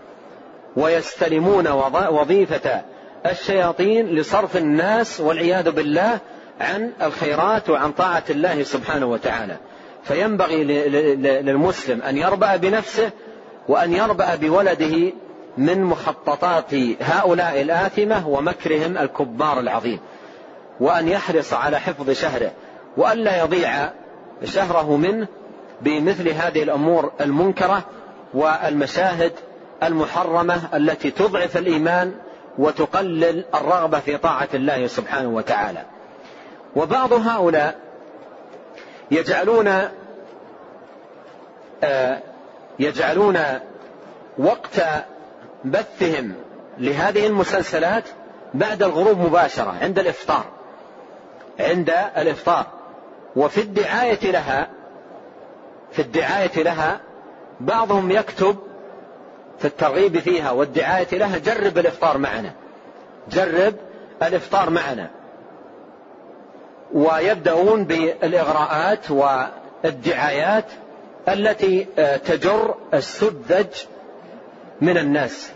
ويستلمون 0.78 1.68
وظيفة 2.10 2.82
الشياطين 3.26 4.06
لصرف 4.08 4.58
الناس 4.58 5.20
والعياذ 5.20 5.72
بالله 5.72 6.20
عن 6.62 6.92
الخيرات 7.02 7.70
وعن 7.70 7.92
طاعة 7.92 8.24
الله 8.30 8.64
سبحانه 8.64 9.06
وتعالى. 9.06 9.58
فينبغي 10.04 10.64
للمسلم 11.42 12.02
أن 12.02 12.18
يربأ 12.18 12.56
بنفسه 12.56 13.10
وأن 13.68 13.94
يربأ 13.94 14.36
بولده 14.36 15.12
من 15.58 15.84
مخططات 15.84 16.74
هؤلاء 17.02 17.62
الآثمة 17.62 18.28
ومكرهم 18.28 18.98
الكبار 18.98 19.60
العظيم. 19.60 20.00
وأن 20.80 21.08
يحرص 21.08 21.54
على 21.54 21.80
حفظ 21.80 22.10
شهره 22.10 22.52
وألا 22.98 23.44
يضيع 23.44 23.90
شهره 24.44 24.98
منه 24.98 25.28
بمثل 25.82 26.30
هذه 26.30 26.64
الأمور 26.64 27.12
المنكرة 27.22 27.84
والمشاهد 28.34 29.32
المحرمة 29.84 30.62
التي 30.74 31.12
تضعف 31.12 31.58
الإيمان 31.58 32.14
وتقلل 32.58 33.46
الرغبة 33.56 34.00
في 34.00 34.18
طاعة 34.18 34.50
الله 34.54 34.88
سبحانه 34.88 35.30
وتعالى. 35.30 35.86
وبعض 36.76 37.14
هؤلاء 37.14 37.80
يجعلون 39.12 39.90
آه، 41.84 42.20
يجعلون 42.80 43.40
وقت 44.38 44.82
بثهم 45.66 46.34
لهذه 46.78 47.28
المسلسلات 47.28 48.04
بعد 48.54 48.84
الغروب 48.84 49.20
مباشرة 49.20 49.76
عند 49.82 50.00
الإفطار 50.00 50.44
عند 51.60 51.94
الإفطار. 52.18 52.66
وفي 53.36 53.62
الدعاية 53.62 54.32
لها 54.32 54.68
في 55.92 56.02
الدعاية 56.02 56.64
لها 56.64 57.00
بعضهم 57.60 58.12
يكتب 58.12 58.58
في 59.60 59.66
الترغيب 59.66 60.20
فيها 60.20 60.52
والدعاية 60.52 61.08
لها 61.12 61.38
جرب 61.38 61.78
الإفطار 61.78 62.18
معنا. 62.18 62.54
جرب 63.32 63.76
الإفطار 64.24 64.70
معنا. 64.70 65.10
ويبدأون 66.94 67.84
بالإغراءات 67.84 69.12
والدعايات 69.12 70.66
التي 71.28 71.88
تجر 72.26 72.76
السذج 72.94 73.68
من 74.82 74.98
الناس. 74.98 75.52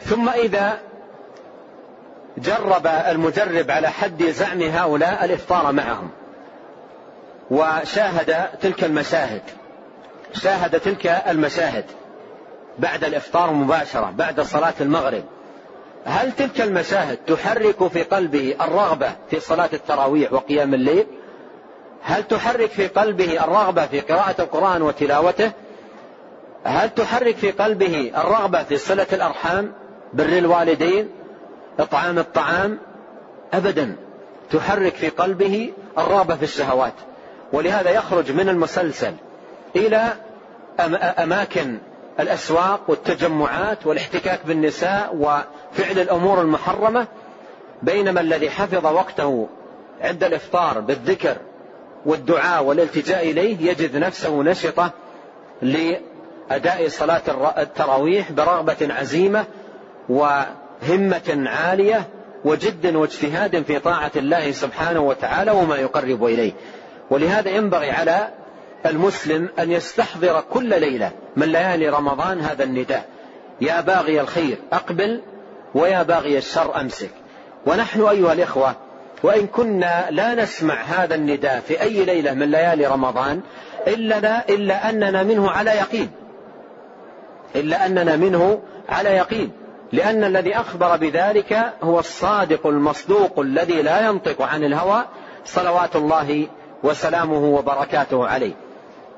ثم 0.00 0.28
إذا 0.28 0.78
جرب 2.38 2.86
المجرب 2.86 3.70
على 3.70 3.88
حد 3.88 4.22
زعم 4.22 4.62
هؤلاء 4.62 5.24
الإفطار 5.24 5.72
معهم. 5.72 6.10
وشاهد 7.50 8.48
تلك 8.60 8.84
المشاهد. 8.84 9.42
شاهد 10.32 10.80
تلك 10.80 11.06
المشاهد. 11.06 11.84
بعد 12.80 13.04
الإفطار 13.04 13.52
مباشرة 13.52 14.12
بعد 14.16 14.40
صلاة 14.40 14.74
المغرب. 14.80 15.24
هل 16.04 16.32
تلك 16.32 16.60
المشاهد 16.60 17.16
تحرك 17.16 17.88
في 17.88 18.02
قلبه 18.02 18.56
الرغبة 18.60 19.12
في 19.30 19.40
صلاة 19.40 19.68
التراويح 19.72 20.32
وقيام 20.32 20.74
الليل؟ 20.74 21.06
هل 22.02 22.22
تحرك 22.22 22.70
في 22.70 22.86
قلبه 22.86 23.44
الرغبة 23.44 23.86
في 23.86 24.00
قراءة 24.00 24.42
القرآن 24.42 24.82
وتلاوته؟ 24.82 25.52
هل 26.64 26.90
تحرك 26.90 27.36
في 27.36 27.50
قلبه 27.50 28.12
الرغبة 28.16 28.62
في 28.62 28.76
صلة 28.76 29.06
الأرحام 29.12 29.72
بر 30.12 30.38
الوالدين 30.38 31.08
إطعام 31.78 32.18
الطعام؟ 32.18 32.78
أبدا. 33.52 33.96
تحرك 34.50 34.94
في 34.94 35.08
قلبه 35.08 35.72
الرغبة 35.98 36.36
في 36.36 36.42
الشهوات. 36.42 36.94
ولهذا 37.52 37.90
يخرج 37.90 38.32
من 38.32 38.48
المسلسل 38.48 39.14
إلى 39.76 40.12
أماكن 41.18 41.78
الأسواق 42.20 42.80
والتجمعات 42.88 43.86
والاحتكاك 43.86 44.40
بالنساء 44.46 45.16
وفعل 45.16 45.98
الأمور 45.98 46.40
المحرمة 46.40 47.06
بينما 47.82 48.20
الذي 48.20 48.50
حفظ 48.50 48.86
وقته 48.86 49.48
عند 50.00 50.24
الإفطار 50.24 50.80
بالذكر 50.80 51.36
والدعاء 52.06 52.64
والالتجاء 52.64 53.30
إليه 53.30 53.70
يجد 53.70 53.96
نفسه 53.96 54.42
نشطة 54.42 54.90
لأداء 55.62 56.88
صلاة 56.88 57.52
التراويح 57.58 58.32
برغبة 58.32 58.76
عزيمة 58.80 59.44
وهمة 60.08 61.44
عالية 61.46 62.08
وجد 62.44 62.94
واجتهاد 62.96 63.62
في 63.62 63.78
طاعة 63.78 64.10
الله 64.16 64.50
سبحانه 64.50 65.00
وتعالى 65.00 65.50
وما 65.50 65.76
يقرب 65.76 66.24
إليه. 66.24 66.52
ولهذا 67.10 67.50
ينبغي 67.50 67.90
على 67.90 68.28
المسلم 68.86 69.48
أن 69.58 69.72
يستحضر 69.72 70.40
كل 70.50 70.80
ليلة 70.80 71.10
من 71.36 71.46
ليالي 71.46 71.88
رمضان 71.88 72.40
هذا 72.40 72.64
النداء. 72.64 73.08
يا 73.60 73.80
باغي 73.80 74.20
الخير 74.20 74.58
أقبل 74.72 75.20
ويا 75.74 76.02
باغي 76.02 76.38
الشر 76.38 76.80
أمسك. 76.80 77.10
ونحن 77.66 78.02
أيها 78.02 78.32
الإخوة 78.32 78.74
وإن 79.22 79.46
كنا 79.46 80.06
لا 80.10 80.34
نسمع 80.34 80.74
هذا 80.74 81.14
النداء 81.14 81.60
في 81.60 81.80
أي 81.80 82.04
ليلة 82.04 82.34
من 82.34 82.50
ليالي 82.50 82.86
رمضان 82.86 83.40
إلا, 83.86 84.20
لا 84.20 84.48
إلا 84.48 84.90
أننا 84.90 85.22
منه 85.22 85.50
على 85.50 85.70
يقين. 85.70 86.10
إلا 87.56 87.86
أننا 87.86 88.16
منه 88.16 88.62
على 88.88 89.08
يقين. 89.08 89.52
لأن 89.92 90.24
الذي 90.24 90.56
أخبر 90.56 90.96
بذلك 90.96 91.72
هو 91.82 91.98
الصادق 91.98 92.66
المصدوق 92.66 93.40
الذي 93.40 93.82
لا 93.82 94.06
ينطق 94.06 94.42
عن 94.42 94.64
الهوى 94.64 95.04
صلوات 95.44 95.96
الله 95.96 96.46
وسلامه 96.82 97.44
وبركاته 97.44 98.26
عليه. 98.26 98.52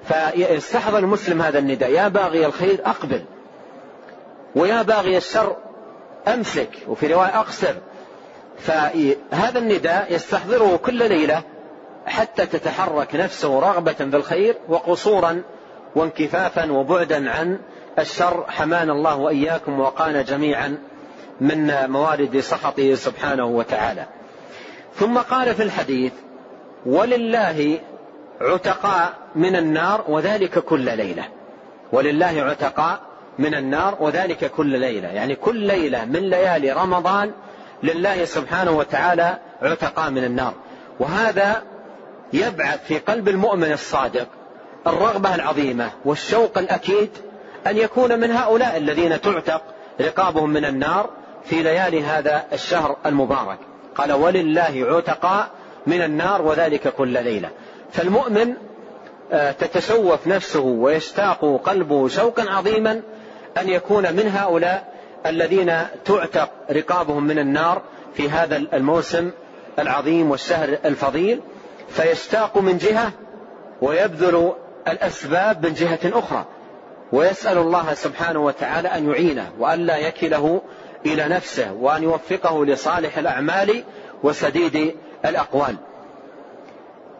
فيستحضر 0.08 0.98
المسلم 0.98 1.42
هذا 1.42 1.58
النداء. 1.58 1.90
يا 1.90 2.08
باغي 2.08 2.46
الخير 2.46 2.80
أقبل. 2.84 3.24
ويا 4.56 4.82
باغي 4.82 5.16
الشر 5.16 5.56
أمسك. 6.28 6.68
وفي 6.88 7.06
رواية 7.06 7.38
أقصر. 7.38 7.74
فهذا 8.58 9.58
النداء 9.58 10.14
يستحضره 10.14 10.76
كل 10.76 11.08
ليلة 11.08 11.42
حتى 12.06 12.46
تتحرك 12.46 13.14
نفسه 13.14 13.60
رغبة 13.60 13.92
في 13.92 14.16
الخير 14.16 14.56
وقصورا 14.68 15.42
وانكفافا 15.96 16.72
وبعدا 16.72 17.30
عن 17.30 17.58
الشر. 17.98 18.44
حمانا 18.48 18.92
الله 18.92 19.16
وإياكم 19.16 19.80
وقانا 19.80 20.22
جميعا 20.22 20.78
من 21.40 21.90
موارد 21.90 22.40
سخطه 22.40 22.94
سبحانه 22.94 23.44
وتعالى. 23.44 24.06
ثم 24.94 25.18
قال 25.18 25.54
في 25.54 25.62
الحديث 25.62 26.12
ولله 26.86 27.80
عتقاء 28.42 29.14
من 29.34 29.56
النار 29.56 30.04
وذلك 30.08 30.58
كل 30.58 30.96
ليلة. 30.96 31.24
ولله 31.92 32.42
عتقاء 32.42 33.00
من 33.38 33.54
النار 33.54 33.96
وذلك 34.00 34.50
كل 34.50 34.80
ليلة. 34.80 35.08
يعني 35.08 35.34
كل 35.34 35.56
ليلة 35.56 36.04
من 36.04 36.30
ليالي 36.30 36.72
رمضان 36.72 37.30
لله 37.82 38.24
سبحانه 38.24 38.70
وتعالى 38.70 39.38
عتقاء 39.62 40.10
من 40.10 40.24
النار. 40.24 40.54
وهذا 41.00 41.62
يبعث 42.32 42.84
في 42.84 42.98
قلب 42.98 43.28
المؤمن 43.28 43.72
الصادق 43.72 44.26
الرغبة 44.86 45.34
العظيمة 45.34 45.90
والشوق 46.04 46.58
الأكيد 46.58 47.10
أن 47.66 47.76
يكون 47.76 48.20
من 48.20 48.30
هؤلاء 48.30 48.76
الذين 48.76 49.20
تعتق 49.20 49.62
رقابهم 50.00 50.50
من 50.50 50.64
النار 50.64 51.10
في 51.44 51.62
ليالي 51.62 52.02
هذا 52.02 52.44
الشهر 52.52 52.96
المبارك. 53.06 53.58
قال 53.94 54.12
ولله 54.12 54.86
عتقاء 54.88 55.50
من 55.86 56.02
النار 56.02 56.42
وذلك 56.42 56.88
كل 56.88 57.24
ليلة. 57.24 57.50
فالمؤمن 57.92 58.54
آه، 59.32 59.52
تتشوف 59.52 60.26
نفسه 60.26 60.60
ويشتاق 60.60 61.60
قلبه 61.64 62.08
شوقا 62.08 62.50
عظيما 62.50 63.00
أن 63.58 63.68
يكون 63.68 64.12
من 64.12 64.28
هؤلاء 64.28 64.92
الذين 65.26 65.72
تعتق 66.04 66.50
رقابهم 66.70 67.24
من 67.24 67.38
النار 67.38 67.82
في 68.14 68.30
هذا 68.30 68.56
الموسم 68.56 69.30
العظيم 69.78 70.30
والشهر 70.30 70.78
الفضيل 70.84 71.40
فيشتاق 71.88 72.58
من 72.58 72.78
جهة 72.78 73.12
ويبذل 73.82 74.52
الأسباب 74.88 75.66
من 75.66 75.74
جهة 75.74 75.98
أخرى 76.04 76.44
ويسأل 77.12 77.58
الله 77.58 77.94
سبحانه 77.94 78.44
وتعالى 78.44 78.88
أن 78.88 79.10
يعينه 79.10 79.52
وأن 79.58 79.86
لا 79.86 79.96
يكله 79.96 80.62
إلى 81.06 81.28
نفسه 81.28 81.72
وأن 81.72 82.02
يوفقه 82.02 82.64
لصالح 82.64 83.18
الأعمال 83.18 83.84
وسديد 84.22 84.96
الأقوال. 85.24 85.76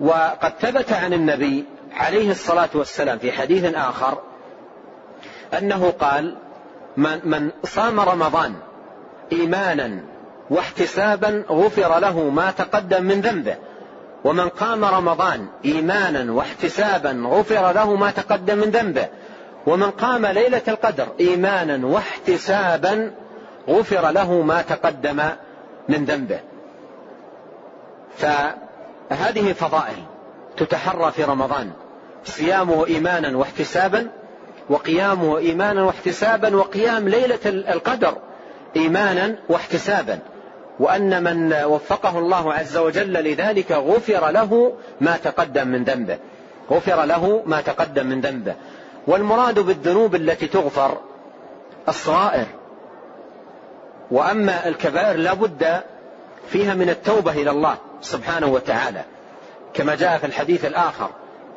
وقد 0.03 0.53
ثبت 0.61 0.93
عن 0.93 1.13
النبي 1.13 1.65
عليه 1.93 2.31
الصلاة 2.31 2.69
والسلام 2.75 3.19
في 3.19 3.33
حديث 3.33 3.75
آخر 3.75 4.19
أنه 5.59 5.91
قال 5.91 6.37
من, 6.97 7.21
من 7.25 7.51
صام 7.65 8.01
رمضان 8.01 8.55
إيمانا 9.33 10.01
واحتسابا 10.51 11.45
غفر 11.51 11.99
له 11.99 12.29
ما 12.29 12.51
تقدم 12.51 13.05
من 13.05 13.21
ذنبه 13.21 13.57
ومن 14.25 14.49
قام 14.49 14.85
رمضان 14.85 15.47
إيمانا 15.65 16.33
واحتسابا 16.33 17.23
غفر 17.27 17.73
له 17.73 17.97
ما 17.97 18.11
تقدم 18.11 18.59
من 18.59 18.71
ذنبه 18.71 19.07
ومن 19.67 19.91
قام 19.91 20.27
ليلة 20.27 20.63
القدر 20.69 21.09
إيمانا 21.21 21.87
واحتسابا 21.87 23.13
غفر 23.69 24.11
له 24.11 24.43
ما 24.43 24.63
تقدم 24.63 25.23
من 25.89 26.05
ذنبه. 26.05 26.41
فهذه 29.13 29.53
فضائل 29.53 29.97
تتحرى 30.57 31.13
في 31.13 31.25
رمضان. 31.25 31.71
صيامه 32.25 32.87
إيمانا 32.87 33.37
واحتسابا 33.37 34.09
وقيامه 34.71 35.39
إيمانا 35.39 35.83
واحتسابا 35.83 36.57
وقيام 36.57 37.09
ليلة 37.09 37.39
القدر 37.47 38.15
إيمانا 38.77 39.37
واحتسابا. 39.49 40.19
وأن 40.81 41.23
من 41.25 41.53
وفقه 41.65 42.19
الله 42.19 42.55
عز 42.55 42.77
وجل 42.77 43.13
لذلك 43.13 43.73
غفر 43.73 44.31
له 44.31 44.73
ما 45.01 45.17
تقدم 45.17 45.69
من 45.69 45.85
ذنبه. 45.85 46.19
غفر 46.71 47.05
له 47.05 47.43
ما 47.47 47.61
تقدم 47.61 48.07
من 48.07 48.21
ذنبه. 48.21 48.55
والمراد 49.07 49.59
بالذنوب 49.59 50.15
التي 50.15 50.47
تغفر 50.47 50.99
الصغائر. 51.89 52.47
وأما 54.11 54.69
الكبائر 54.69 55.17
لا 55.17 55.35
بد 55.35 55.81
فيها 56.49 56.75
من 56.75 56.91
التوبة 56.91 57.33
إلى 57.33 57.51
الله. 57.51 57.77
سبحانه 58.03 58.47
وتعالى. 58.47 59.05
كما 59.75 59.95
جاء 59.95 60.19
في 60.19 60.27
الحديث 60.27 60.65
الآخر 60.65 61.11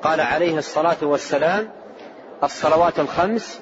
قال 0.04 0.22
عليه 0.22 0.58
الصلاة 0.58 0.98
والسلام 1.02 1.70
الصلوات 2.43 3.00
الخمس 3.00 3.62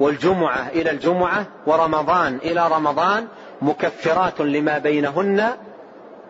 والجمعة 0.00 0.68
إلى 0.68 0.90
الجمعة 0.90 1.46
ورمضان 1.66 2.36
إلى 2.36 2.68
رمضان 2.68 3.28
مكفرات 3.62 4.40
لما 4.40 4.78
بينهن 4.78 5.50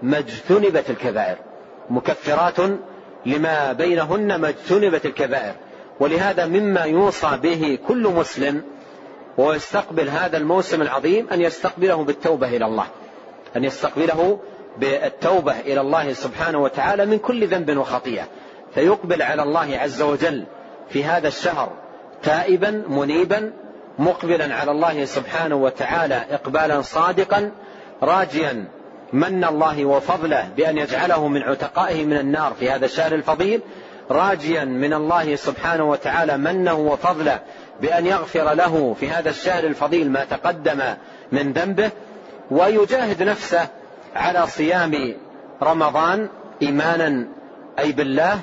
ما 0.02 0.18
اجتنبت 0.18 0.90
الكبائر. 0.90 1.36
مكفرات 1.90 2.56
لما 3.26 3.72
بينهن 3.72 4.34
ما 4.34 4.48
اجتنبت 4.48 5.06
الكبائر. 5.06 5.54
ولهذا 6.00 6.46
مما 6.46 6.80
يوصى 6.80 7.38
به 7.42 7.78
كل 7.88 8.02
مسلم 8.08 8.62
ويستقبل 9.38 10.08
هذا 10.08 10.36
الموسم 10.36 10.82
العظيم 10.82 11.28
أن 11.32 11.40
يستقبله 11.40 12.04
بالتوبة 12.04 12.48
إلى 12.48 12.66
الله. 12.66 12.86
أن 13.56 13.64
يستقبله 13.64 14.40
بالتوبة 14.78 15.60
إلى 15.60 15.80
الله 15.80 16.12
سبحانه 16.12 16.58
وتعالى 16.58 17.06
من 17.06 17.18
كل 17.18 17.46
ذنب 17.46 17.76
وخطيئة. 17.76 18.24
فيقبل 18.74 19.22
على 19.22 19.42
الله 19.42 19.78
عز 19.78 20.02
وجل 20.02 20.44
في 20.88 21.04
هذا 21.04 21.28
الشهر 21.28 21.72
تائبا 22.22 22.84
منيبا 22.88 23.52
مقبلا 23.98 24.54
على 24.54 24.70
الله 24.70 25.04
سبحانه 25.04 25.56
وتعالى 25.56 26.24
اقبالا 26.30 26.82
صادقا 26.82 27.50
راجيا 28.02 28.68
من 29.12 29.44
الله 29.44 29.84
وفضله 29.84 30.48
بأن 30.56 30.78
يجعله 30.78 31.28
من 31.28 31.42
عتقائه 31.42 32.04
من 32.04 32.16
النار 32.16 32.52
في 32.60 32.70
هذا 32.70 32.84
الشهر 32.84 33.14
الفضيل 33.14 33.60
راجيا 34.10 34.64
من 34.64 34.92
الله 34.92 35.36
سبحانه 35.36 35.90
وتعالى 35.90 36.36
منه 36.36 36.74
وفضله 36.74 37.40
بأن 37.80 38.06
يغفر 38.06 38.54
له 38.54 38.96
في 39.00 39.08
هذا 39.08 39.30
الشهر 39.30 39.64
الفضيل 39.64 40.10
ما 40.10 40.24
تقدم 40.24 40.82
من 41.32 41.52
ذنبه 41.52 41.90
ويجاهد 42.50 43.22
نفسه 43.22 43.68
على 44.14 44.46
صيام 44.46 45.14
رمضان 45.62 46.28
إيمانا 46.62 47.28
أي 47.78 47.92
بالله 47.92 48.40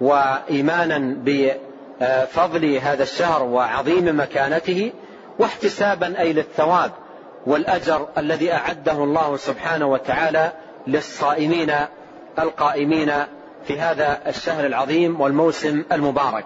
وإيمانا 0.00 1.16
بفضل 1.24 2.76
هذا 2.76 3.02
الشهر 3.02 3.42
وعظيم 3.42 4.20
مكانته 4.20 4.92
واحتسابا 5.38 6.20
أي 6.20 6.32
للثواب 6.32 6.90
والأجر 7.46 8.08
الذي 8.18 8.52
أعده 8.52 9.04
الله 9.04 9.36
سبحانه 9.36 9.86
وتعالى 9.86 10.52
للصائمين 10.86 11.72
القائمين 12.38 13.12
في 13.66 13.80
هذا 13.80 14.18
الشهر 14.26 14.66
العظيم 14.66 15.20
والموسم 15.20 15.84
المبارك. 15.92 16.44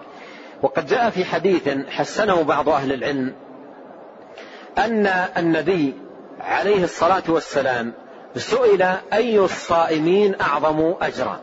وقد 0.61 0.85
جاء 0.85 1.09
في 1.09 1.25
حديث 1.25 1.69
حسنه 1.89 2.43
بعض 2.43 2.69
أهل 2.69 2.93
العلم 2.93 3.33
أن 4.77 5.07
النبي 5.37 5.93
عليه 6.41 6.83
الصلاة 6.83 7.23
والسلام 7.27 7.93
سئل 8.35 8.81
أي 9.13 9.39
الصائمين 9.39 10.41
أعظم 10.41 10.93
أجرا. 11.01 11.39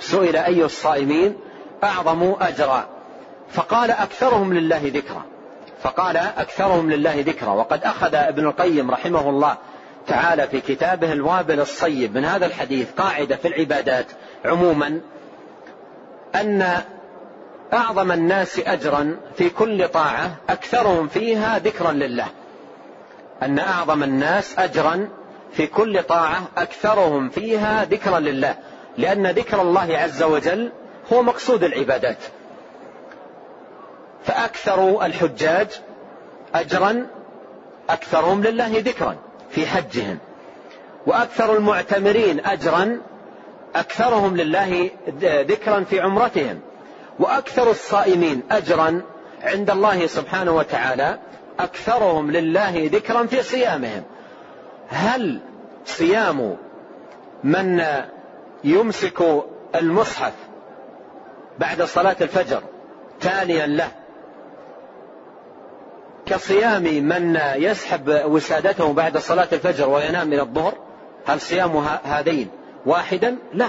سئل 0.00 0.36
أي 0.36 0.64
الصائمين 0.64 1.36
أعظم 1.84 2.34
أجرا. 2.40 2.86
فقال 3.50 3.90
أكثرهم 3.90 4.54
لله 4.54 4.80
ذكرا. 4.94 5.22
فقال 5.82 6.16
أكثرهم 6.16 6.90
لله 6.90 7.20
ذكرا. 7.26 7.50
وقد 7.50 7.84
أخذ 7.84 8.14
ابن 8.14 8.46
القيم 8.46 8.90
رحمه 8.90 9.30
الله 9.30 9.56
تعالى 10.06 10.46
في 10.48 10.60
كتابه 10.60 11.12
الوابل 11.12 11.60
الصيب 11.60 12.14
من 12.14 12.24
هذا 12.24 12.46
الحديث 12.46 12.92
قاعدة 12.92 13.36
في 13.36 13.48
العبادات 13.48 14.06
عموما 14.44 15.00
أن 16.34 16.82
أعظم 17.72 18.12
الناس 18.12 18.58
أجرا 18.58 19.16
في 19.36 19.50
كل 19.50 19.88
طاعة 19.88 20.36
أكثرهم 20.48 21.08
فيها 21.08 21.58
ذكرا 21.58 21.92
لله. 21.92 22.26
أن 23.42 23.58
أعظم 23.58 24.02
الناس 24.02 24.58
أجرا 24.58 25.08
في 25.52 25.66
كل 25.66 26.02
طاعة 26.02 26.42
أكثرهم 26.56 27.28
فيها 27.28 27.84
ذكرا 27.84 28.18
لله 28.18 28.54
لأن 28.98 29.26
ذكر 29.26 29.62
الله 29.62 29.96
عز 29.98 30.22
وجل 30.22 30.72
هو 31.12 31.22
مقصود 31.22 31.64
العبادات. 31.64 32.18
فأكثر 34.24 35.04
الحجاج 35.06 35.68
أجرا 36.54 37.06
أكثرهم 37.90 38.42
لله 38.42 38.72
ذكرا 38.78 39.16
في 39.50 39.66
حجهم 39.66 40.18
وأكثر 41.06 41.56
المعتمرين 41.56 42.46
أجرا 42.46 43.00
أكثرهم 43.74 44.36
لله 44.36 44.90
ذكرا 45.22 45.84
في 45.84 46.00
عمرتهم 46.00 46.60
وأكثر 47.18 47.70
الصائمين 47.70 48.42
أجرا 48.50 49.02
عند 49.42 49.70
الله 49.70 50.06
سبحانه 50.06 50.56
وتعالى 50.56 51.18
أكثرهم 51.60 52.30
لله 52.30 52.90
ذكرا 52.92 53.26
في 53.26 53.42
صيامهم. 53.42 54.02
هل 54.88 55.40
صيام 55.84 56.56
من 57.44 57.84
يمسك 58.64 59.44
المصحف 59.74 60.32
بعد 61.58 61.82
صلاة 61.82 62.16
الفجر 62.20 62.62
تاليا 63.20 63.66
له؟ 63.66 63.88
كصيام 66.26 66.82
من 66.82 67.40
يسحب 67.56 68.22
وسادته 68.24 68.92
بعد 68.92 69.18
صلاة 69.18 69.48
الفجر 69.52 69.88
وينام 69.88 70.28
من 70.28 70.40
الظهر 70.40 70.74
هل 71.26 71.40
صيام 71.40 71.76
هذين 72.04 72.48
واحدا؟ 72.86 73.36
لا. 73.52 73.68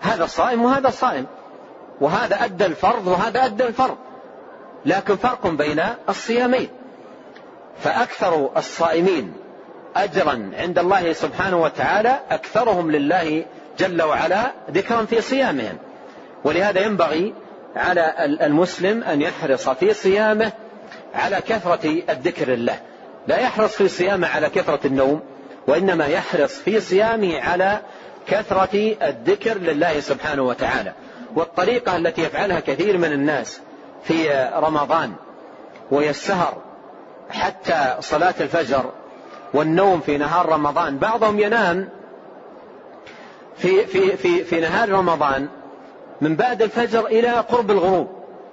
هذا 0.00 0.26
صائم 0.26 0.64
وهذا 0.64 0.90
صائم 0.90 1.26
وهذا 2.00 2.44
أدى 2.44 2.66
الفرض 2.66 3.06
وهذا 3.06 3.44
أدى 3.44 3.66
الفرض 3.66 3.96
لكن 4.86 5.16
فرق 5.16 5.46
بين 5.46 5.82
الصيامين. 6.08 6.68
فأكثر 7.78 8.50
الصائمين 8.56 9.43
أجرا 9.96 10.50
عند 10.58 10.78
الله 10.78 11.12
سبحانه 11.12 11.62
وتعالى 11.62 12.20
أكثرهم 12.30 12.90
لله 12.90 13.44
جل 13.78 14.02
وعلا 14.02 14.52
ذكرا 14.70 15.04
في 15.04 15.20
صيامهم. 15.20 15.78
ولهذا 16.44 16.80
ينبغي 16.80 17.34
على 17.76 18.14
المسلم 18.40 19.02
أن 19.02 19.22
يحرص 19.22 19.68
في 19.68 19.94
صيامه 19.94 20.52
على 21.14 21.36
كثرة 21.36 22.02
الذكر 22.10 22.48
لله 22.48 22.80
لا 23.26 23.38
يحرص 23.38 23.76
في 23.76 23.88
صيامه 23.88 24.28
على 24.28 24.50
كثرة 24.50 24.86
النوم 24.86 25.20
وإنما 25.66 26.06
يحرص 26.06 26.54
في 26.58 26.80
صيامه 26.80 27.40
على 27.40 27.80
كثرة 28.26 28.96
الذكر 29.02 29.58
لله 29.58 30.00
سبحانه 30.00 30.42
وتعالى. 30.42 30.92
والطريقة 31.36 31.96
التي 31.96 32.22
يفعلها 32.22 32.60
كثير 32.60 32.98
من 32.98 33.12
الناس 33.12 33.60
في 34.04 34.48
رمضان 34.54 35.12
وهي 35.90 36.10
السهر 36.10 36.62
حتى 37.30 37.96
صلاة 38.00 38.34
الفجر 38.40 38.92
والنوم 39.54 40.00
في 40.00 40.18
نهار 40.18 40.48
رمضان. 40.48 40.98
بعضهم 40.98 41.40
ينام 41.40 41.88
في 43.56 43.86
في 43.86 44.16
في 44.16 44.44
في 44.44 44.60
نهار 44.60 44.88
رمضان 44.88 45.48
من 46.20 46.36
بعد 46.36 46.62
الفجر 46.62 47.06
إلى 47.06 47.28
قرب 47.28 47.70
الغروب. 47.70 48.08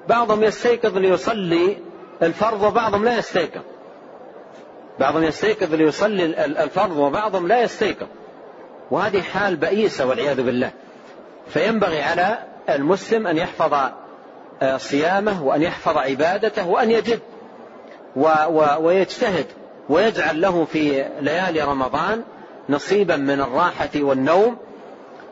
بعضهم 0.09 0.43
يستيقظ 0.43 0.97
ليصلي 0.97 1.77
الفرض 2.21 2.63
وبعضهم 2.63 3.05
لا 3.05 3.17
يستيقظ. 3.17 3.61
بعضهم 4.99 5.23
يستيقظ 5.23 5.73
ليصلي 5.73 6.25
الفرض 6.63 6.97
وبعضهم 6.97 7.47
لا 7.47 7.61
يستيقظ. 7.61 8.07
وهذه 8.91 9.21
حال 9.21 9.55
بئيسة 9.55 10.05
والعياذ 10.05 10.43
بالله. 10.43 10.71
فينبغي 11.47 12.01
على 12.01 12.37
المسلم 12.69 13.27
أن 13.27 13.37
يحفظ 13.37 13.73
آه، 14.61 14.77
صيامه 14.77 15.43
وأن 15.43 15.61
يحفظ 15.61 15.97
عبادته 15.97 16.67
وأن 16.67 16.91
يجد 16.91 17.19
و 18.15 18.27
و 18.49 18.77
ويجتهد 18.79 19.45
ويجعل 19.89 20.41
له 20.41 20.65
في 20.65 21.05
ليالي 21.19 21.61
رمضان 21.61 22.23
نصيبا 22.69 23.15
من 23.15 23.41
الراحة 23.41 23.89
والنوم 23.95 24.57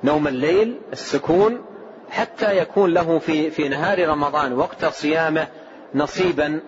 نوم 0.03 0.27
الليل 0.27 0.79
السكون 0.93 1.61
حتى 2.09 2.57
يكون 2.57 2.93
له 2.93 3.19
في 3.19 3.51
في 3.51 3.69
نهار 3.69 4.09
رمضان 4.09 4.53
وقت 4.53 4.85
صيامه 4.85 5.47
نصيبا 5.95 6.59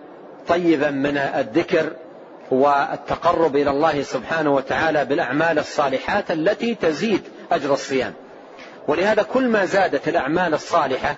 طيبا 0.48 0.90
من 0.90 1.16
الذكر 1.16 1.92
والتقرب 2.50 3.56
إلى 3.56 3.70
الله 3.70 4.02
سبحانه 4.02 4.54
وتعالى 4.54 5.04
بالأعمال 5.04 5.58
الصالحات 5.58 6.30
التي 6.30 6.74
تزيد 6.74 7.22
أجر 7.52 7.72
الصيام. 7.72 8.12
ولهذا 8.88 9.22
كل 9.22 9.48
ما 9.48 9.64
زادت 9.64 10.08
الأعمال 10.08 10.54
الصالحة 10.54 11.16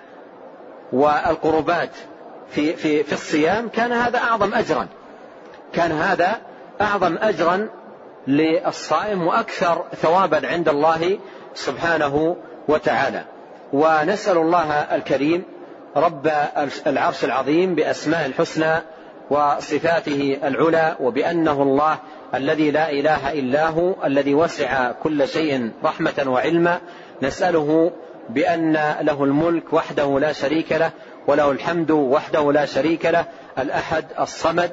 والقربات 0.92 1.90
في 2.50 2.76
في 2.76 3.02
في 3.02 3.12
الصيام 3.12 3.68
كان 3.68 3.92
هذا 3.92 4.18
أعظم 4.18 4.54
اجرا. 4.54 4.88
كان 5.72 5.92
هذا 5.92 6.40
أعظم 6.80 7.18
اجرا 7.20 7.68
للصائم 8.26 9.26
وأكثر 9.26 9.84
ثوابا 10.02 10.46
عند 10.46 10.68
الله 10.68 11.18
سبحانه 11.54 12.36
وتعالى. 12.68 13.24
ونسأل 13.72 14.36
الله 14.36 14.72
الكريم 14.72 15.42
رب 15.96 16.30
العرش 16.86 17.24
العظيم 17.24 17.74
باسماء 17.74 18.26
الحسنى 18.26 18.82
وصفاته 19.30 20.38
العلى 20.44 20.96
وبأنه 21.00 21.62
الله 21.62 21.98
الذي 22.34 22.70
لا 22.70 22.90
إله 22.90 23.32
إلا 23.32 23.68
هو 23.68 23.94
الذي 24.04 24.34
وسع 24.34 24.92
كل 24.92 25.28
شيء 25.28 25.70
رحمة 25.84 26.24
وعلما 26.26 26.80
نسأله 27.22 27.92
بأن 28.30 28.94
له 29.00 29.24
الملك 29.24 29.72
وحده 29.72 30.20
لا 30.20 30.32
شريك 30.32 30.72
له 30.72 30.90
وله 31.26 31.50
الحمد 31.50 31.90
وحده 31.90 32.52
لا 32.52 32.64
شريك 32.64 33.06
له 33.06 33.24
الأحد 33.58 34.04
الصمد 34.20 34.70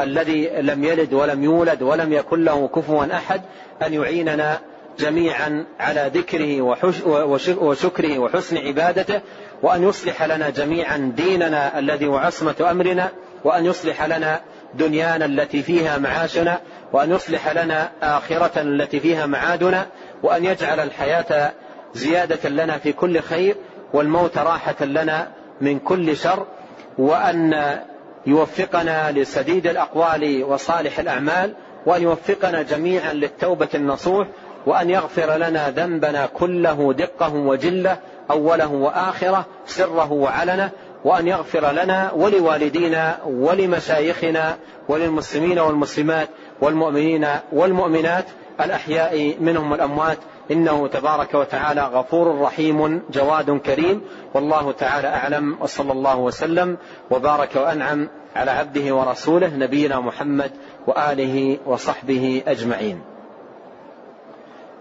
الذي 0.00 0.50
لم 0.60 0.84
يلد 0.84 1.14
ولم 1.14 1.44
يولد 1.44 1.82
ولم 1.82 2.12
يكن 2.12 2.44
له 2.44 2.68
كفوا 2.68 3.16
أحد 3.16 3.40
أن 3.86 3.94
يعيننا 3.94 4.58
جميعا 4.98 5.66
على 5.80 6.10
ذكره 6.14 6.62
وشكره 7.60 8.18
وحسن 8.18 8.56
عبادته 8.56 9.20
وأن 9.62 9.82
يصلح 9.82 10.22
لنا 10.22 10.50
جميعا 10.50 11.12
ديننا 11.16 11.78
الذي 11.78 12.06
هو 12.06 12.16
عصمة 12.16 12.54
أمرنا 12.70 13.08
وأن 13.44 13.66
يصلح 13.66 14.04
لنا 14.04 14.40
دنيانا 14.74 15.24
التي 15.24 15.62
فيها 15.62 15.98
معاشنا 15.98 16.60
وأن 16.92 17.10
يصلح 17.10 17.48
لنا 17.48 17.90
آخرة 18.02 18.60
التي 18.60 19.00
فيها 19.00 19.26
معادنا 19.26 19.86
وأن 20.22 20.44
يجعل 20.44 20.80
الحياة 20.80 21.52
زيادة 21.94 22.48
لنا 22.48 22.78
في 22.78 22.92
كل 22.92 23.20
خير 23.20 23.56
والموت 23.92 24.38
راحة 24.38 24.84
لنا 24.84 25.28
من 25.60 25.78
كل 25.78 26.16
شر 26.16 26.46
وأن 26.98 27.78
يوفقنا 28.26 29.12
لسديد 29.12 29.66
الأقوال 29.66 30.44
وصالح 30.44 30.98
الأعمال 30.98 31.54
وأن 31.86 32.02
يوفقنا 32.02 32.62
جميعا 32.62 33.12
للتوبة 33.12 33.68
النصوح 33.74 34.26
وأن 34.66 34.90
يغفر 34.90 35.36
لنا 35.36 35.70
ذنبنا 35.70 36.26
كله 36.26 36.92
دقة 36.92 37.34
وجلة 37.34 37.98
أوله 38.30 38.72
وآخرة 38.72 39.46
سره 39.66 40.12
وعلنه 40.12 40.70
وأن 41.04 41.28
يغفر 41.28 41.72
لنا 41.72 42.12
ولوالدينا 42.12 43.18
ولمشايخنا 43.26 44.56
وللمسلمين 44.88 45.58
والمسلمات 45.58 46.28
والمؤمنين 46.60 47.26
والمؤمنات 47.52 48.24
الأحياء 48.60 49.36
منهم 49.40 49.72
والأموات. 49.72 50.18
إنه 50.50 50.86
تبارك 50.86 51.34
وتعالى 51.34 51.80
غفور 51.80 52.40
رحيم 52.40 53.02
جواد 53.10 53.50
كريم. 53.50 54.00
والله 54.34 54.72
تعالى 54.72 55.08
أعلم 55.08 55.56
وصلى 55.60 55.92
الله 55.92 56.18
وسلم 56.18 56.76
وبارك 57.10 57.56
وأنعم 57.56 58.08
على 58.36 58.50
عبده 58.50 58.94
ورسوله 58.94 59.56
نبينا 59.56 60.00
محمد 60.00 60.50
وآله 60.86 61.58
وصحبه 61.66 62.42
أجمعين. 62.46 63.00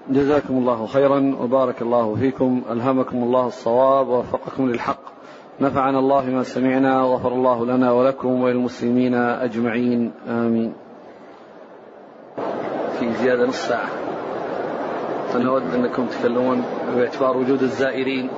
جزاكم 0.09 0.53
الله 0.57 0.86
خيرا 0.86 1.36
وبارك 1.41 1.82
الله 1.82 2.16
فيكم 2.16 2.61
ألهمكم 2.72 3.24
الله 3.24 3.47
الصواب 3.47 4.07
ووفقكم 4.07 4.70
للحق. 4.70 4.99
نفعنا 5.61 5.99
الله 5.99 6.26
ما 6.26 6.43
سمعنا 6.43 7.03
وغفر 7.03 7.34
الله 7.34 7.66
لنا 7.66 7.91
ولكم 7.91 8.41
وللمسلمين 8.41 9.13
أجمعين 9.16 10.11
آمين. 10.28 10.74
في 12.99 13.13
زيادة 13.13 13.45
نص 13.45 13.68
ساعة. 13.68 14.05
فنود 15.36 15.74
أنكم 15.74 16.08
تكلمون 16.08 16.66
باعتبار 16.96 17.38
وجود 17.38 17.64
الزائرين. 17.64 18.30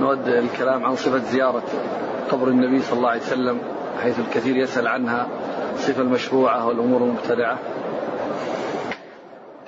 نود 0.00 0.28
الكلام 0.28 0.84
عن 0.84 0.96
صفة 0.96 1.18
زيارة 1.18 1.62
قبر 2.30 2.48
النبي 2.48 2.82
صلى 2.82 2.96
الله 2.96 3.08
عليه 3.08 3.20
وسلم 3.20 3.58
حيث 4.02 4.18
الكثير 4.18 4.56
يسأل 4.56 4.86
عنها 4.86 5.26
الصفة 5.74 6.02
المشروعة 6.02 6.66
والأمور 6.66 7.02
المبتدعة 7.02 7.58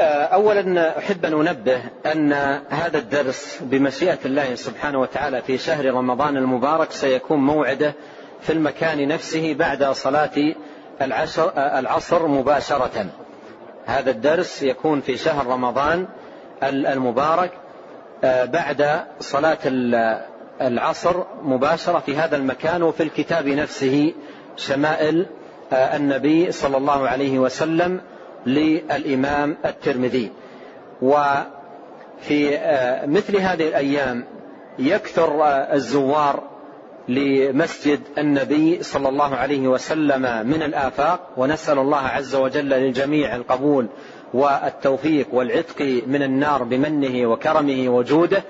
أولا 0.01 0.99
أحب 0.99 1.25
أن 1.25 1.33
أنبه 1.33 1.79
أن 2.13 2.33
هذا 2.69 2.99
الدرس 2.99 3.59
بمشيئة 3.63 4.19
الله 4.25 4.55
سبحانه 4.55 5.01
وتعالى 5.01 5.43
في 5.43 5.59
شهر 5.59 5.95
رمضان 5.95 6.37
المبارك 6.37 6.91
سيكون 6.91 7.39
موعده 7.39 7.95
في 8.41 8.53
المكان 8.53 9.09
نفسه 9.09 9.55
بعد 9.55 9.85
صلاة 9.85 10.55
العشر, 11.03 11.53
العصر 11.57 12.27
مباشرة. 12.27 13.07
هذا 13.87 14.11
الدرس 14.11 14.63
يكون 14.63 15.01
في 15.01 15.17
شهر 15.17 15.47
رمضان 15.47 16.07
المبارك 16.69 17.51
بعد 18.25 19.01
صلاة 19.21 19.59
العصر 20.61 21.23
مباشرة 21.43 21.99
في 21.99 22.17
هذا 22.17 22.37
المكان 22.37 22.83
وفي 22.83 23.03
الكتاب 23.03 23.49
نفسه 23.49 24.13
شمائل 24.57 25.27
النبي 25.73 26.53
صلى 26.53 26.77
الله 26.77 27.09
عليه 27.09 27.39
وسلم 27.39 28.01
للإمام 28.47 29.57
الترمذي. 29.65 30.33
وفي 31.03 32.59
مثل 33.07 33.37
هذه 33.37 33.69
الأيام 33.69 34.25
يكثر 34.79 35.45
الزوار 35.73 36.54
لمسجد 37.09 38.01
النبي 38.19 38.83
صلى 38.83 39.09
الله 39.09 39.35
عليه 39.35 39.69
وسلم 39.69 40.47
من 40.47 40.63
الآفاق 40.63 41.31
ونسأل 41.37 41.79
الله 41.79 41.99
عز 41.99 42.35
وجل 42.35 42.69
للجميع 42.69 43.37
القبول 43.37 43.87
والتوفيق 44.35 45.27
والعتق 45.33 46.03
من 46.07 46.23
النار 46.23 46.63
بمنه 46.63 47.27
وكرمه 47.31 47.89
وجوده. 47.89 48.43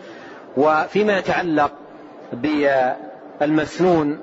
وفيما 0.57 1.19
يتعلق 1.19 1.73
بالمسنون 2.33 4.19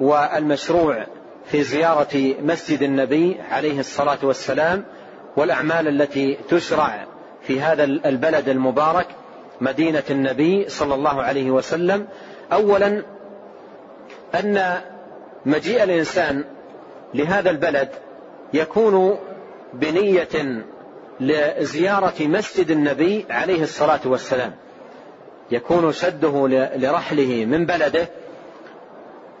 والمشروع 0.00 1.06
في 1.44 1.62
زيارة 1.62 2.34
مسجد 2.42 2.82
النبي 2.82 3.36
عليه 3.50 3.80
الصلاة 3.80 4.18
والسلام 4.22 4.84
والأعمال 5.36 5.88
التي 5.88 6.38
تشرع 6.48 7.06
في 7.42 7.60
هذا 7.60 7.84
البلد 7.84 8.48
المبارك 8.48 9.06
مدينة 9.60 10.02
النبي 10.10 10.68
صلى 10.68 10.94
الله 10.94 11.22
عليه 11.22 11.50
وسلم. 11.50 12.06
أولا 12.52 13.02
أن 14.34 14.80
مجيء 15.46 15.82
الإنسان 15.82 16.44
لهذا 17.14 17.50
البلد 17.50 17.88
يكون 18.52 19.18
بنية 19.74 20.64
لزيارة 21.20 22.14
مسجد 22.20 22.70
النبي 22.70 23.26
عليه 23.30 23.62
الصلاة 23.62 24.00
والسلام. 24.04 24.52
يكون 25.50 25.92
شده 25.92 26.48
لرحله 26.76 27.44
من 27.44 27.66
بلده. 27.66 28.08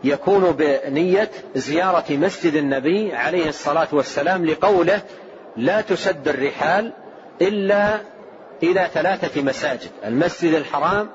يكون 0.04 0.52
بنية 0.52 1.30
زيارة 1.54 2.04
مسجد 2.10 2.54
النبي 2.54 3.14
عليه 3.14 3.48
الصلاة 3.48 3.88
والسلام 3.92 4.46
لقوله 4.46 5.02
لا 5.56 5.80
تشد 5.80 6.28
الرحال 6.28 6.92
إلا 7.42 8.00
إلى 8.62 8.88
ثلاثة 8.94 9.42
مساجد 9.42 9.90
المسجد 10.04 10.54
الحرام 10.54 11.08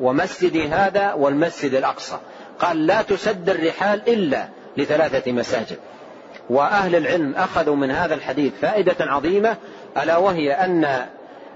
ومسجد 0.00 0.72
هذا 0.72 1.12
والمسجد 1.12 1.74
الأقصى. 1.74 2.18
قال 2.62 2.86
لا 2.86 3.02
تشد 3.02 3.50
الرحال 3.50 4.08
إلا 4.08 4.48
لثلاثة 4.76 5.32
مساجد. 5.32 5.78
وأهل 6.50 6.96
العلم 6.96 7.34
أخذوا 7.34 7.76
من 7.76 7.90
هذا 7.90 8.14
الحديث 8.14 8.52
فائدة 8.62 8.96
عظيمة 9.00 9.56
ألا 10.02 10.16
وهي 10.16 10.52
أن 10.52 11.06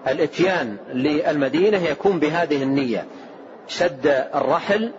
الإتيان 0.08 0.76
للمدينة 0.92 1.78
يكون 1.78 2.18
بهذه 2.18 2.62
النية. 2.62 3.04
شد 3.68 4.06
الرحل 4.34 4.92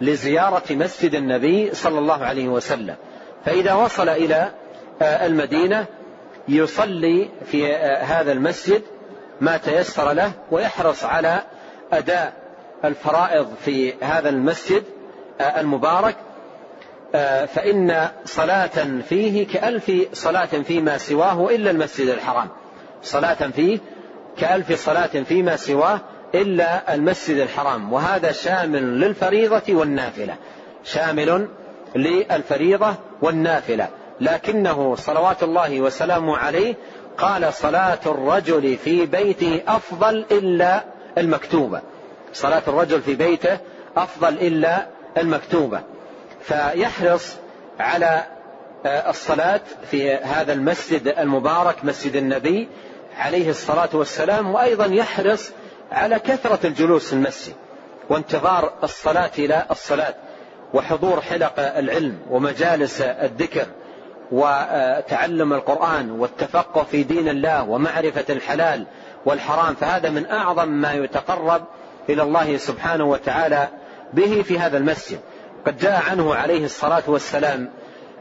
لزيارة 0.00 0.62
مسجد 0.70 1.14
النبي 1.14 1.74
صلى 1.74 1.98
الله 1.98 2.24
عليه 2.24 2.48
وسلم. 2.48 2.96
فإذا 3.44 3.74
وصل 3.74 4.08
إلى 4.08 4.50
المدينة 5.02 5.86
يصلي 6.48 7.28
في 7.46 7.74
هذا 8.00 8.32
المسجد 8.32 8.82
ما 9.40 9.56
تيسر 9.56 10.12
له 10.12 10.32
ويحرص 10.50 11.04
على 11.04 11.42
أداء 11.92 12.32
الفرائض 12.84 13.48
في 13.64 13.94
هذا 14.02 14.28
المسجد. 14.28 14.84
المبارك 15.40 16.16
فإن 17.46 18.08
صلاة 18.24 19.00
فيه 19.08 19.46
كألف 19.46 19.92
صلاة 20.12 20.44
فيما 20.44 20.98
سواه 20.98 21.48
إلا 21.50 21.70
المسجد 21.70 22.08
الحرام. 22.08 22.48
صلاة 23.02 23.50
فيه 23.50 23.78
كألف 24.38 24.84
صلاة 24.84 25.22
فيما 25.28 25.56
سواه 25.56 26.00
إلا 26.34 26.94
المسجد 26.94 27.36
الحرام. 27.36 27.92
وهذا 27.92 28.32
شامل 28.32 29.00
للفريضة 29.00 29.62
والنافلة. 29.68 30.36
شامل 30.84 31.48
للفريضة 31.96 32.94
والنافلة. 33.22 33.88
لكنه 34.20 34.94
صلوات 34.94 35.42
الله 35.42 35.80
وسلامه 35.80 36.36
عليه 36.36 36.74
قال 37.18 37.54
صلاة 37.54 37.98
الرجل 38.06 38.76
في 38.76 39.06
بيته 39.06 39.62
أفضل 39.68 40.24
إلا 40.30 40.84
المكتوبة. 41.18 41.80
صلاة 42.32 42.62
الرجل 42.68 43.02
في 43.02 43.14
بيته 43.14 43.58
أفضل 43.96 44.28
إلا 44.28 44.86
المكتوبة. 45.18 45.80
فيحرص 46.40 47.36
على 47.80 48.24
الصلاة 48.86 49.60
في 49.90 50.14
هذا 50.14 50.52
المسجد 50.52 51.08
المبارك 51.08 51.84
مسجد 51.84 52.16
النبي 52.16 52.68
عليه 53.18 53.50
الصلاة 53.50 53.88
والسلام 53.92 54.54
وأيضا 54.54 54.86
يحرص 54.86 55.50
على 55.92 56.18
كثرة 56.18 56.66
الجلوس 56.66 57.06
في 57.06 57.12
المسجد 57.12 57.54
وانتظار 58.10 58.72
الصلاة 58.82 59.30
إلى 59.38 59.66
الصلاة 59.70 60.14
وحضور 60.74 61.20
حلق 61.20 61.54
العلم 61.58 62.18
ومجالس 62.30 63.00
الذكر 63.00 63.66
وتعلم 64.32 65.52
القرآن 65.52 66.10
والتفقه 66.10 66.82
في 66.82 67.02
دين 67.02 67.28
الله 67.28 67.62
ومعرفة 67.62 68.24
الحلال 68.30 68.86
والحرام. 69.26 69.74
فهذا 69.74 70.10
من 70.10 70.26
أعظم 70.26 70.68
ما 70.68 70.92
يتقرب 70.92 71.64
إلى 72.08 72.22
الله 72.22 72.56
سبحانه 72.56 73.04
وتعالى 73.04 73.68
به 74.14 74.42
في 74.42 74.58
هذا 74.58 74.78
المسجد. 74.78 75.18
قد 75.66 75.78
جاء 75.78 76.02
عنه 76.10 76.34
عليه 76.34 76.64
الصلاة 76.64 77.02
والسلام 77.06 77.70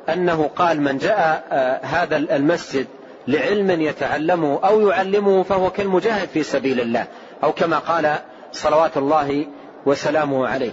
أنه 0.10 0.50
قال 0.56 0.82
من 0.82 0.98
جاء 0.98 1.44
هذا 1.84 2.18
المسجد 2.18 2.88
لعلم 3.28 3.82
يتعلمه 3.82 4.60
أو 4.64 4.90
يعلمه 4.90 5.44
فهو 5.44 5.70
كالمجاهد 5.70 6.28
في 6.28 6.44
سبيل 6.44 6.80
الله 6.82 7.08
أو 7.44 7.52
كما 7.52 7.80
قال 7.80 8.16
صلوات 8.52 8.98
الله 8.98 9.48
وسلامه 9.86 10.48
عليه. 10.48 10.72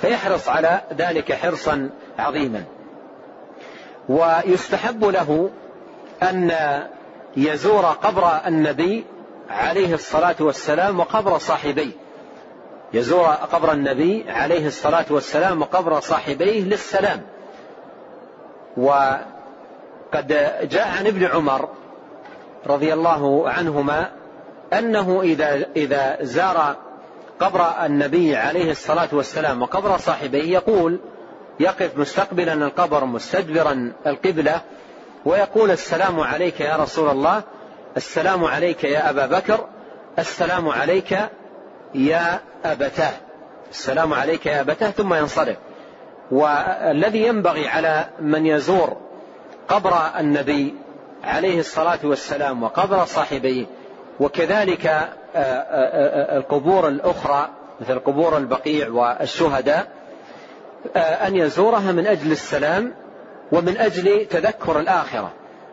فيحرص 0.00 0.48
على 0.48 0.80
ذلك 0.98 1.32
حرصا 1.32 1.90
عظيما. 2.18 2.64
ويستحب 4.08 5.04
له 5.04 5.50
أن 6.22 6.52
يزور 7.36 7.84
قبر 7.84 8.40
النبي 8.46 9.04
عليه 9.50 9.94
الصلاة 9.94 10.36
والسلام 10.40 11.00
وقبر 11.00 11.38
صاحبيه. 11.38 12.01
يزور 12.94 13.26
قبر 13.26 13.72
النبي 13.72 14.24
عليه 14.30 14.66
الصلاة 14.66 15.04
والسلام 15.10 15.62
وقبر 15.62 16.00
صاحبيه 16.00 16.62
للسلام. 16.64 17.22
وقد 18.76 20.28
جاء 20.62 20.88
عن 20.88 21.06
ابن 21.06 21.24
عمر 21.24 21.68
رضي 22.66 22.92
الله 22.92 23.50
عنهما 23.50 24.10
أنه 24.72 25.20
إذا 25.22 25.66
إذا 25.76 26.18
زار 26.20 26.76
قبر 27.40 27.84
النبي 27.86 28.36
عليه 28.36 28.70
الصلاة 28.70 29.08
والسلام 29.12 29.62
وقبر 29.62 29.98
صاحبيه 29.98 30.52
يقول 30.52 31.00
يقف 31.60 31.98
مستقبلا 31.98 32.52
القبر 32.52 33.04
مستدبرا 33.04 33.92
القبلة 34.06 34.60
ويقول 35.24 35.70
السلام 35.70 36.20
عليك 36.20 36.60
يا 36.60 36.76
رسول 36.76 37.10
الله 37.10 37.42
السلام 37.96 38.44
عليك 38.44 38.84
يا 38.84 39.10
أبا 39.10 39.26
بكر 39.26 39.66
السلام 40.18 40.68
عليك 40.68 41.18
يا 41.94 42.40
أبتاه. 42.64 43.12
السلام 43.70 44.14
عليك 44.14 44.46
يا 44.46 44.60
أبتاه 44.60 44.90
ثم 44.90 45.14
ينصرف. 45.14 45.56
والذي 46.30 47.26
ينبغي 47.26 47.68
على 47.68 48.06
من 48.20 48.46
يزور 48.46 48.96
قبر 49.68 49.94
النبي 50.18 50.74
عليه 51.24 51.60
الصلاة 51.60 51.98
والسلام 52.04 52.62
وقبر 52.62 53.04
صاحبيه 53.04 53.66
وكذلك 54.20 54.86
آه، 54.86 55.08
آه، 55.36 56.38
القبور 56.38 56.88
الأخرى 56.88 57.48
مثل 57.80 57.98
قبور 57.98 58.36
البقيع 58.36 58.88
والشهداء 58.88 59.88
أن 60.96 61.36
يزورها 61.36 61.92
من 61.92 62.06
أجل 62.06 62.32
السلام 62.32 62.94
ومن 63.52 63.76
أجل 63.76 64.26
تذكر 64.26 64.80
الآخرة. 64.80 65.32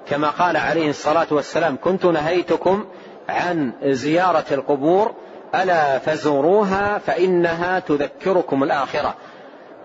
كما 0.09 0.29
قال 0.29 0.57
عليه 0.57 0.89
الصلاة 0.89 1.27
والسلام 1.31 1.77
كنت 1.83 2.05
نهيتكم 2.05 2.85
عن 3.29 3.71
زيارة 3.83 4.45
القبور 4.51 5.13
ألا 5.55 5.99
فزوروها 5.99 6.97
فإنها 6.97 7.79
تذكركم 7.79 8.63
الآخرة. 8.63 9.15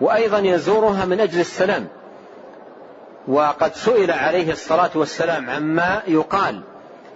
وأيضا 0.01 0.39
يزورها 0.39 1.05
من 1.05 1.19
أجل 1.19 1.39
السلام. 1.39 1.87
وقد 3.27 3.73
سئل 3.73 4.11
عليه 4.11 4.51
الصلاة 4.51 4.89
والسلام 4.95 5.49
عما 5.49 6.01
يقال 6.07 6.61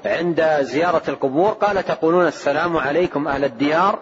عند 0.05 0.57
زيارة 0.61 1.01
القبور. 1.07 1.49
قال 1.49 1.85
تقولون 1.85 2.27
السلام 2.27 2.77
عليكم 2.77 3.27
أهل 3.27 3.43
الديار 3.45 3.99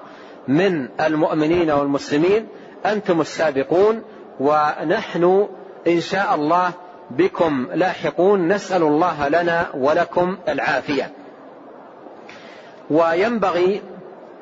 من 0.48 0.88
المؤمنين 1.02 1.72
والمسلمين. 1.72 2.48
أنتم 2.86 3.22
السابقون 3.22 4.04
ونحن 4.40 5.48
إن 5.88 6.02
شاء 6.02 6.36
الله 6.36 6.72
بكم 7.12 7.68
لاحقون. 7.74 8.48
نسأل 8.48 8.84
الله 8.84 9.28
لنا 9.28 9.68
ولكم 9.74 10.38
العافية. 10.48 11.12
وينبغي 12.90 13.82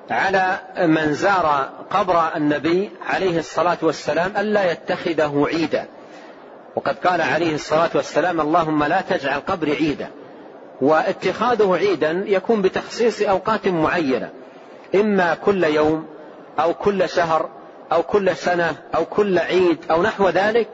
على 0.10 0.60
من 0.78 1.14
زار 1.14 1.70
قبر 1.90 2.36
النبي 2.36 2.90
عليه 3.08 3.40
الصلاة 3.40 3.78
والسلام 3.82 4.32
ألا 4.38 4.72
يتخذه 4.72 5.48
عيدا. 5.48 5.86
وقد 6.76 6.96
قال 6.96 7.22
عليه 7.22 7.56
الصلاة 7.56 7.90
والسلام 7.96 8.42
اللهم 8.42 8.84
لا 8.84 9.02
تجعل 9.02 9.40
قبري 9.40 9.72
عيدا. 9.72 10.10
واتخاذه 10.82 11.76
عيدا 11.76 12.24
يكون 12.28 12.62
بتخصيص 12.62 13.22
أوقات 13.22 13.68
معينة. 13.68 14.30
إما 14.96 15.34
كل 15.46 15.64
يوم 15.64 16.06
أو 16.60 16.74
كل 16.74 17.10
شهر 17.10 17.50
أو 17.92 18.04
كل 18.04 18.36
سنة 18.36 18.76
أو 18.96 19.06
كل 19.06 19.40
عيد 19.40 19.78
أو 19.92 20.04
نحو 20.04 20.30
ذلك 20.30 20.68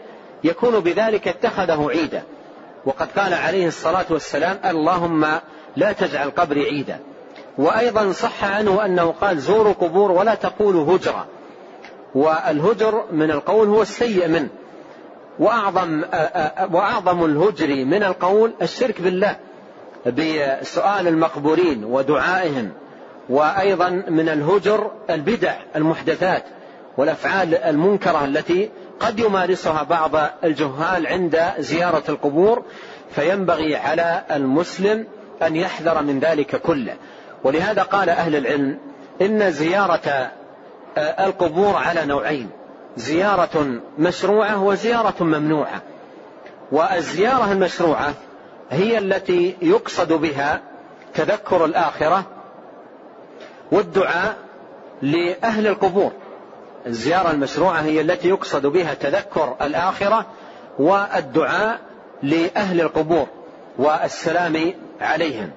يكون 0.44 0.80
بذلك 0.80 1.28
اتخذه 1.28 1.90
عيدا. 1.90 2.24
وقد 2.86 3.08
قال 3.20 3.34
عليه 3.34 3.68
الصلاة 3.68 4.06
والسلام 4.10 4.60
اللهم 4.66 5.28
لا 5.76 5.92
تجعل 5.92 6.30
قبري 6.30 6.66
عيدا. 6.66 7.00
وأيضا 7.58 8.12
صح 8.12 8.44
عنه 8.44 8.86
أنه 8.86 9.12
قال 9.22 9.40
زوروا 9.40 9.74
قبور 9.74 10.12
ولا 10.12 10.36
تقولوا 10.36 10.96
هجرة. 10.96 11.26
والهجر 12.16 13.06
من 13.12 13.32
القول 13.32 13.68
هو 13.68 13.82
السيء 13.82 14.28
منه. 14.28 14.50
وأعظم, 15.40 16.04
وأعظم 16.72 17.26
الهجر 17.26 17.86
من 17.86 18.04
القول 18.04 18.54
الشرك 18.62 19.02
بالله 19.02 19.36
بسؤال 20.06 21.08
المقبورين 21.08 21.84
ودعائهم. 21.84 22.72
وأيضا 23.30 23.90
من 23.90 24.30
الهجر 24.30 24.92
البدع 25.10 25.54
المحدثات 25.76 26.44
والأفعال 26.98 27.56
المنكرة 27.56 28.26
التي 28.26 28.70
قد 29.00 29.20
يمارسها 29.20 29.84
بعض 29.84 30.12
الجهال 30.44 31.08
عند 31.08 31.44
زيارة 31.60 32.04
القبور. 32.10 32.64
فينبغي 33.16 33.76
على 33.76 34.24
المسلم 34.32 35.08
أن 35.42 35.56
يحذر 35.56 36.02
من 36.02 36.20
ذلك 36.20 36.56
كله. 36.56 36.96
ولهذا 37.44 37.82
قال 37.82 38.10
أهل 38.10 38.36
العلم 38.36 38.78
إن 39.22 39.52
زيارة 39.52 40.32
آه، 40.98 41.26
القبور 41.26 41.76
على 41.76 42.06
نوعين 42.06 42.50
زيارة 42.98 43.82
مشروعة 44.00 44.64
وزيارة 44.64 45.24
ممنوعة. 45.24 45.82
والزيارة 46.72 47.52
المشروعة 47.52 48.14
هي 48.72 48.98
التي 48.98 49.56
يقصد 49.62 50.14
بها 50.14 50.62
تذكر 51.14 51.66
الآخرة 51.66 52.24
والدعاء 53.72 54.36
لأهل 55.02 55.68
القبور. 55.68 56.12
الزيارة 56.88 57.32
المشروعة 57.32 57.82
هي 57.82 58.02
التي 58.02 58.30
يقصد 58.30 58.66
بها 58.66 58.94
تذكر 58.94 59.56
الآخرة 59.62 60.26
والدعاء 60.80 61.80
لأهل 62.24 62.82
القبور 62.82 63.28
والسلام 63.78 64.74
عليهم. 65.02 65.52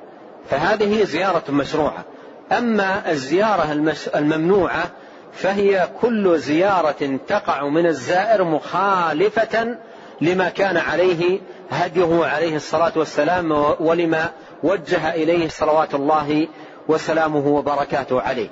فهذه 0.51 1.05
زيارة 1.05 1.51
مشروعة. 1.51 2.05
أما 2.53 3.11
الزيارة 3.11 3.73
الممنوعة 4.15 4.85
فهي 5.33 5.89
كل 6.01 6.39
زيارة 6.39 7.19
تقع 7.29 7.69
من 7.69 7.87
الزائر 7.87 8.45
مخالفة 8.45 9.77
لما 10.21 10.49
كان 10.49 10.77
عليه 10.77 11.41
هديه 11.71 12.27
عليه 12.27 12.57
الصلاة 12.57 12.93
والسلام 12.97 13.75
ولما 13.81 14.31
وجه 14.63 15.15
إليه 15.15 15.49
صلوات 15.49 15.95
الله 15.95 16.49
وسلامه 16.89 17.47
وبركاته 17.47 18.21
عليه. 18.21 18.49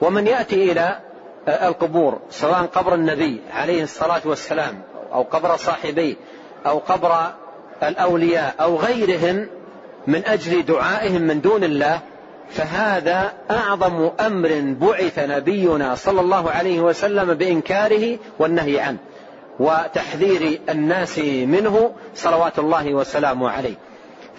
ومن 0.00 0.26
يأتي 0.26 0.72
إلى 0.72 0.98
القبور 1.48 2.18
سواء 2.30 2.62
قبر 2.62 2.94
النبي 2.94 3.40
عليه 3.52 3.82
الصلاة 3.82 4.20
والسلام 4.24 4.82
أو 5.12 5.22
قبر 5.22 5.56
صاحبيه 5.56 6.14
أو 6.66 6.78
قبر 6.78 7.32
الأولياء 7.82 8.54
أو 8.60 8.76
غيرهم 8.76 9.48
من 10.06 10.24
أجل 10.26 10.62
دعائهم 10.62 11.22
من 11.22 11.40
دون 11.40 11.64
الله 11.64 12.00
فهذا 12.50 13.32
أعظم 13.50 14.10
أمر 14.20 14.76
بعث 14.80 15.18
نبينا 15.18 15.94
صلى 15.94 16.20
الله 16.20 16.50
عليه 16.50 16.80
وسلم 16.80 17.34
بإنكاره 17.34 18.18
والنهي 18.38 18.80
عنه 18.80 18.98
وتحذير 19.60 20.60
الناس 20.68 21.18
منه 21.18 21.92
صلوات 22.14 22.58
الله 22.58 22.94
وسلامه 22.94 23.50
عليه. 23.50 23.74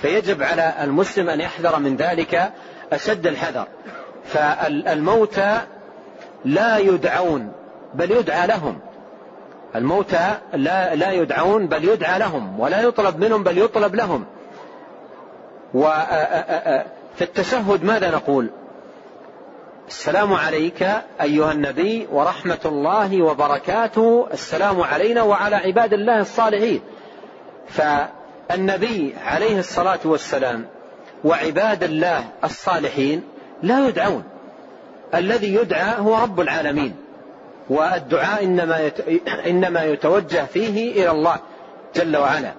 فيجب 0.02 0.44
على 0.44 0.74
المسلم 0.84 1.30
أن 1.30 1.42
يحذر 1.42 1.80
من 1.80 1.96
ذلك 1.96 2.52
أشد 2.94 3.28
الحذر. 3.28 3.68
فالموتى 4.26 5.62
لا 6.46 6.78
يدعون 6.78 7.52
بل 7.94 8.12
يدعى 8.12 8.48
لهم. 8.48 8.80
الموتى 9.76 10.38
لا, 10.54 10.96
لا 10.96 11.12
يدعون 11.12 11.68
بل 11.68 11.84
يدعى 11.84 12.20
لهم 12.20 12.60
ولا 12.60 12.82
يطلب 12.82 13.20
منهم 13.20 13.44
بل 13.44 13.58
يطلب 13.58 13.96
لهم. 13.96 14.26
وفي 15.78 17.22
التشهد 17.22 17.84
ماذا 17.84 18.12
نقول؟ 18.12 18.50
السلام 19.88 20.34
عليك 20.34 20.88
أيها 21.22 21.52
النبي 21.52 22.08
ورحمة 22.12 22.60
الله 22.66 23.22
وبركاته. 23.22 24.28
السلام 24.34 24.82
علينا 24.82 25.22
وعلى 25.24 25.56
عباد 25.56 25.94
الله 25.94 26.20
الصالحين. 26.20 26.82
فالنبي 27.70 29.16
عليه 29.26 29.60
الصلاة 29.60 30.00
والسلام 30.06 30.66
وعباد 31.24 31.84
الله 31.84 32.24
الصالحين 32.44 33.24
لا 33.64 33.88
يدعون. 33.88 34.24
الذي 35.16 35.56
يدعى 35.56 36.00
هو 36.00 36.16
رب 36.16 36.40
العالمين. 36.40 36.96
والدعاء 37.70 38.44
إنما 38.44 38.92
إنما 39.48 39.84
يتوجه 39.84 40.46
فيه 40.46 40.92
إلى 40.92 41.12
الله 41.12 41.38
جل 41.96 42.18
وعلا. 42.18 42.52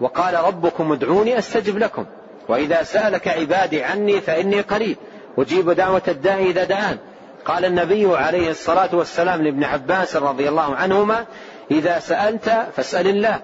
وقال 0.00 0.34
ربكم 0.34 0.92
ادعوني 0.92 1.38
أستجب 1.38 1.78
لكم. 1.78 2.06
وإذا 2.48 2.82
سألك 2.82 3.28
عبادي 3.28 3.82
عني 3.82 4.20
فإني 4.20 4.60
قريب. 4.60 4.96
أجيب 5.38 5.70
دعوة 5.70 6.02
الداعي 6.08 6.50
إذا 6.50 6.64
دعان. 6.64 6.96
قال 7.44 7.64
النبي 7.64 8.16
عليه 8.16 8.50
الصلاة 8.50 8.88
والسلام 8.92 9.42
لابن 9.42 9.64
عباس 9.64 10.16
رضي 10.16 10.48
الله 10.48 10.74
عنهما 10.74 11.24
إذا 11.70 11.98
سألت 11.98 12.66
فاسأل 12.76 13.06
الله 13.06 13.40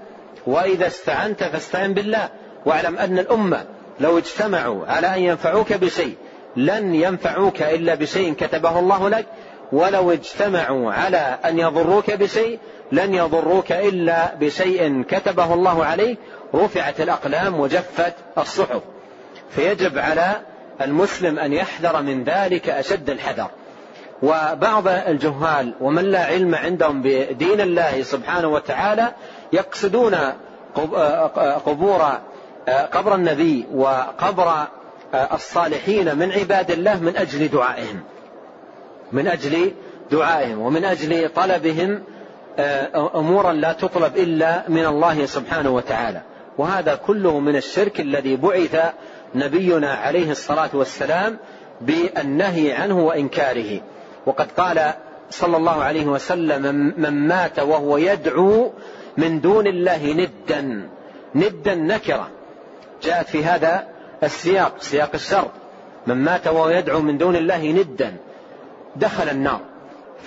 وإذا 0.46 0.86
استعنت 0.86 1.44
فاستعن 1.44 1.94
بالله. 1.94 2.28
واعلم 2.66 2.98
أن 2.98 3.18
الأمة 3.18 3.64
لو 4.00 4.18
اجتمعوا 4.18 4.86
على 4.86 5.06
أن 5.06 5.20
ينفعوك 5.20 5.72
بشيء 5.72 6.14
لن 6.56 6.94
ينفعوك 6.94 7.62
إلا 7.62 7.94
بشيء 7.94 8.34
كتبه 8.34 8.78
الله 8.78 9.08
لك. 9.08 9.26
ولو 9.72 10.12
اجتمعوا 10.12 10.92
على 10.92 11.38
أن 11.44 11.58
يضروك 11.58 12.10
بشيء 12.10 12.58
لن 12.92 13.14
يضروك 13.14 13.72
إلا 13.72 14.34
بشيء 14.40 15.02
كتبه 15.02 15.54
الله 15.54 15.84
عليك. 15.84 16.18
رفعت 16.54 17.00
الأقلام 17.00 17.60
وجفت 17.60 18.14
الصحف. 18.38 18.82
فيجب 19.50 19.98
على 19.98 20.36
المسلم 20.82 21.38
أن 21.38 21.52
يحذر 21.52 22.02
من 22.02 22.24
ذلك 22.24 22.68
أشد 22.68 23.10
الحذر. 23.10 23.50
وبعض 24.22 24.88
الجهال 24.88 25.74
ومن 25.80 26.04
لا 26.04 26.24
علم 26.24 26.54
عندهم 26.54 27.02
بدين 27.02 27.60
الله 27.60 28.02
سبحانه 28.02 28.48
وتعالى 28.48 29.12
يقصدون 29.52 30.16
قبور 31.66 32.12
قبر 32.92 33.14
النبي 33.14 33.66
وقبر 33.74 34.66
الصالحين 35.14 36.16
من 36.16 36.32
عباد 36.32 36.70
الله 36.70 37.00
من 37.00 37.16
أجل 37.16 37.48
دعائهم. 37.48 38.00
من 39.12 39.28
أجل 39.28 39.72
دعائهم 40.10 40.58
ومن 40.58 40.84
أجل 40.84 41.28
طلبهم 41.28 42.02
أمورا 43.14 43.52
لا 43.52 43.72
تطلب 43.72 44.16
إلا 44.16 44.62
من 44.68 44.86
الله 44.86 45.26
سبحانه 45.26 45.70
وتعالى. 45.70 46.22
وهذا 46.58 46.94
كله 46.94 47.40
من 47.40 47.56
الشرك 47.56 48.00
الذي 48.00 48.36
بعث 48.36 48.76
نبينا 49.34 49.94
عليه 49.94 50.30
الصلاة 50.30 50.70
والسلام 50.72 51.38
بالنهي 51.80 52.72
عنه 52.72 53.00
وإنكاره. 53.00 53.80
وقد 54.26 54.46
قال 54.52 54.92
صلى 55.30 55.56
الله 55.56 55.82
عليه 55.82 56.06
وسلم 56.06 56.94
من 56.96 57.28
مات 57.28 57.58
وهو 57.58 57.96
يدعو 57.96 58.72
من 59.16 59.40
دون 59.40 59.66
الله 59.66 60.12
ندا 60.12 60.88
ندا 61.34 61.74
نكرة. 61.74 62.28
جاءت 63.02 63.26
في 63.26 63.44
هذا 63.44 63.86
السياق 64.22 64.74
سياق 64.78 65.10
الشر 65.14 65.48
من 66.06 66.14
مات 66.14 66.46
وهو 66.46 66.68
يدعو 66.68 67.00
من 67.00 67.18
دون 67.18 67.36
الله 67.36 67.72
ندا 67.72 68.16
دخل 68.96 69.28
النار. 69.28 69.60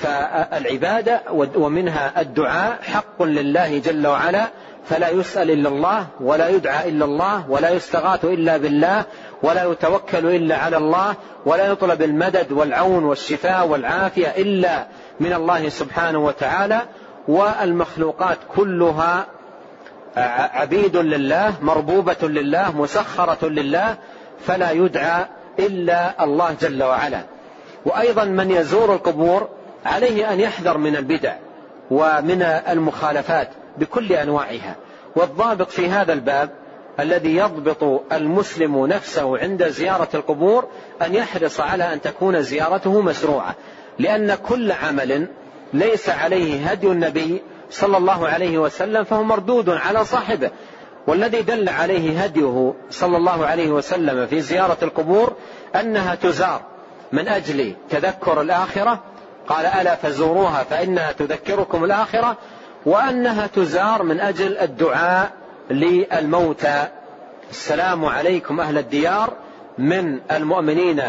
فالعبادة 0.02 1.22
ومنها 1.56 2.22
الدعاء 2.22 2.82
حق 2.82 3.24
لله 3.24 3.78
جل 3.78 4.08
وعلا 4.08 4.48
فلا 4.86 5.10
يسأل 5.10 5.52
إلا 5.52 5.70
الله 5.70 6.08
ولا 6.22 6.50
يدعى 6.50 6.90
إلا 6.90 7.06
الله 7.06 7.50
ولا 7.50 7.70
يستغاث 7.70 8.26
إلا 8.26 8.58
بالله 8.58 9.04
ولا 9.44 9.72
يتوكل 9.72 10.26
إلا 10.26 10.58
على 10.58 10.78
الله 10.78 11.16
ولا 11.46 11.68
يطلب 11.68 12.02
المدد 12.02 12.52
والعون 12.52 13.04
والشفاء 13.04 13.68
والعافية 13.68 14.28
إلا 14.28 14.88
من 15.20 15.34
الله 15.34 15.70
سبحانه 15.70 16.20
وتعالى. 16.20 16.82
والمخلوقات 17.28 18.38
كلها 18.56 19.26
عبيد 20.54 20.98
لله 20.98 21.54
مربوبة 21.62 22.18
لله 22.24 22.78
مسخرة 22.78 23.48
لله 23.48 23.96
فلا 24.48 24.72
يدعى 24.72 25.26
إلا 25.60 26.24
الله 26.24 26.56
جل 26.62 26.84
وعلا. 26.84 27.22
وأيضا 27.86 28.24
من 28.24 28.52
يزور 28.52 28.94
القبور 28.94 29.50
عليه 29.86 30.34
أن 30.34 30.40
يحذر 30.40 30.78
من 30.78 30.96
البدع 30.96 31.34
ومن 31.92 32.42
المخالفات. 32.42 33.50
بكل 33.82 34.14
أنواعها. 34.14 34.76
والضابط 35.16 35.70
في 35.70 35.90
هذا 35.90 36.14
الباب 36.14 36.50
الذي 37.00 37.36
يضبط 37.36 38.04
المسلم 38.12 38.86
نفسه 38.86 39.38
عند 39.38 39.68
زيارة 39.68 40.10
القبور 40.14 40.68
أن 41.02 41.16
يحرص 41.16 41.60
على 41.60 41.94
أن 41.94 42.02
تكون 42.02 42.42
زيارته 42.42 43.02
مشروعة 43.02 43.56
لأن 44.00 44.36
كل 44.36 44.72
عمل 44.72 45.28
ليس 45.74 46.10
عليه 46.10 46.66
هدي 46.66 46.88
النبي 46.88 47.42
صلى 47.70 47.98
الله 47.98 48.28
عليه 48.28 48.58
وسلم 48.58 49.04
فهو 49.04 49.24
مردود 49.24 49.70
على 49.70 50.06
صاحبه. 50.06 50.52
والذي 51.08 51.42
دل 51.42 51.70
عليه 51.70 52.20
هديه 52.20 52.74
صلى 52.90 53.18
الله 53.18 53.46
عليه 53.46 53.72
وسلم 53.72 54.28
في 54.28 54.42
زيارة 54.42 54.78
القبور 54.82 55.34
أنها 55.76 56.16
تزار 56.16 56.62
من 57.12 57.28
أجل 57.28 57.76
تذكر 57.90 58.42
الآخرة. 58.42 59.04
قال 59.48 59.66
ألا 59.66 59.96
فزوروها 59.96 60.64
فإنها 60.64 61.12
تذكركم 61.12 61.84
الآخرة 61.84 62.38
وأنها 62.86 63.48
تزار 63.48 64.04
من 64.04 64.20
أجل 64.20 64.58
الدعاء 64.58 65.32
للموتى. 65.70 66.88
السلام 67.50 68.06
عليكم 68.06 68.60
أهل 68.60 68.78
الديار 68.78 69.34
من 69.78 70.20
المؤمنين 70.32 71.04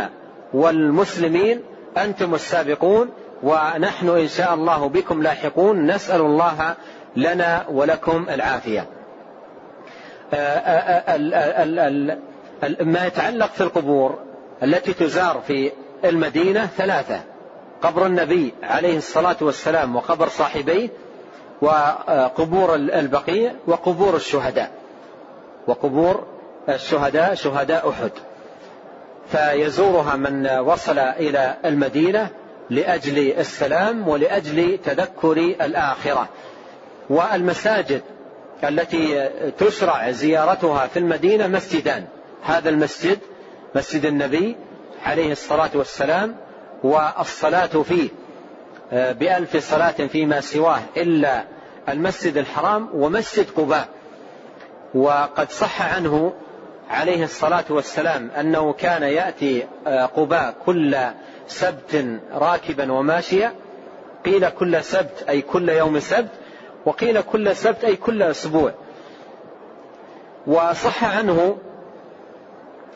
والمسلمين. 0.53 1.63
أنتم 1.97 2.35
السابقون 2.35 3.11
ونحن 3.43 4.09
إن 4.09 4.29
شاء 4.29 4.55
الله 4.55 4.89
بكم 4.89 5.23
لاحقون. 5.23 5.87
نسأل 5.87 6.21
الله 6.21 6.75
لنا 7.17 7.65
ولكم 7.71 8.27
العافية. 8.31 8.87
ما 12.81 13.07
يتعلق 13.07 13.53
في 13.53 13.61
القبور 13.61 14.19
التي 14.63 14.93
تزار 14.93 15.43
في 15.47 15.73
المدينة 16.05 16.67
ثلاثة. 16.67 17.21
قبر 17.83 18.07
النبي 18.07 18.55
عليه 18.63 18.97
الصلاة 18.97 19.37
والسلام 19.41 19.97
وقبر 19.97 20.29
صاحبيه 20.29 20.89
وقبور 21.63 22.75
البقيع 22.75 23.53
وقبور 23.67 24.17
الشهداء. 24.17 24.71
وقبور 25.67 26.25
الشهداء 26.69 27.35
شهداء 27.35 27.91
أحد. 27.91 28.11
فيزورها 29.33 30.17
من 30.17 30.47
وصل 30.59 30.99
إلى 30.99 31.57
المدينة 31.65 32.29
لأجل 32.71 33.33
السلام 33.39 34.09
ولأجل 34.09 34.79
تذكر 34.85 35.37
الآخرة. 35.37 36.29
والمساجد 37.11 38.03
التي 38.65 39.31
تشرع 39.59 40.11
زيارتها 40.11 40.87
في 40.87 40.99
المدينة 40.99 41.47
مسجدان. 41.47 42.05
هذا 42.45 42.69
المسجد 42.69 43.19
مسجد 43.75 44.05
النبي 44.05 44.57
عليه 45.05 45.33
الصلاة 45.33 45.71
والسلام 45.75 46.37
والصلاة 46.83 47.67
فيه 47.67 48.09
آه، 48.93 49.13
بألف 49.13 49.57
صلاة 49.57 50.07
فيما 50.07 50.41
سواه 50.41 50.79
إلا 50.97 51.45
المسجد 51.89 52.37
الحرام 52.37 52.89
ومسجد 52.95 53.47
قباء. 53.57 53.89
وقد 54.95 55.51
صح 55.51 55.95
عنه 55.95 56.33
عليه 56.91 57.25
الصلاة 57.25 57.65
والسلام 57.71 58.31
أنه 58.31 58.73
كان 58.73 59.03
يأتي 59.03 59.67
آه، 59.87 60.07
قباء 60.07 60.55
كل 60.67 60.97
سبت 61.47 62.21
راكبا 62.33 62.93
وماشيا 62.93 63.53
قيل 64.25 64.49
كل 64.49 64.85
سبت 64.85 65.25
أي 65.29 65.43
كل 65.43 65.69
يوم 65.69 66.01
سبت 66.01 66.31
وقيل 66.87 67.21
كل 67.21 67.57
سبت 67.57 67.85
أي 67.85 67.97
كل 67.97 68.23
أسبوع. 68.23 68.73
وصح 70.47 71.05
عنه 71.05 71.59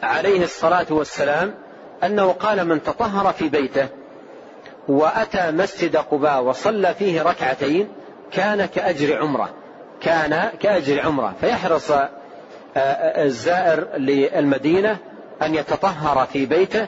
عليه 0.02 0.44
الصلاة 0.44 0.86
والسلام 0.90 1.54
أنه 2.04 2.32
قال 2.32 2.64
من 2.68 2.82
تطهر 2.82 3.32
في 3.32 3.48
بيته 3.48 3.88
وأتى 4.88 5.50
مسجد 5.50 5.96
قباء 5.96 6.42
وصلى 6.42 6.94
فيه 6.94 7.22
ركعتين 7.22 7.88
كان 8.32 8.66
كأجر 8.66 9.16
عمرة. 9.16 9.50
كان 10.00 10.50
كأجر 10.60 11.00
عمرة. 11.00 11.34
فيحرص 11.40 11.90
آه، 11.90 12.08
آه، 12.76 13.24
الزائر 13.24 13.96
للمدينة 13.96 14.96
أن 15.42 15.54
يتطهر 15.54 16.26
في 16.26 16.46
بيته 16.46 16.86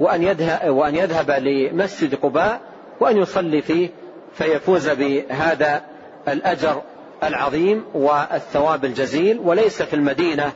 وأن 0.00 0.22
يذهب, 0.22 0.70
وأن 0.74 0.96
يذهب 0.96 1.30
لمسجد 1.30 2.14
قباء 2.14 2.60
وأن 3.00 3.16
يصلي 3.16 3.62
فيه 3.62 3.88
فيفوز 4.34 4.88
بهذا 4.88 5.82
الأجر 6.28 6.82
العظيم 7.24 7.84
والثواب 7.94 8.84
الجزيل. 8.84 9.38
وليس 9.38 9.82
في 9.82 9.94
المدينة 9.96 10.52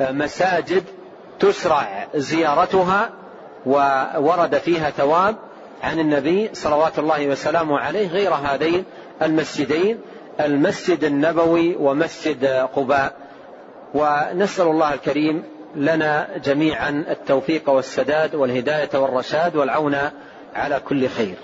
آه، 0.00 0.12
مساجد 0.12 0.84
تشرع 1.40 2.06
زيارتها 2.14 3.10
وورد 3.66 4.58
فيها 4.58 4.90
ثواب 4.90 5.36
عن 5.82 6.00
النبي 6.00 6.50
صلوات 6.52 6.98
الله 6.98 7.26
وسلامه 7.26 7.78
عليه 7.78 8.08
غير 8.08 8.34
هذين 8.34 8.84
المسجدين 9.22 9.98
المسجد 10.40 11.04
النبوي 11.04 11.76
ومسجد 11.76 12.44
قباء. 12.44 13.16
ونسأل 13.94 14.66
الله 14.66 14.94
الكريم 14.94 15.42
لنا 15.76 16.28
جميعا 16.44 17.04
التوفيق 17.08 17.70
والسداد 17.70 18.34
والهداية 18.34 18.90
والرشاد 18.94 19.56
والعون 19.56 19.96
على 20.54 20.80
كل 20.88 21.08
خير. 21.08 21.36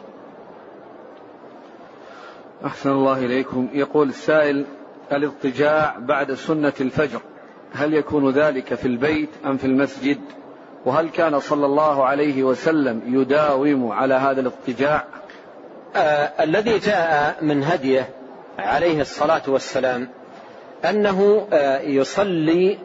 أحسن 2.64 2.90
الله 2.90 3.18
إليكم. 3.18 3.68
يقول 3.72 4.08
السائل 4.08 4.66
الاضطجاع 5.12 5.96
بعد 5.98 6.32
سنة 6.34 6.72
الفجر 6.80 7.20
هل 7.72 7.94
يكون 7.94 8.30
ذلك 8.30 8.74
في 8.74 8.86
البيت 8.88 9.28
أم 9.46 9.56
في 9.56 9.64
المسجد؟ 9.64 10.18
وهل 10.84 11.08
كان 11.08 11.40
صلى 11.40 11.66
الله 11.66 12.04
عليه 12.04 12.42
وسلم 12.42 13.02
يداوم 13.06 13.92
على 13.92 14.14
هذا 14.14 14.40
الاضطجاع 14.40 15.04
آه 15.96 16.44
الذي 16.44 16.78
جاء 16.78 17.36
من 17.42 17.64
هديه 17.64 18.08
عليه 18.58 19.00
الصلاة 19.00 19.42
والسلام 19.46 20.08
أنه 20.84 21.48
آه 21.52 21.80
يصلي 21.80 22.78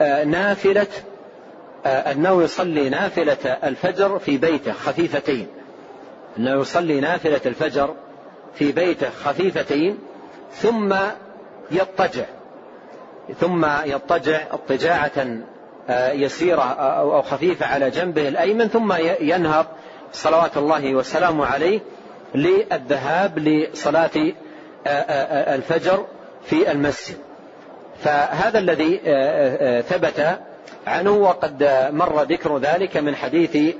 آه 0.00 0.24
نافلة 0.24 0.86
آه 1.86 2.12
أنه 2.12 2.42
يصلي 2.42 2.88
نافلة 2.88 3.58
الفجر 3.64 4.18
في 4.18 4.38
بيته 4.38 4.72
خفيفتين. 4.72 5.46
أنه 6.38 6.60
يصلي 6.60 7.00
نافلة 7.00 7.40
الفجر 7.46 7.94
في 8.54 8.72
بيته 8.72 9.10
خفيفتين 9.10 9.98
ثم 10.52 10.94
يضطجع. 11.70 12.24
ثم 13.40 13.66
يضطجع 13.84 14.40
اضطجاعة 14.50 15.26
آه، 15.88 16.12
يسيرة 16.12 16.62
أو 16.72 17.22
خفيفة 17.22 17.66
على 17.66 17.90
جنبه 17.90 18.28
الأيمن 18.28 18.68
ثم 18.68 18.92
ينهض 19.20 19.66
صلوات 20.12 20.56
الله 20.56 20.94
وسلامه 20.94 21.46
عليه. 21.46 21.80
للذهاب 22.34 23.38
لصلاة 23.38 24.10
آه، 24.86 24.88
آه، 24.88 25.54
الفجر 25.54 26.06
في 26.44 26.72
المسجد. 26.72 27.16
فهذا 28.04 28.58
الذي 28.58 29.00
ثبت 29.88 30.38
عنه 30.86 31.10
وقد 31.10 31.88
مر 31.92 32.22
ذكر 32.22 32.58
ذلك 32.58 32.96
من 32.96 33.16
حديث 33.16 33.74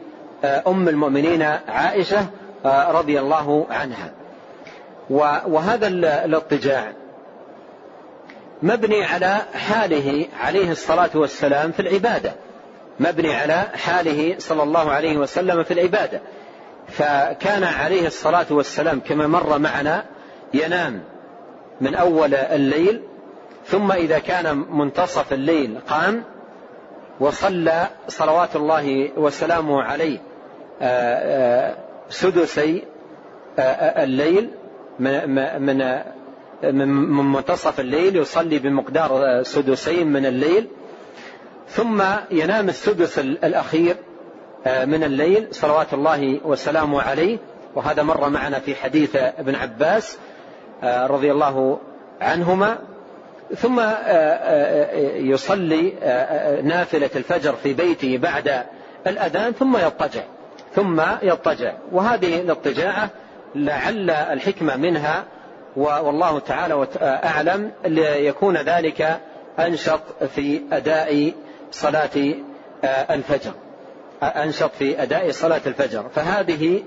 أم 0.44 0.88
المؤمنين 0.88 1.42
عائشة 1.68 2.26
رضي 2.64 3.20
الله 3.20 3.66
عنها. 3.70 4.10
وهذا 5.46 5.86
الاضطجاع 6.24 6.92
مبني 8.62 9.04
على 9.04 9.38
حاله 9.54 10.26
عليه 10.40 10.70
الصلاة 10.70 11.10
والسلام 11.14 11.72
في 11.72 11.80
العبادة. 11.80 12.32
مبني 13.00 13.34
على 13.34 13.64
حاله 13.74 14.34
صلى 14.38 14.62
الله 14.62 14.90
عليه 14.90 15.16
وسلم 15.16 15.62
في 15.62 15.74
العبادة. 15.74 16.20
فكان 16.92 17.64
عليه 17.64 18.06
الصلاة 18.06 18.46
والسلام 18.50 19.00
كما 19.00 19.26
مر 19.26 19.58
معنا 19.58 20.04
ينام 20.54 21.02
من 21.80 21.94
أول 21.94 22.34
الليل 22.34 23.02
ثم 23.66 23.92
إذا 23.92 24.18
كان 24.18 24.56
منتصف 24.56 25.32
الليل 25.32 25.78
قام 25.88 26.24
وصلى 27.20 27.88
صلوات 28.08 28.56
الله 28.56 29.10
وسلامه 29.16 29.82
عليه 29.82 30.18
آه، 30.82 31.70
آه، 31.70 31.76
سدسي 32.08 32.84
آه، 33.58 34.04
الليل 34.04 34.50
من 34.98 35.98
من 36.62 36.88
منتصف 37.32 37.80
الليل 37.80 38.16
يصلي 38.16 38.58
بمقدار 38.58 39.42
سدسين 39.42 40.06
من 40.06 40.26
الليل 40.26 40.68
ثم 41.68 42.02
ينام 42.30 42.68
السدس 42.68 43.18
الأخير 43.18 43.96
من 44.66 45.04
الليل 45.04 45.46
صلوات 45.50 45.94
الله 45.94 46.40
وسلامه 46.44 47.02
عليه. 47.02 47.38
وهذا 47.74 48.02
مر 48.02 48.28
معنا 48.28 48.58
في 48.58 48.74
حديث 48.74 49.16
ابن 49.16 49.54
عباس 49.54 50.18
رضي 50.84 51.32
الله 51.32 51.78
عنهما. 52.20 52.78
ثم 53.56 53.80
يصلي 55.14 55.92
نافلة 56.62 57.10
الفجر 57.16 57.52
في 57.52 57.72
بيته 57.72 58.18
بعد 58.18 58.64
الأذان 59.06 59.52
ثم 59.52 59.76
يضطجع 59.76 60.22
ثم 60.74 61.02
يضطجع. 61.22 61.72
وهذه 61.92 62.40
الاضطجاعة 62.40 63.10
لعل 63.54 64.10
الحكمة 64.10 64.76
منها 64.76 65.24
والله 65.76 66.38
تعالى 66.38 66.86
أعلم 67.02 67.70
ليكون 67.84 68.56
ذلك 68.56 69.20
أنشط 69.58 70.00
في 70.34 70.60
أداء 70.72 71.32
صلاة 71.70 72.34
الفجر. 72.84 73.52
أنشط 74.22 74.70
في 74.78 75.02
أداء 75.02 75.30
صلاة 75.30 75.60
الفجر. 75.66 76.08
فهذه 76.14 76.82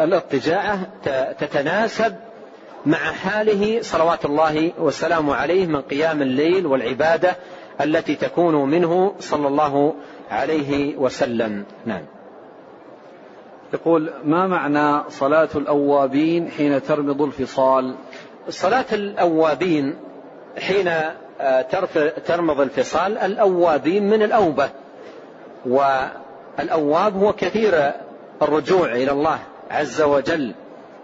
الاضطجاعة 0.00 0.78
تتناسب 1.38 2.14
مع 2.86 2.98
حاله 2.98 3.82
صلوات 3.82 4.24
الله 4.24 4.72
والسلام 4.78 5.30
عليه 5.30 5.66
من 5.66 5.80
قيام 5.80 6.22
الليل 6.22 6.66
والعبادة 6.66 7.36
التي 7.80 8.14
تكون 8.14 8.70
منه 8.70 9.14
صلى 9.20 9.48
الله 9.48 9.94
عليه 10.30 10.96
وسلم. 10.96 11.64
نعم. 11.86 12.02
يقول 13.74 14.12
ما 14.24 14.46
معنى 14.46 15.10
صلاة 15.10 15.48
الأوابين 15.54 16.50
حين 16.50 16.82
ترمض 16.82 17.22
الفصال؟ 17.22 17.94
صلاة 18.48 18.84
الأوابين 18.92 19.94
حين 20.58 20.88
آه، 21.40 21.62
ترمض 22.26 22.60
الفصال 22.60 23.18
الأوابين 23.18 24.10
من 24.10 24.22
الأوبة 24.22 24.70
والأواب 26.58 27.16
هو 27.16 27.32
كثير 27.32 27.92
الرجوع 28.42 28.92
إلى 28.92 29.10
الله 29.10 29.38
عز 29.70 30.02
وجل 30.02 30.54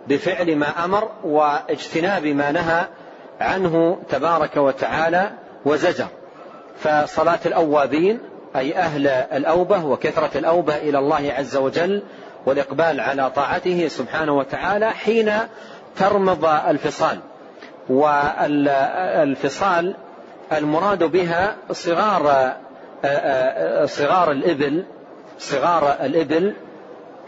بفعل 0.08 0.56
ما 0.56 0.84
أمر 0.84 1.10
واجتناب 1.24 2.26
ما 2.26 2.52
نهى 2.52 2.86
عنه 3.40 3.98
تبارك 4.08 4.56
وتعالى 4.56 5.30
وزجر. 5.64 6.06
فصلاة 6.78 7.38
الأوابين 7.46 8.18
أي 8.56 8.76
أهل 8.76 9.08
الأوبة 9.08 9.84
وكثرة 9.84 10.38
الأوبة 10.38 10.76
إلى 10.76 10.98
الله 10.98 11.32
عز 11.32 11.56
وجل 11.56 12.02
والإقبال 12.46 13.00
على 13.00 13.30
طاعته 13.30 13.88
سبحانه 13.88 14.32
وتعالى 14.32 14.90
حين 14.90 15.32
ترمض 15.96 16.44
الفصال. 16.44 17.18
والفصال 17.88 19.94
المراد 20.52 21.04
بها 21.04 21.56
صغار 21.72 22.52
صغار 23.86 24.30
الإبل 24.30 24.84
صغار 25.38 25.96
الإبل 26.00 26.54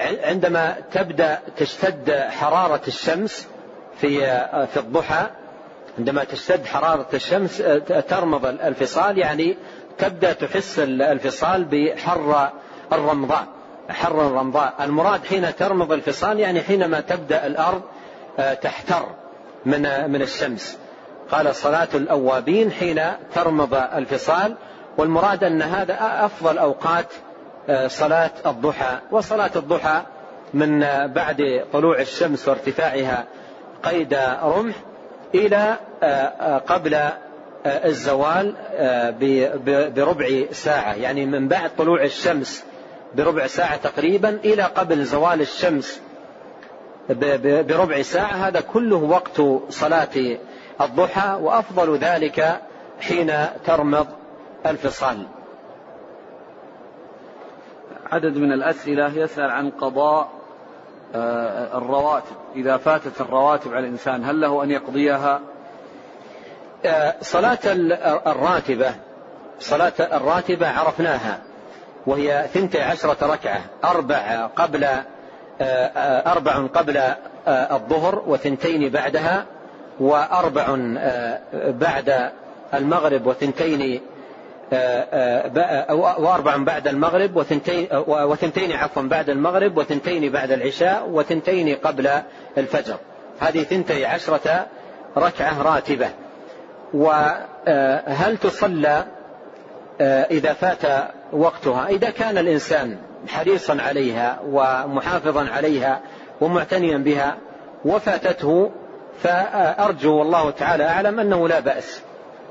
عندما 0.00 0.76
تبدأ 0.92 1.38
تشتد 1.56 2.10
حرارة 2.10 2.80
الشمس 2.88 3.48
في 4.00 4.18
في 4.66 4.76
الضحى 4.76 5.26
عندما 5.98 6.24
تشتد 6.24 6.66
حرارة 6.66 7.08
الشمس 7.14 7.62
ترمض 8.08 8.46
الفصال 8.46 9.18
يعني 9.18 9.56
تبدأ 9.98 10.32
تحس 10.32 10.78
الفصال 10.78 11.64
بحر 11.64 12.50
الرمضاء 12.92 13.46
حر 13.88 14.26
الرمضاء. 14.26 14.74
المراد 14.80 15.24
حين 15.24 15.56
ترمض 15.56 15.92
الفصال 15.92 16.40
يعني 16.40 16.60
حينما 16.62 17.00
تبدأ 17.00 17.46
الأرض 17.46 17.82
آه، 18.38 18.54
تحتر 18.54 19.06
من 19.66 20.10
من 20.10 20.22
الشمس. 20.22 20.78
قال 21.30 21.54
صلاة 21.54 21.88
الأوابين 21.94 22.72
حين 22.72 23.02
ترمض 23.34 23.74
الفصال 23.74 24.56
والمراد 24.98 25.44
أن 25.44 25.62
هذا 25.62 25.96
أفضل 26.00 26.58
أوقات 26.58 27.06
صلاة 27.86 28.30
الضحى 28.46 28.98
وصلاة 29.10 29.50
الضحى 29.56 30.02
من 30.54 30.80
بعد 31.06 31.64
طلوع 31.72 32.00
الشمس 32.00 32.48
وارتفاعها 32.48 33.24
قيد 33.82 34.14
رمح 34.42 34.74
إلى 35.34 35.76
آه، 36.02 36.58
قبل 36.58 36.98
الزوال 37.66 38.54
بربع 39.96 40.44
ساعة. 40.52 40.94
يعني 40.94 41.26
من 41.26 41.48
بعد 41.48 41.70
طلوع 41.78 42.02
الشمس 42.02 42.64
بربع 43.14 43.46
ساعة 43.46 43.76
تقريبا 43.76 44.28
إلى 44.28 44.62
قبل 44.62 45.04
زوال 45.04 45.40
الشمس 45.40 46.00
بربع 47.40 48.02
ساعة. 48.02 48.48
هذا 48.48 48.60
كله 48.60 48.96
وقت 48.96 49.42
صلاة 49.68 50.38
الضحى 50.80 51.38
وأفضل 51.40 51.98
ذلك 51.98 52.60
حين 53.00 53.32
ترمض 53.66 54.06
الفصال. 54.66 55.26
عدد 58.12 58.36
من 58.36 58.52
الأسئلة 58.52 59.18
يسأل 59.18 59.50
عن 59.50 59.70
قضاء 59.70 60.28
آه، 61.14 61.78
الرواتب. 61.78 62.36
إذا 62.56 62.76
فاتت 62.76 63.20
الرواتب 63.20 63.74
على 63.74 63.86
الإنسان 63.86 64.24
هل 64.24 64.40
له 64.40 64.62
أن 64.62 64.70
يقضيها؟ 64.70 65.40
آه، 66.84 67.14
صلاة 67.20 67.58
الراتبة 68.26 68.94
صلاة 69.60 69.92
الراتبة 70.00 70.68
عرفناها 70.68 71.38
وهي 72.06 72.46
ثنتي 72.54 72.80
عشرة 72.80 73.26
ركعة 73.26 73.60
أربع 73.84 74.46
قبل 74.46 74.84
آه، 75.60 76.32
أربع 76.32 76.66
قبل 76.66 77.00
الظهر 77.48 78.22
وثنتين 78.26 78.88
بعدها 78.88 79.44
وأربع 80.00 80.76
بعد 81.52 82.30
المغرب 82.74 83.26
وثنتين 83.26 84.00
وأربع 86.18 86.56
بعد 86.56 86.88
المغرب 86.88 87.36
وثنتين 87.36 87.88
وثنتين 88.06 88.72
عفوا 88.72 89.02
بعد 89.02 89.30
المغرب 89.30 89.76
وثنتين 89.76 90.32
بعد 90.32 90.50
العشاء 90.50 91.08
وثنتين 91.08 91.76
قبل 91.76 92.10
الفجر. 92.58 92.96
هذه 93.40 93.62
ثنتي 93.62 94.04
عشرة 94.04 94.66
ركعة 95.16 95.62
راتبة. 95.62 96.08
وهل 96.94 98.36
تصلى 98.42 99.04
إذا 100.30 100.52
فات 100.52 101.10
وقتها؟ 101.32 101.86
إذا 101.86 102.10
كان 102.10 102.38
الإنسان 102.38 102.98
حريصا 103.28 103.76
عليها 103.80 104.40
ومحافظا 104.46 105.48
عليها 105.50 106.00
ومعتنيا 106.40 106.98
بها 106.98 107.36
وفاتته 107.84 108.70
فأرجو 109.22 110.18
والله 110.18 110.50
تعالى 110.50 110.84
أعلم 110.84 111.20
أنه 111.20 111.48
لا 111.48 111.60
بأس. 111.60 112.02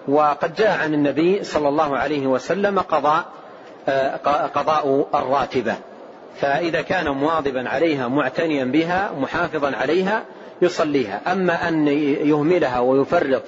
وقد 0.08 0.56
جاء 0.56 0.78
عن 0.78 0.94
النبي 0.94 1.44
صلى 1.44 1.70
الله 1.70 1.98
عليه 1.98 2.28
وسلم 2.28 2.80
قضاء 2.80 3.26
قضاء 4.54 5.08
الراتبة. 5.16 5.76
فإذا 6.42 6.82
كان 6.82 7.10
مواظبا 7.10 7.70
عليها 7.70 8.08
معتنيا 8.08 8.66
بها 8.66 9.12
محافظا 9.20 9.76
عليها 9.76 10.24
يصليها. 10.62 11.22
أما 11.32 11.68
أن 11.68 11.88
يهملها 12.28 12.80
ويفرط 12.80 13.44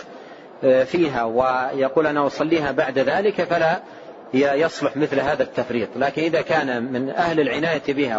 فيها 0.85 1.23
ويقول 1.23 2.07
أنا 2.07 2.27
أصليها 2.27 2.71
بعد 2.71 2.99
ذلك 2.99 3.43
فلا 3.43 3.79
يصلح 4.33 4.97
مثل 4.97 5.19
هذا 5.19 5.43
التفريط. 5.43 5.89
لكن 5.95 6.21
إذا 6.21 6.41
كان 6.41 6.83
من 6.93 7.09
أهل 7.09 7.39
العناية 7.39 7.83
بها 7.87 8.17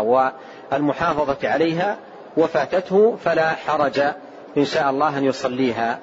والمحافظة 0.73 1.49
عليها 1.49 1.97
وفاتته 2.37 3.17
فلا 3.25 3.49
حرج 3.51 4.01
إن 4.57 4.65
شاء 4.65 4.91
الله 4.91 5.19
أن 5.19 5.25
يصليها. 5.25 5.99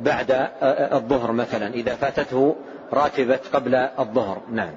بعد 0.00 0.48
الظهر 0.92 1.32
مثلا 1.32 1.74
إذا 1.74 1.94
فاتته 1.94 2.56
راتبة 2.92 3.40
قبل 3.52 3.74
الظهر. 3.74 4.40
نعم. 4.50 4.74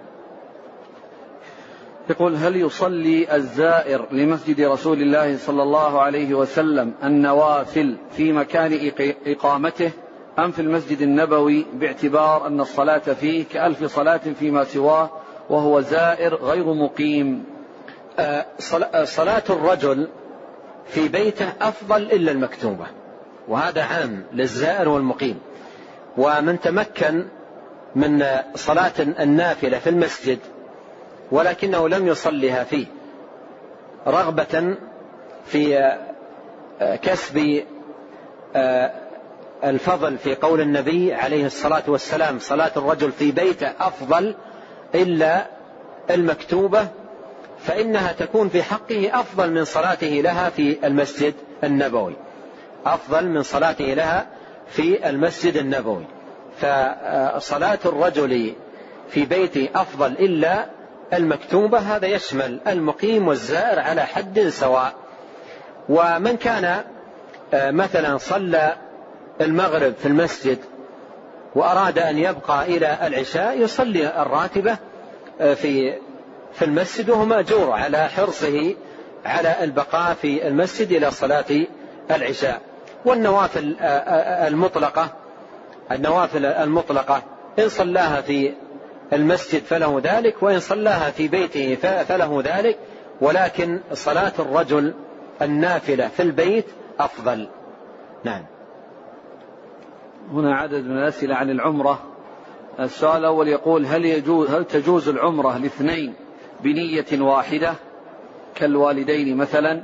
يقول 2.10 2.36
هل 2.36 2.56
يصلي 2.56 3.36
الزائر 3.36 4.06
لمسجد 4.12 4.62
رسول 4.62 5.02
الله 5.02 5.38
صلى 5.38 5.64
الله 5.64 6.02
عليه 6.02 6.34
وسلم 6.34 6.94
النوافل 7.04 7.98
في 8.12 8.32
مكان 8.32 8.92
إقامته 9.28 9.92
أم 10.40 10.52
في 10.52 10.62
المسجد 10.62 11.02
النبوي 11.02 11.66
باعتبار 11.74 12.48
أن 12.48 12.60
الصلاة 12.60 12.98
فيه 12.98 13.46
كألف 13.54 13.84
صلاة 13.84 14.22
فيما 14.40 14.64
سواه 14.64 15.10
وهو 15.50 15.82
زائر 15.82 16.36
غير 16.36 16.74
مقيم؟ 16.74 17.44
آه، 18.20 18.46
آه، 18.94 19.04
صلاة 19.04 19.44
الرجل 19.50 20.08
في 20.88 21.08
بيته 21.08 21.54
أفضل 21.62 22.02
إلا 22.02 22.32
المكتوبة. 22.32 22.86
وهذا 23.48 23.84
عام 23.84 24.24
للزائر 24.34 24.90
والمقيم. 24.90 25.40
ومن 26.18 26.60
تمكن 26.60 27.26
من 27.96 28.26
صلاة 28.56 28.94
النافلة 29.00 29.80
في 29.80 29.90
المسجد 29.90 30.40
ولكنه 31.32 31.90
لم 31.90 32.08
يصلها 32.08 32.64
فيه 32.64 32.86
رغبة 34.08 34.76
في 35.46 35.78
آه، 36.82 36.96
كسب 36.96 37.64
الفضل 39.64 40.18
في 40.18 40.36
قول 40.36 40.62
النبي 40.62 41.14
عليه 41.14 41.46
الصلاة 41.46 41.84
والسلام 41.88 42.40
صلاة 42.40 42.72
الرجل 42.78 43.12
في 43.12 43.32
بيته 43.32 43.72
أفضل 43.80 44.36
إلا 44.96 45.46
المكتوبة 46.10 46.88
فإنها 47.60 48.12
تكون 48.12 48.50
في 48.50 48.64
حقه 48.64 49.20
أفضل 49.20 49.52
من 49.52 49.66
صلاته 49.66 50.08
لها 50.08 50.50
في 50.50 50.88
المسجد 50.88 51.34
النبوي. 51.64 52.14
أفضل 52.86 53.26
من 53.26 53.44
صلاته 53.44 53.86
لها 53.86 54.28
في 54.68 55.10
المسجد 55.10 55.58
النبوي. 55.58 56.06
فصلاة 56.58 57.80
الرجل 57.86 58.54
في 59.10 59.26
بيته 59.26 59.70
أفضل 59.76 60.12
إلا 60.12 60.66
المكتوبة 61.14 61.78
هذا 61.80 62.08
يشمل 62.08 62.60
المقيم 62.68 63.28
والزائر 63.28 63.80
على 63.80 64.02
حد 64.02 64.40
سواء. 64.40 64.94
ومن 65.90 66.38
كان 66.38 66.82
آه، 67.54 67.72
مثلا 67.72 68.18
صلى 68.18 68.76
المغرب 69.42 69.94
في 69.94 70.06
المسجد 70.06 70.58
وأراد 71.56 72.00
أن 72.00 72.18
يبقى 72.18 72.66
إلى 72.66 72.98
العشاء 73.08 73.60
يصلي 73.62 74.22
الراتبة 74.22 74.78
آه، 75.42 75.54
في 75.54 75.94
في 76.54 76.66
المسجد 76.66 77.10
وهو 77.10 77.26
مأجور 77.26 77.72
على 77.72 78.10
حرصه 78.10 78.76
على 79.26 79.64
البقاء 79.64 80.14
في 80.14 80.48
المسجد 80.48 80.92
إلى 80.92 81.12
صلاة 81.12 81.46
العشاء. 82.12 82.62
والنوافل 83.06 83.76
المطلقة 84.48 85.08
النوافل 85.92 86.46
المطلقة 86.46 87.24
إن 87.60 87.70
صلاها 87.70 88.22
في 88.22 88.54
المسجد 89.14 89.62
فله 89.62 90.02
ذلك 90.04 90.44
وإن 90.44 90.60
صلاها 90.60 91.12
في 91.12 91.28
بيته 91.28 91.76
فله 92.04 92.44
ذلك 92.46 92.78
ولكن 93.22 93.80
صلاة 93.94 94.34
الرجل 94.40 94.94
النافلة 95.42 96.08
في 96.08 96.22
البيت 96.24 96.66
أفضل. 97.00 97.48
نعم. 98.24 98.46
هنا 100.32 100.56
عدد 100.56 100.86
من 100.86 100.98
الأسئلة 100.98 101.36
عن 101.36 101.50
العمرة. 101.50 102.00
السؤال 102.80 103.18
الأول 103.18 103.48
يقول 103.48 103.86
هل 103.86 104.06
يجوز 104.06 104.52
هل 104.52 104.66
تجوز 104.66 105.10
العمرة 105.10 105.58
لاثنين 105.58 106.14
بنية 106.64 107.22
واحدة 107.22 107.74
كالوالدين 108.56 109.38
مثلا؟ 109.38 109.82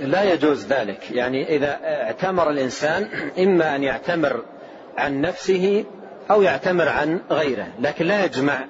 لا 0.00 0.32
يجوز 0.32 0.66
ذلك. 0.66 1.10
يعني 1.10 1.56
إذا 1.56 1.78
اعتمر 1.84 2.50
الإنسان 2.50 3.08
إما 3.38 3.76
أن 3.76 3.82
يعتمر 3.82 4.42
عن 4.98 5.20
نفسه 5.20 5.84
أو 6.30 6.42
يعتمر 6.42 6.88
عن 6.88 7.20
غيره 7.30 7.66
لكن 7.80 8.06
لا 8.06 8.24
يجمع 8.24 8.64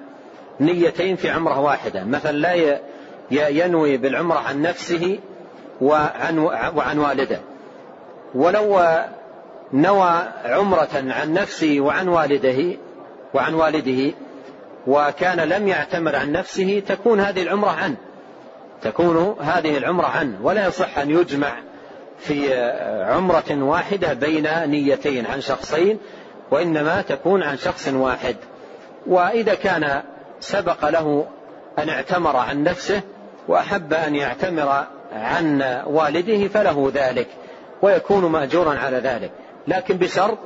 نيتين 0.59 1.15
في 1.15 1.29
عمرة 1.29 1.59
واحدة. 1.59 2.03
مثلا 2.03 2.31
لا 3.31 3.47
ينوي 3.49 3.97
بالعمرة 3.97 4.37
عن 4.37 4.61
نفسه 4.61 5.19
وعن, 5.81 6.39
وعن 6.75 6.99
والده. 6.99 7.39
ولو 8.35 8.81
نوى 9.73 10.23
عمرة 10.45 10.89
عن 10.93 11.33
نفسه 11.33 11.77
وعن 11.79 12.07
والده 12.07 12.77
وعن 13.33 13.53
والده 13.53 14.13
وكان 14.87 15.39
لم 15.39 15.67
يعتمر 15.67 16.15
عن 16.15 16.31
نفسه 16.31 16.83
تكون 16.87 17.19
هذه 17.19 17.41
العمرة 17.41 17.69
عنه. 17.69 17.97
تكون 18.85 19.35
هذه 19.41 19.77
العمرة 19.77 20.05
عنه 20.05 20.37
ولا 20.43 20.67
يصح 20.67 20.97
أن 20.97 21.09
يجمع 21.09 21.53
في 22.19 22.53
عمرة 23.09 23.63
واحدة 23.63 24.13
بين 24.13 24.47
نيتين 24.65 25.25
عن 25.25 25.41
شخصين 25.41 25.97
وإنما 26.51 27.01
تكون 27.01 27.43
عن 27.43 27.57
شخص 27.57 27.87
واحد. 27.87 28.35
وإذا 29.07 29.53
كان 29.55 30.01
سبق 30.39 30.89
له 30.89 31.25
أن 31.79 31.89
اعتمر 31.89 32.35
عن 32.35 32.63
نفسه 32.63 33.01
وأحب 33.47 33.93
أن 33.93 34.15
يعتمر 34.15 34.85
عن 35.13 35.81
والده 35.85 36.47
فله 36.47 36.91
ذلك 36.93 37.27
ويكون 37.81 38.25
مأجورا 38.25 38.79
على 38.79 38.97
ذلك. 38.97 39.31
لكن 39.67 39.97
بشرط 39.97 40.37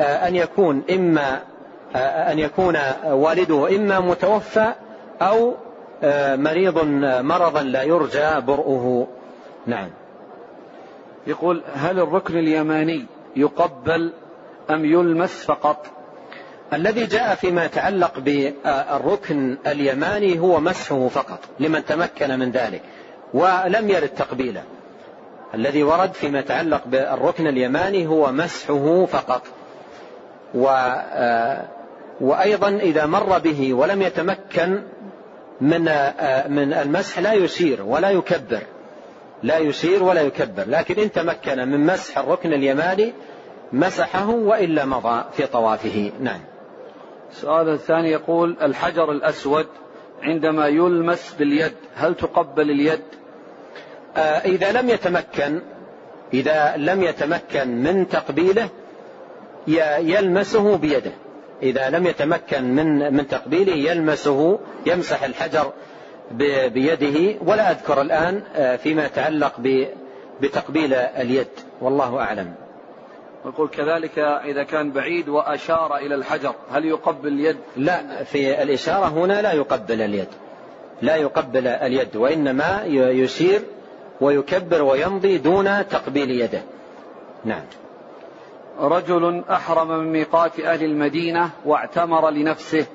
آه، 0.00 0.28
أن 0.28 0.36
يكون 0.36 0.82
إما 0.90 1.40
آه، 1.96 2.32
أن 2.32 2.38
يكون 2.38 2.78
والده 3.04 3.76
إما 3.76 4.00
متوفى 4.00 4.72
أو 5.22 5.54
مريض 6.36 6.84
مرضا 7.24 7.62
لا 7.62 7.82
يرجى 7.82 8.40
برؤه. 8.40 9.08
نعم. 9.66 9.90
يقول 11.26 11.62
هل 11.74 12.00
الركن 12.00 12.38
اليماني 12.38 13.06
يقبل 13.36 14.12
أم 14.70 14.84
يلمس 14.84 15.44
فقط؟ 15.44 15.86
الذي 16.72 17.06
جاء 17.06 17.34
فيما 17.34 17.64
يتعلق 17.64 18.18
بالركن 18.18 19.56
اليماني 19.66 20.38
هو 20.38 20.60
مسحه 20.60 21.08
فقط 21.08 21.40
لمن 21.60 21.84
تمكن 21.84 22.38
من 22.38 22.50
ذلك 22.50 22.82
ولم 23.34 23.90
يرد 23.90 24.08
تقبيله. 24.08 24.62
الذي 25.54 25.82
ورد 25.82 26.12
فيما 26.12 26.38
يتعلق 26.38 26.82
بالركن 26.86 27.46
اليماني 27.46 28.06
هو 28.06 28.32
مسحه 28.32 29.06
فقط. 29.06 29.42
و 30.54 30.92
وأيضا 32.20 32.68
إذا 32.68 33.06
مر 33.06 33.38
به 33.38 33.74
ولم 33.74 34.02
يتمكن 34.02 34.82
من 35.60 35.82
من 36.48 36.72
المسح 36.72 37.18
لا 37.18 37.32
يشير 37.32 37.82
ولا 37.82 38.10
يكبر. 38.10 38.62
لا 39.42 39.58
يشير 39.58 40.02
ولا 40.02 40.20
يكبر. 40.20 40.64
لكن 40.66 41.02
إن 41.02 41.12
تمكن 41.12 41.68
من 41.68 41.86
مسح 41.86 42.18
الركن 42.18 42.52
اليماني 42.52 43.12
مسحه 43.72 44.30
وإلا 44.30 44.84
مضى 44.84 45.24
في 45.32 45.46
طوافه. 45.46 46.12
نعم. 46.20 46.40
السؤال 47.30 47.68
الثاني 47.68 48.10
يقول 48.10 48.56
الحجر 48.62 49.12
الأسود 49.12 49.66
عندما 50.22 50.66
يلمس 50.66 51.34
باليد 51.38 51.72
هل 51.96 52.14
تقبل 52.14 52.70
اليد؟ 52.70 53.02
آه 54.16 54.20
إذا 54.20 54.72
لم 54.72 54.90
يتمكن 54.90 55.60
إذا 56.34 56.74
لم 56.76 57.02
يتمكن 57.02 57.68
من 57.68 58.08
تقبيله 58.08 58.68
يلمسه 59.98 60.76
بيده. 60.76 61.12
إذا 61.62 61.90
لم 61.90 62.06
يتمكن 62.06 62.64
من 62.64 63.14
من 63.14 63.28
تقبيله 63.28 63.90
يلمسه 63.90 64.58
يمسح 64.86 65.22
الحجر 65.22 65.72
بيده. 66.68 67.34
ولا 67.46 67.70
أذكر 67.70 68.00
الآن 68.00 68.42
آه، 68.56 68.76
فيما 68.76 69.06
يتعلق 69.06 69.52
بتقبيل 70.40 70.94
اليد. 70.94 71.48
والله 71.80 72.18
أعلم. 72.20 72.54
يقول 73.46 73.68
كذلك 73.68 74.18
إذا 74.18 74.62
كان 74.62 74.92
بعيد 74.92 75.28
وأشار 75.28 75.96
إلى 75.96 76.14
الحجر 76.14 76.54
هل 76.70 76.84
يقبل 76.84 77.28
اليد؟ 77.28 77.56
لا 77.76 78.24
في 78.24 78.62
الإشارة 78.62 79.06
هنا 79.06 79.42
لا 79.42 79.52
يقبل 79.52 80.02
اليد. 80.02 80.28
لا 81.02 81.16
يقبل 81.16 81.66
اليد 81.66 82.16
وإنما 82.16 82.84
يشير 82.86 83.60
ويكبر 84.20 84.82
ويمضي 84.82 85.38
دون 85.38 85.88
تقبيل 85.88 86.30
يده. 86.30 86.62
نعم. 87.44 87.62
رجل 88.78 89.44
أحرم 89.50 89.88
من 89.88 90.12
ميقات 90.12 90.60
أهل 90.60 90.84
المدينة 90.84 91.50
واعتمر 91.64 92.30
لنفسه 92.30 92.86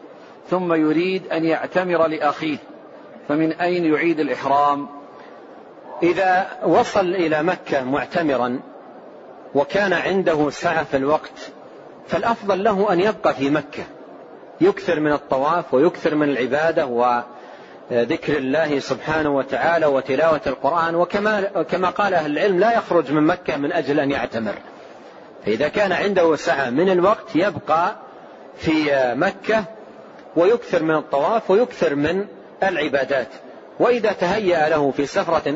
ثم 0.49 0.73
يريد 0.73 1.27
أن 1.27 1.45
يعتمر 1.45 2.07
لأخيه 2.07 2.57
فمن 3.27 3.51
أين 3.51 3.93
يعيد 3.93 4.19
الإحرام؟ 4.19 4.87
إذا 6.03 6.47
وصل 6.65 7.15
إلى 7.15 7.43
مكة 7.43 7.83
معتمرا 7.83 8.59
وكان 9.55 9.93
عنده 9.93 10.49
سعة 10.49 10.83
في 10.83 10.97
الوقت 10.97 11.51
فالأفضل 12.07 12.63
له 12.63 12.93
أن 12.93 12.99
يبقى 12.99 13.33
في 13.33 13.49
مكة. 13.49 13.83
يكثر 14.61 14.99
من 14.99 15.11
الطواف 15.11 15.73
ويكثر 15.73 16.15
من 16.15 16.29
العبادة 16.29 16.85
وذكر 16.85 18.37
الله 18.37 18.79
سبحانه 18.79 19.35
وتعالى 19.35 19.85
وتلاوة 19.85 20.41
القرآن 20.47 20.95
وكما 20.95 21.41
كما 21.41 21.89
قال 21.89 22.13
أهل 22.13 22.31
العلم 22.31 22.59
لا 22.59 22.77
يخرج 22.77 23.11
من 23.11 23.23
مكة 23.23 23.57
من 23.57 23.71
أجل 23.71 23.99
أن 23.99 24.11
يعتمر. 24.11 24.55
فإذا 25.45 25.67
كان 25.67 25.91
عنده 25.91 26.35
سعة 26.35 26.69
من 26.69 26.89
الوقت 26.89 27.35
يبقى 27.35 27.95
في 28.57 28.73
مكة 29.15 29.63
ويكثر 30.35 30.83
من 30.83 30.95
الطواف 30.95 31.51
ويكثر 31.51 31.95
من 31.95 32.25
العبادات. 32.63 33.27
وإذا 33.79 34.11
تهيأ 34.11 34.69
له 34.69 34.91
في 34.91 35.05
سفرة 35.05 35.53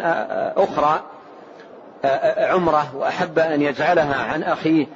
أخرى 0.58 1.02
عمرة 2.38 2.96
وأحب 2.96 3.40
أن 3.40 3.62
يجعلها 3.62 4.16
عن 4.16 4.44
أخيه 4.44 4.88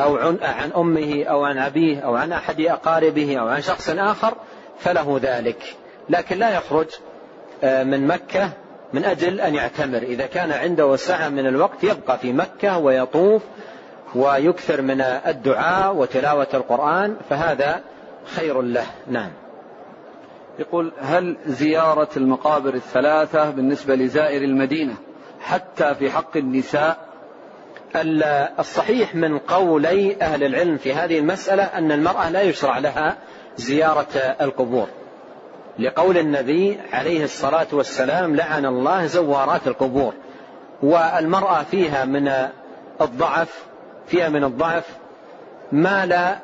أو 0.00 0.16
عن 0.42 0.70
أمه 0.76 1.24
أو 1.24 1.44
عن 1.44 1.58
أبيه 1.58 2.00
أو 2.00 2.16
عن 2.16 2.32
أحد 2.32 2.60
أقاربه 2.60 3.36
أو 3.40 3.48
عن 3.48 3.62
شخص 3.62 3.90
آخر 3.90 4.34
فله 4.78 5.20
ذلك. 5.22 5.76
لكن 6.08 6.38
لا 6.38 6.50
يخرج 6.56 6.86
من 7.62 8.06
مكة 8.06 8.50
من 8.92 9.04
أجل 9.04 9.40
أن 9.40 9.54
يعتمر. 9.54 9.98
إذا 9.98 10.26
كان 10.26 10.52
عنده 10.52 10.96
سعة 10.96 11.28
من 11.28 11.46
الوقت 11.46 11.84
يبقى 11.84 12.18
في 12.18 12.32
مكة 12.32 12.78
ويطوف 12.78 13.42
ويكثر 14.14 14.82
من 14.82 15.00
الدعاء 15.00 15.96
وتلاوة 15.96 16.48
القرآن 16.54 17.16
فهذا 17.30 17.80
خير 18.24 18.62
له. 18.62 18.86
نعم. 19.10 19.30
يقول 20.58 20.92
هل 21.00 21.36
زيارة 21.46 22.08
المقابر 22.16 22.74
الثلاثة 22.74 23.50
بالنسبة 23.50 23.94
لزائر 23.94 24.42
المدينة 24.42 24.94
حتى 25.40 25.94
في 25.94 26.10
حق 26.10 26.36
النساء؟ 26.36 27.08
الصحيح 28.58 29.14
من 29.14 29.38
قولي 29.38 30.16
أهل 30.22 30.44
العلم 30.44 30.76
في 30.76 30.94
هذه 30.94 31.18
المسألة 31.18 31.62
أن 31.62 31.92
المرأة 31.92 32.30
لا 32.30 32.42
يشرع 32.42 32.78
لها 32.78 33.16
زيارة 33.56 34.16
القبور. 34.40 34.88
لقول 35.78 36.18
النبي 36.18 36.78
عليه 36.92 37.24
الصلاة 37.24 37.66
والسلام 37.72 38.36
لعن 38.36 38.66
الله 38.66 39.06
زوارات 39.06 39.66
القبور. 39.66 40.12
والمرأة 40.82 41.62
فيها 41.62 42.04
من 42.04 42.32
الضعف 43.00 43.67
فيها 44.08 44.28
من 44.28 44.44
الضعف 44.44 44.84
ما 45.72 46.06
لا 46.06 46.38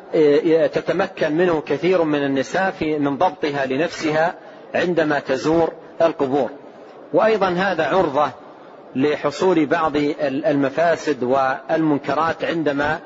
تتمكن 0.67 1.33
منه 1.33 1.61
كثير 1.61 2.05
من 2.05 2.25
النساء 2.25 2.71
في 2.71 2.99
من 2.99 3.17
ضبطها 3.19 3.67
لنفسها 3.67 4.35
عندما 4.75 5.19
تزور 5.19 5.73
القبور. 6.03 6.51
وأيضا 7.13 7.49
هذا 7.49 7.87
عرضة 7.87 8.31
لحصول 8.97 9.67
بعض 9.67 9.93
المفاسد 10.21 11.23
والمنكرات 11.23 12.45
عندما 12.45 12.99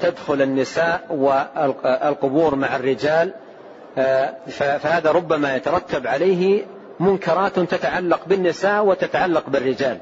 تدخل 0.00 0.42
النساء 0.42 1.00
والقبور 1.10 2.54
مع 2.54 2.76
الرجال 2.76 3.32
فهذا 4.48 5.10
ربما 5.10 5.56
يترتب 5.56 6.06
عليه 6.06 6.64
منكرات 7.00 7.60
تتعلق 7.60 8.20
بالنساء 8.26 8.84
وتتعلق 8.84 9.48
بالرجال. 9.48 9.98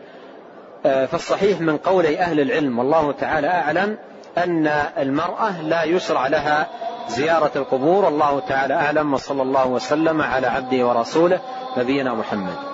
فالصحيح 0.84 1.60
من 1.60 1.76
قولي 1.76 2.18
أهل 2.18 2.40
العلم 2.40 2.78
والله 2.78 3.12
تعالى 3.12 3.48
أعلم 3.48 3.98
أن 4.38 4.66
المرأة 4.98 5.62
لا 5.62 5.82
يشرع 5.84 6.26
لها 6.26 6.66
زيارة 7.08 7.50
القبور 7.56 8.04
والله 8.04 8.40
تعالى 8.40 8.74
أعلم 8.74 9.14
وصلى 9.14 9.42
الله 9.42 9.66
وسلم 9.66 10.22
على 10.22 10.46
عبده 10.46 10.86
ورسوله 10.86 11.40
نبينا 11.76 12.14
محمد. 12.14 12.73